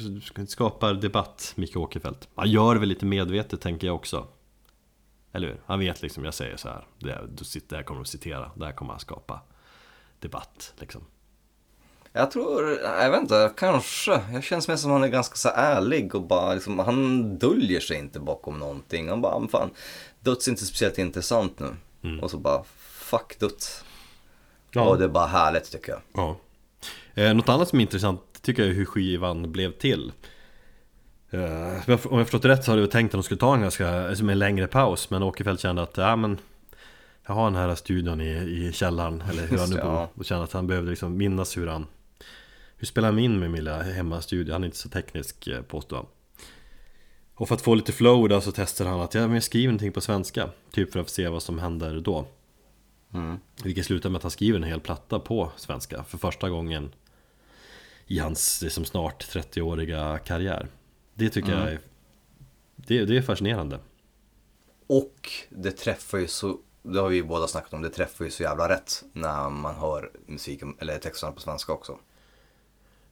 [0.49, 2.29] skapar debatt, Micke Åkerfeldt.
[2.35, 4.27] Han gör det väl lite medvetet tänker jag också.
[5.33, 5.61] Eller hur?
[5.67, 6.87] Han vet liksom, jag säger så här.
[6.99, 9.41] Det, du sitter, det här kommer att citera, det här kommer att skapa
[10.19, 11.03] debatt liksom.
[12.13, 14.21] Jag tror, jag vet inte, kanske.
[14.33, 17.99] Jag känns mer som han är ganska så ärlig och bara liksom, han döljer sig
[17.99, 19.09] inte bakom någonting.
[19.09, 19.71] Han bara, "Men fan,
[20.21, 21.77] döds är inte speciellt intressant nu.
[22.23, 23.85] Och så bara, fuck döds.
[24.77, 26.01] Och det är bara härligt tycker jag.
[26.15, 26.37] Ja.
[27.15, 30.13] Eh, något annat som är intressant tycker jag hur skivan blev till.
[31.31, 33.61] Eh, om jag förstått det rätt så hade jag tänkt att de skulle ta en
[33.61, 36.39] ganska, som en längre paus Men Åkerfeldt kände att, ja men
[37.27, 40.09] Jag har den här studion i, i källaren, eller hur han nu bor.
[40.15, 41.87] Och kände att han behövde liksom minnas hur han
[42.77, 44.53] Hur spelar han in med min lilla hemmastudio?
[44.53, 46.07] Han är inte så teknisk eh, påstår han
[47.35, 49.67] Och för att få lite flow då så testar han att, ja men jag skriver
[49.73, 52.27] någonting på svenska Typ för att se vad som händer då
[53.15, 53.39] Mm.
[53.65, 56.93] vilket slutar med att han skriver en hel platta på svenska för första gången
[58.07, 60.69] i hans liksom, snart 30-åriga karriär.
[61.15, 61.81] Det tycker jag är,
[62.77, 63.79] det, det är fascinerande.
[64.87, 68.31] Och det träffar ju så, det har vi ju båda snackat om, det träffar ju
[68.31, 71.99] så jävla rätt när man hör musiken, eller texterna på svenska också.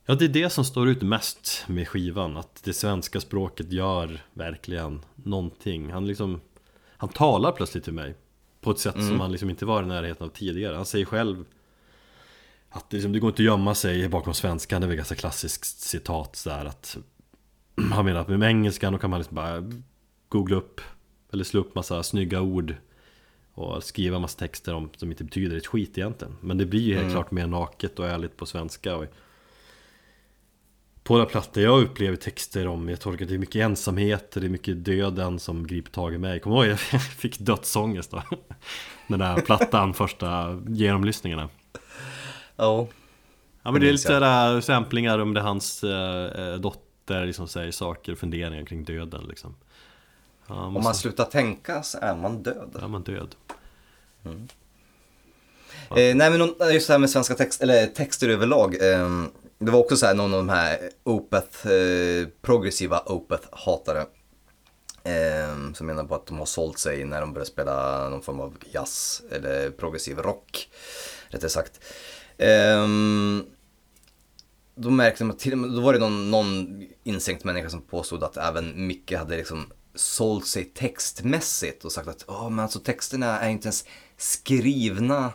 [0.07, 4.23] Ja, det är det som står ut mest med skivan, att det svenska språket gör
[4.33, 5.91] verkligen någonting.
[5.93, 6.41] Han liksom,
[6.97, 8.15] han talar plötsligt till mig
[8.61, 10.77] på ett sätt som han liksom inte var i närheten av tidigare.
[10.77, 11.45] Han säger själv
[12.73, 15.15] att det, liksom, det går inte att gömma sig bakom svenskan, det är väl ganska
[15.15, 16.97] klassiskt citat så där att
[17.93, 19.71] Han menar att med engelskan då kan man liksom bara
[20.29, 20.81] googla upp
[21.33, 22.75] eller slå upp massa snygga ord
[23.55, 26.37] och skriva massa texter om, som inte betyder ett skit egentligen.
[26.41, 28.97] Men det blir ju helt klart mer naket och ärligt på svenska.
[28.97, 29.05] Och
[31.03, 34.49] på den plattan jag upplever texter om, jag tolkar det är mycket ensamhet, det är
[34.49, 36.41] mycket döden som griper tag i mig.
[36.41, 36.67] Kommer ihåg?
[36.93, 38.23] Jag fick dödsångest då.
[39.09, 41.49] Den där plattan, första genomlyssningarna.
[42.57, 42.87] Ja.
[43.63, 48.15] Ja men det är lite sådär samplingar om det hans eh, dotter liksom säger saker,
[48.15, 49.55] funderingar kring döden liksom.
[50.49, 52.77] Ja, Om måste- man slutar tänka så är man död.
[52.81, 53.35] Ja, man död.
[55.97, 58.75] Eh, nej men just det här med svenska text, eller texter överlag.
[58.93, 59.25] Eh,
[59.59, 64.05] det var också så här någon av de här Opeth, eh, progressiva Opeth-hatare.
[65.05, 68.41] Eh, som menar på att de har sålt sig när de började spela någon form
[68.41, 70.69] av jazz eller progressiv rock.
[71.29, 71.81] Rättare sagt.
[72.43, 73.47] Um,
[74.75, 78.25] då märkte man till och med, då var det någon, någon insänkt människa som påstod
[78.25, 83.41] att även Micke hade liksom sålt sig textmässigt och sagt att oh, men alltså texterna
[83.41, 83.85] är inte ens
[84.17, 85.33] skrivna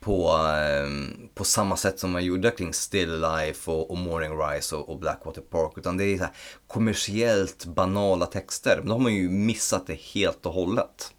[0.00, 4.76] på, ehm, på samma sätt som man gjorde kring Still Life och, och Morning Rise
[4.76, 5.72] och, och Blackwater Park.
[5.76, 6.32] Utan det är så här
[6.66, 8.76] kommersiellt banala texter.
[8.78, 11.12] Men då har man ju missat det helt och hållet.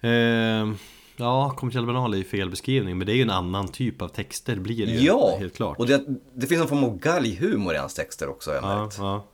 [0.00, 0.72] Eh,
[1.18, 4.08] ja, kommersiell banal är ju fel beskrivning, men det är ju en annan typ av
[4.08, 5.78] texter blir det ju Ja, helt klart.
[5.78, 6.04] och det,
[6.34, 8.96] det finns någon form av galghumor i hans texter också har jag ja, märkt.
[8.98, 9.24] ja.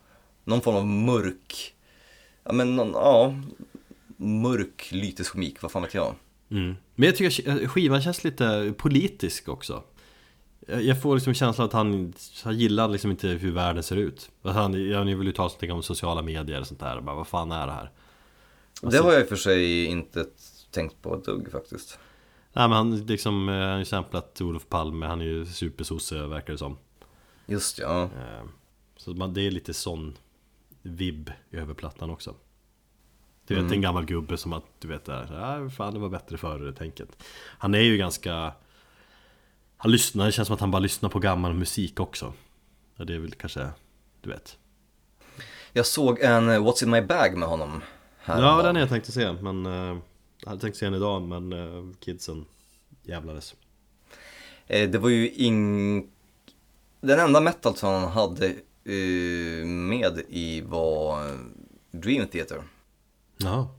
[0.44, 1.74] Någon form av mörk,
[2.44, 3.34] ja men någon, ja,
[4.16, 6.14] mörk lyteskomik, vad fan vet jag.
[6.50, 6.76] Mm.
[6.94, 9.82] Men jag tycker att skivan känns lite politisk också.
[10.66, 14.30] Jag får liksom känslan att han, han gillar liksom inte hur världen ser ut.
[14.42, 17.00] Att han, han vill uttala sig om sociala medier och sånt där.
[17.00, 17.90] Bara, vad fan är det här?
[18.82, 20.26] Det har jag i och för sig inte
[20.74, 21.98] tänkt på ett dugg faktiskt.
[22.52, 26.26] Nej men han liksom, eh, han har ju samplat Olof Palme, han är ju supersosse
[26.26, 26.76] verkar det som.
[27.46, 28.02] Just ja.
[28.02, 28.44] Eh,
[28.96, 30.16] Så man, det är lite sån
[30.82, 32.34] vibb över plattan också.
[33.46, 36.36] Du vet en gammal gubbe som att du vet där, ja fan det var bättre
[36.38, 37.22] förr tänket.
[37.58, 38.52] Han är ju ganska
[39.76, 42.32] Han lyssnar, det känns som att han bara lyssnar på gammal musik också.
[42.96, 43.68] Ja, det är väl kanske,
[44.20, 44.58] du vet.
[45.72, 47.82] Jag såg en eh, What's in my bag med honom.
[48.18, 49.66] Här Ja den har jag tänkt att se men
[50.44, 52.44] Jag hade tänkt se den idag men eh, kidsen
[53.02, 53.54] jävlades.
[54.66, 56.08] Eh, Det var ju ing...
[57.00, 58.46] Den enda metal som han hade
[58.84, 61.30] eh, med i var
[61.90, 62.62] Dream Theater.
[63.36, 63.74] Ja.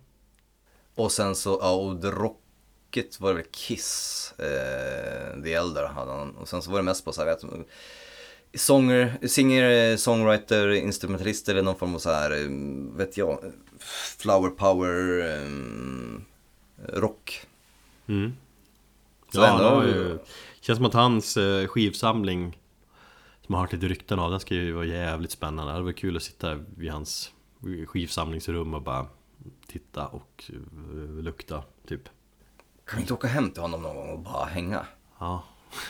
[0.96, 6.12] Och sen så, ja och The Rocket var det väl Kiss, eh, The Elder hade
[6.12, 6.36] han.
[6.36, 7.68] Och sen så var det mest på så här, vet,
[8.54, 12.48] sånger, singer, songwriter, instrumentalist eller någon form av så här,
[12.98, 13.40] vet jag,
[14.18, 15.50] flower power, eh,
[16.78, 17.42] rock.
[18.08, 18.34] Mm.
[19.34, 20.20] Så ja, ändå- han har ju
[20.62, 22.52] Känns som att hans eh, skivsamling
[23.42, 25.92] Som jag har hört lite rykten av, den ska ju vara jävligt spännande Det var
[25.92, 27.32] kul att sitta vid hans
[27.88, 29.06] skivsamlingsrum och bara
[29.68, 32.10] Titta och eh, lukta, typ
[32.86, 34.86] Kan vi inte åka hem till honom någon gång och bara hänga?
[35.20, 35.44] Ja,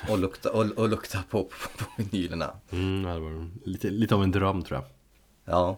[0.09, 2.51] Och lukta, och, och lukta på, på, på vinylerna.
[2.71, 4.85] mm, det var lite, lite av en dröm tror jag
[5.55, 5.77] Ja.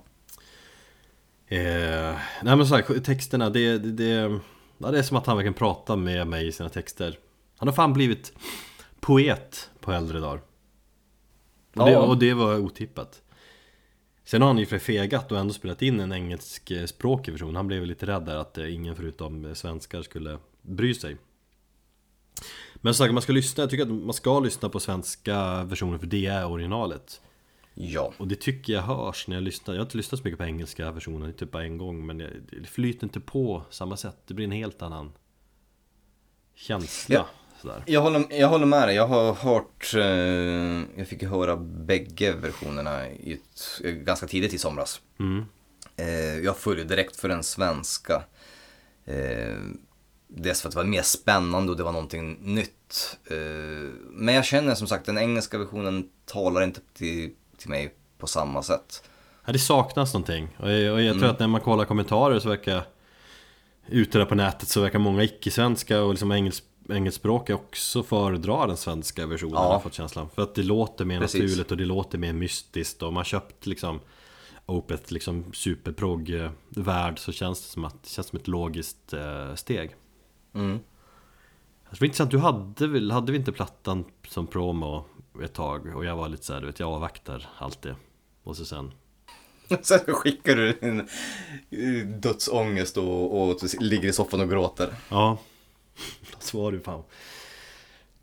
[1.48, 4.40] Eh, nej men så här, texterna, det, det, det,
[4.78, 7.20] ja, det är som att han verkligen pratar med mig i sina texter.
[7.58, 8.34] Han har fan blivit
[9.00, 10.42] poet på äldre dagar.
[11.76, 13.22] Och, det, och det var otippat.
[14.24, 17.56] Sen har han ju förfegat och ändå spelat in en engelskspråkig version.
[17.56, 21.18] Han blev lite rädd där att eh, ingen förutom eh, svenskar skulle bry sig.
[22.76, 25.98] Men så sagt, man ska lyssna, jag tycker att man ska lyssna på svenska versioner
[25.98, 27.22] för det är originalet
[27.80, 28.14] Ja.
[28.18, 30.46] och det tycker jag hörs när jag lyssnar Jag har inte lyssnat så mycket på
[30.46, 32.18] engelska versionen, typ bara en gång Men
[32.62, 35.12] det flyter inte på samma sätt Det blir en helt annan
[36.56, 37.28] känsla Ja.
[37.62, 37.84] sådär.
[37.86, 38.96] Jag håller, jag håller med dig.
[38.96, 43.40] Jag har hört, eh, jag fick höra bägge versionerna i
[43.84, 45.02] ganska tidigt i somras.
[45.20, 45.46] Mm.
[45.98, 48.24] Eh, jag följde direkt för den svenska.
[49.06, 49.58] Eh,
[50.28, 53.18] dels för att det var mer spännande och det var någonting nytt.
[53.30, 53.38] Eh,
[54.12, 58.64] men jag känner som sagt den engelska versionen talar inte till, till mig på samma
[58.64, 59.04] sätt.
[59.46, 62.50] Ja, det saknas någonting Och jag, och jag tror att när man kollar kommentarer så
[62.50, 62.84] verkar
[63.90, 68.78] Ute där på nätet så verkar många icke-svenska och liksom engelsk, engelskspråkiga också föredra den
[68.78, 69.62] svenska versionen Ja.
[69.64, 71.42] har jag fått känslan För att det låter mer Precis.
[71.42, 74.00] naturligt och det låter mer mystiskt och man köpt liksom
[74.66, 79.96] Opeth liksom superprogg-värld så känns det som att det känns som ett logiskt eh, steg
[80.56, 80.80] Mm.
[81.90, 85.06] Det var intressant, du hade väl, hade vi inte plattan som promo
[85.44, 87.96] ett tag och jag var lite såhär, du vet jag avvaktar alltid.
[88.44, 88.92] Och så sen
[89.82, 91.00] Sen skickar du din
[91.70, 94.94] eh, dödsångest och, och ligger i soffan och gråter.
[95.10, 95.38] Ja,
[96.40, 97.04] så var det fan.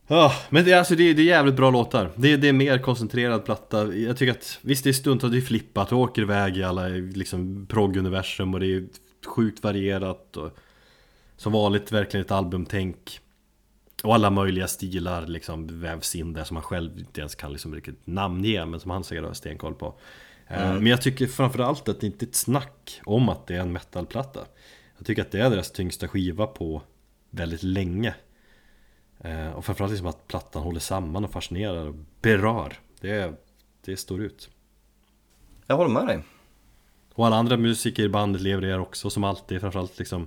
[0.07, 2.11] Ja, men det, är alltså, det, det är jävligt bra låtar.
[2.15, 3.95] Det, det är mer koncentrerad platta.
[3.95, 5.93] Jag tycker att visst det är stundtals det är flippat.
[5.93, 8.87] Och åker iväg i alla liksom progg-universum och det är
[9.27, 10.51] sjukt varierat och
[11.37, 13.21] Som vanligt verkligen ett albumtänk
[14.05, 17.75] Och alla möjliga stilar liksom vävs in där som man själv inte ens kan liksom
[17.75, 19.95] riktigt namnge men som han säkert har stenkoll på.
[20.49, 23.61] Eh, Men jag tycker framförallt att det inte är ett snack om att det är
[23.61, 24.41] en metalplatta.
[24.99, 26.83] Jag tycker att det är deras tyngsta skiva på
[27.31, 28.15] väldigt länge.
[29.21, 32.79] Eh, Och framförallt liksom att plattan håller samman och fascinerar och berör.
[33.01, 33.33] Det,
[33.85, 34.51] det står ut.
[35.67, 36.23] Jag håller med dig.
[37.15, 39.61] Och alla andra musiker i bandet levererar också som alltid.
[39.61, 40.27] Framförallt liksom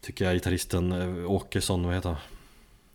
[0.00, 2.18] Tycker jag gitarristen eh, Åkesson, vad heter han?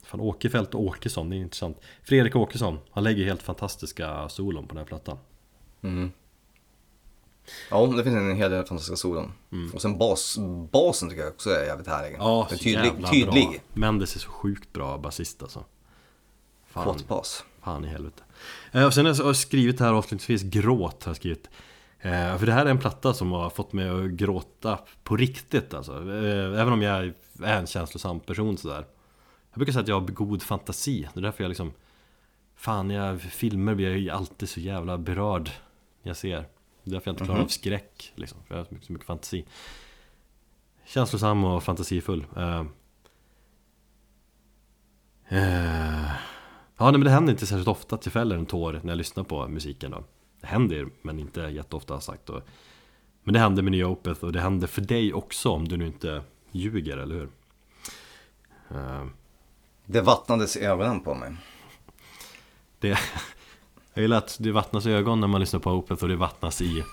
[0.10, 4.73] Fan Åkerfeldt och Åkesson, det är intressant Fredrik Åkesson, han lägger helt fantastiska solon på
[4.73, 5.18] den här plattan
[5.81, 6.11] Mm.
[7.72, 9.31] Ja, det finns en hel del fantastiska solon.
[9.73, 10.38] Och sen bas,
[10.72, 12.15] basen tycker jag också är jävligt härlig.
[12.19, 13.49] Ja, Den är tydlig, tydlig.
[13.49, 15.65] bra Mendes är så sjukt bra basist alltså
[16.68, 17.44] Fan, Pottbas.
[17.61, 18.23] fan i helvete
[18.72, 21.49] eh, Och sen har jag skrivit här avslutningsvis Gråt har jag skrivit
[21.99, 25.73] eh, För det här är en platta som har fått mig att gråta på riktigt
[25.73, 27.14] alltså eh, Även om jag är
[27.57, 28.86] en känslosam person sådär
[29.52, 31.08] Jag brukar säga att jag har god fantasi.
[31.14, 31.72] Det är därför jag liksom
[32.56, 35.52] Fan, jag, filmer blir jag ju alltid så jävla berörd
[36.02, 36.36] när jag ser.
[36.84, 38.94] Det är därför jag inte klarar av skräck liksom, för jag har så mycket, så
[38.94, 39.46] mycket fantasi.
[40.86, 42.26] Känslosam och fantasifull.
[42.36, 42.66] Eh,
[45.28, 46.12] eh,
[46.82, 48.98] Ja nej, men det händer inte särskilt ofta att jag fäller en tår när jag
[48.98, 50.04] lyssnar på musiken då.
[50.42, 52.42] Det händer men inte jätteofta har sagt och,
[53.24, 55.88] Men det händer med nya Opeth och det händer för dig också om du nu
[55.88, 57.30] inte ljuger, eller hur?
[58.70, 59.06] Eh,
[59.91, 61.36] Det vattnades i ögonen på mig.
[62.80, 62.88] det,
[63.94, 66.61] jag gillar att det vattnas i ögon när man lyssnar på Opeth och det vattnas
[66.61, 66.84] i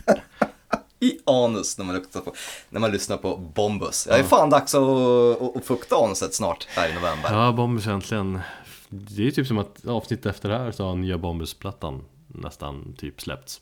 [1.00, 2.34] I anus när man, luktar på,
[2.70, 4.04] när man lyssnar på Bombus.
[4.04, 7.32] Det är fan dags att, att, att fukta anuset snart här i november.
[7.32, 8.40] Ja, Bombus äntligen
[8.88, 13.20] Det är typ som att avsnitt efter det här så har nya Bombus-plattan nästan typ
[13.20, 13.60] släppts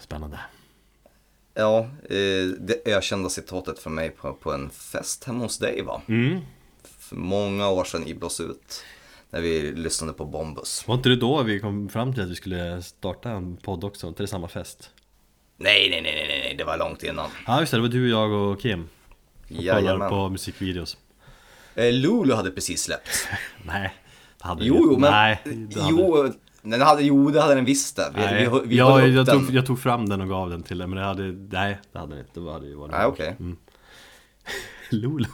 [0.00, 0.38] Spännande
[1.54, 1.78] Ja,
[2.10, 6.02] eh, det ökända citatet från mig på, på en fest hemma hos dig va?
[6.08, 6.40] mm.
[7.12, 8.84] För många år sedan i Blåsut.
[9.30, 10.84] När vi lyssnade på Bombus.
[10.88, 14.10] Var inte det då vi kom fram till att vi skulle starta en podd också?
[14.10, 14.90] Det samma fest?
[15.56, 17.30] Nej, nej, nej, nej, nej, det var långt innan.
[17.46, 18.88] Ja just det, det var du, jag och Kim
[19.48, 20.08] Som Jajamän.
[20.10, 20.96] på musikvideos
[21.74, 23.28] Eh, Lulu hade precis släppt.
[23.64, 23.94] Nej,
[24.38, 25.10] det hade Jo, jo, men...
[25.10, 25.94] Nej, det hade...
[25.96, 26.32] jo,
[26.62, 28.12] den hade, jo, det hade den visst det.
[28.14, 30.78] Vi, Nej, vi, vi upp jag, tog, jag tog fram den och gav den till
[30.78, 33.36] dig men det hade, nej det hade den inte, det hade ju varit Nej, okej.
[33.40, 33.56] mm.
[34.90, 35.26] Lol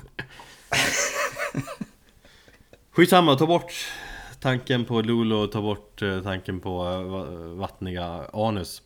[2.90, 3.72] Skitsamma, ta bort
[4.40, 5.02] tanken på
[5.32, 8.82] och ta bort eh, tanken på eh, va- vattniga anus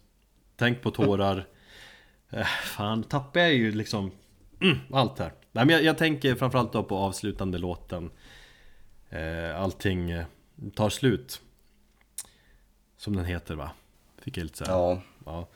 [0.57, 1.47] Tänk på tårar
[2.31, 4.11] eh, Fan, tappar jag ju liksom
[4.61, 8.11] mm, allt här Nej men jag, jag tänker framförallt då på avslutande låten
[9.57, 10.15] allting
[10.75, 11.41] tar slut.
[12.97, 13.71] Som den heter va?
[14.23, 14.73] Fick jag lite så här.
[14.73, 15.49] Ja, Ja.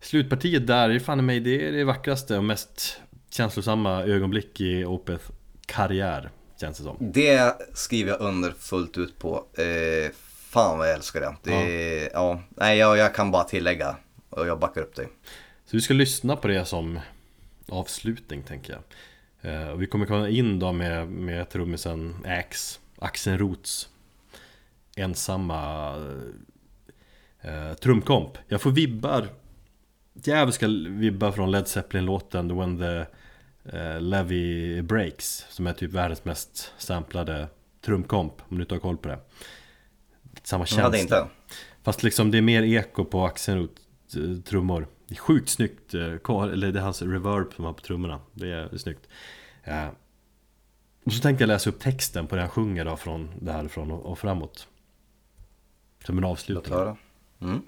[0.00, 3.00] Slutpartiet där är fan i mig det är det vackraste och mest
[3.30, 5.30] känslosamma ögonblick i Opeth
[5.66, 6.30] karriär
[6.60, 9.44] Känns det som det skriver jag under fullt ut på.
[9.54, 10.12] Eh,
[10.48, 11.36] fan vad jag älskar det.
[11.42, 12.42] det är, ja.
[12.48, 13.96] Nej, jag, jag kan bara tillägga
[14.30, 15.08] och jag backar upp dig.
[15.66, 17.00] Så vi ska lyssna på det som
[17.68, 18.82] avslutning tänker jag
[19.44, 23.88] Eh, och Vi kommer komma in då med, med trummisen Ax, Axel Roths
[24.96, 25.94] ensamma
[27.40, 29.28] eh, trumkomp Jag får vibbar
[30.14, 33.04] Djävulska vibbar från Led Zeppelin-låten When the
[33.72, 37.48] eh, Levy Breaks Som är typ världens mest samplade
[37.84, 39.18] trumkomp Om du inte har koll på det.
[40.42, 41.26] Samma Jag känsla hade inte.
[41.82, 43.70] Fast liksom det är mer eko på Axelrot
[44.16, 44.86] eh, trummor.
[45.06, 48.20] Det är sjukt snyggt, eh, eller det är hans reverb som han har på trummorna.
[48.32, 49.08] Det är snyggt.
[49.64, 49.88] Eh,
[51.04, 54.06] Och så tänkte jag läsa upp texten på det han sjunger då från därifrån och,
[54.06, 54.68] och framåt.
[56.04, 56.96] Som en avslutning.
[57.40, 57.66] Mm.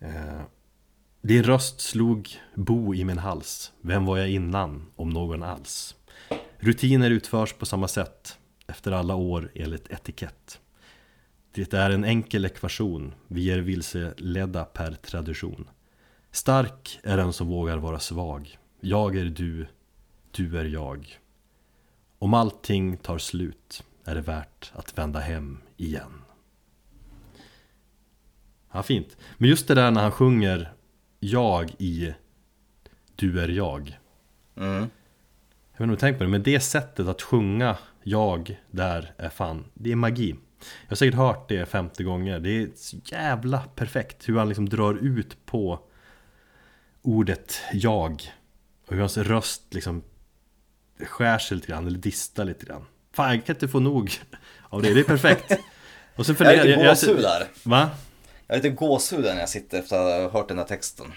[0.00, 0.40] Eh,
[1.26, 3.72] din röst slog bo i min hals.
[3.80, 5.94] Vem var jag innan, om någon alls?
[6.58, 10.60] Rutiner utförs på samma sätt Efter alla år enligt etikett.
[11.52, 13.14] Det är en enkel ekvation.
[13.28, 15.68] Vi är vilseledda per tradition.
[16.30, 18.58] Stark är den som vågar vara svag.
[18.80, 19.66] Jag är du,
[20.30, 21.18] du är jag.
[22.18, 26.22] Om allting tar slut är det värt att vända hem igen.
[28.72, 29.16] Ja, fint.
[29.38, 30.75] Men just det där när han sjunger
[31.30, 32.14] jag i
[33.16, 33.98] Du är jag.
[34.56, 34.74] Mm.
[34.74, 39.12] Jag vet inte om du tänkt på det, men det sättet att sjunga Jag där
[39.16, 40.36] är fan, det är magi.
[40.82, 42.40] Jag har säkert hört det 50 gånger.
[42.40, 45.80] Det är så jävla perfekt hur han liksom drar ut på
[47.02, 48.22] ordet jag.
[48.86, 50.02] Och hur hans röst liksom
[50.98, 52.84] skär sig lite grann, eller distar lite grann.
[53.12, 54.20] Fan, jag kan inte få nog
[54.68, 54.94] av det.
[54.94, 55.52] Det är perfekt.
[56.16, 57.46] Och sen Jag är funderar lite gåshud där.
[57.62, 57.90] Va?
[58.46, 61.12] Jag är lite gåshud när jag sitter efter att ha hört den här texten.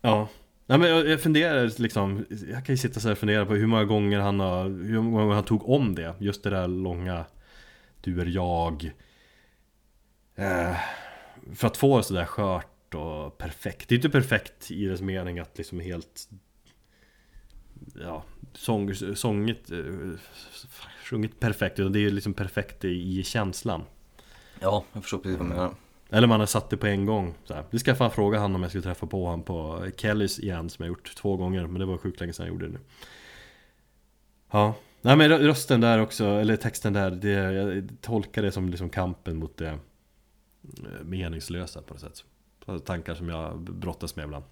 [0.00, 0.28] Ja.
[0.66, 3.54] Nej, men jag, jag funderar liksom, jag kan ju sitta så här och fundera på
[3.54, 6.14] hur många gånger han har, hur många gånger han tog om det.
[6.18, 7.24] Just det där långa,
[8.00, 8.90] du är jag.
[10.34, 10.76] Eh,
[11.54, 13.88] för att få det sådär skört och perfekt.
[13.88, 16.28] Det är inte perfekt i dess mening att liksom helt,
[17.94, 19.78] ja, sång, sångit, eh,
[21.04, 21.78] sjungit perfekt.
[21.78, 23.82] Utan det är ju liksom perfekt i, i känslan.
[24.60, 25.74] Ja, jag förstår precis vad du menar.
[26.10, 27.64] Eller man har satt det på en gång så här.
[27.70, 30.82] Det ska fan fråga han om jag skulle träffa på honom på Kellys igen Som
[30.84, 32.78] jag gjort två gånger Men det var sjukt länge sedan jag gjorde det nu
[34.50, 38.68] Ja Nej men rö- rösten där också Eller texten där det, Jag tolkar det som
[38.68, 39.74] liksom kampen mot det eh,
[41.04, 42.24] Meningslösa på något sätt
[42.84, 44.44] Tankar som jag brottas med ibland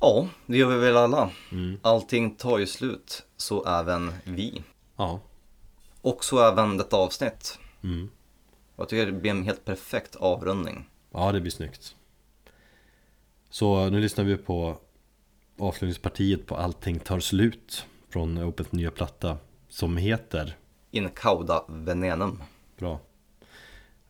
[0.00, 1.30] Ja, det gör vi väl alla.
[1.52, 1.78] Mm.
[1.82, 4.62] Allting tar ju slut, så även vi.
[4.96, 5.20] Ja
[6.00, 7.58] Och så även detta avsnitt.
[7.82, 8.10] mm.
[8.76, 10.88] Jag tycker det blir en helt perfekt avrundning.
[11.12, 11.96] Ja det blir snyggt
[13.50, 14.78] Så nu lyssnar vi på
[15.58, 19.38] Avslutningspartiet på Allting tar slut Från Opeth nya platta
[19.68, 20.56] Som heter
[20.90, 22.42] In cauda venenum.
[22.78, 23.00] Bra.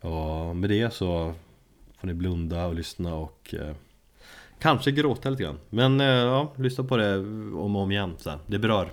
[0.00, 1.34] Och med det så
[2.00, 3.74] får ni blunda och lyssna och eh,
[4.58, 5.60] kanske gråta lite grann.
[5.70, 8.16] Men eh, ja, lyssna på det om och om igen.
[8.26, 8.38] Här.
[8.46, 8.92] Det berör.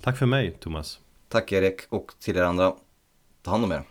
[0.00, 1.00] Tack för mig Thomas.
[1.28, 2.74] Tack Erik och till er andra.
[3.42, 3.82] Ta hand om er.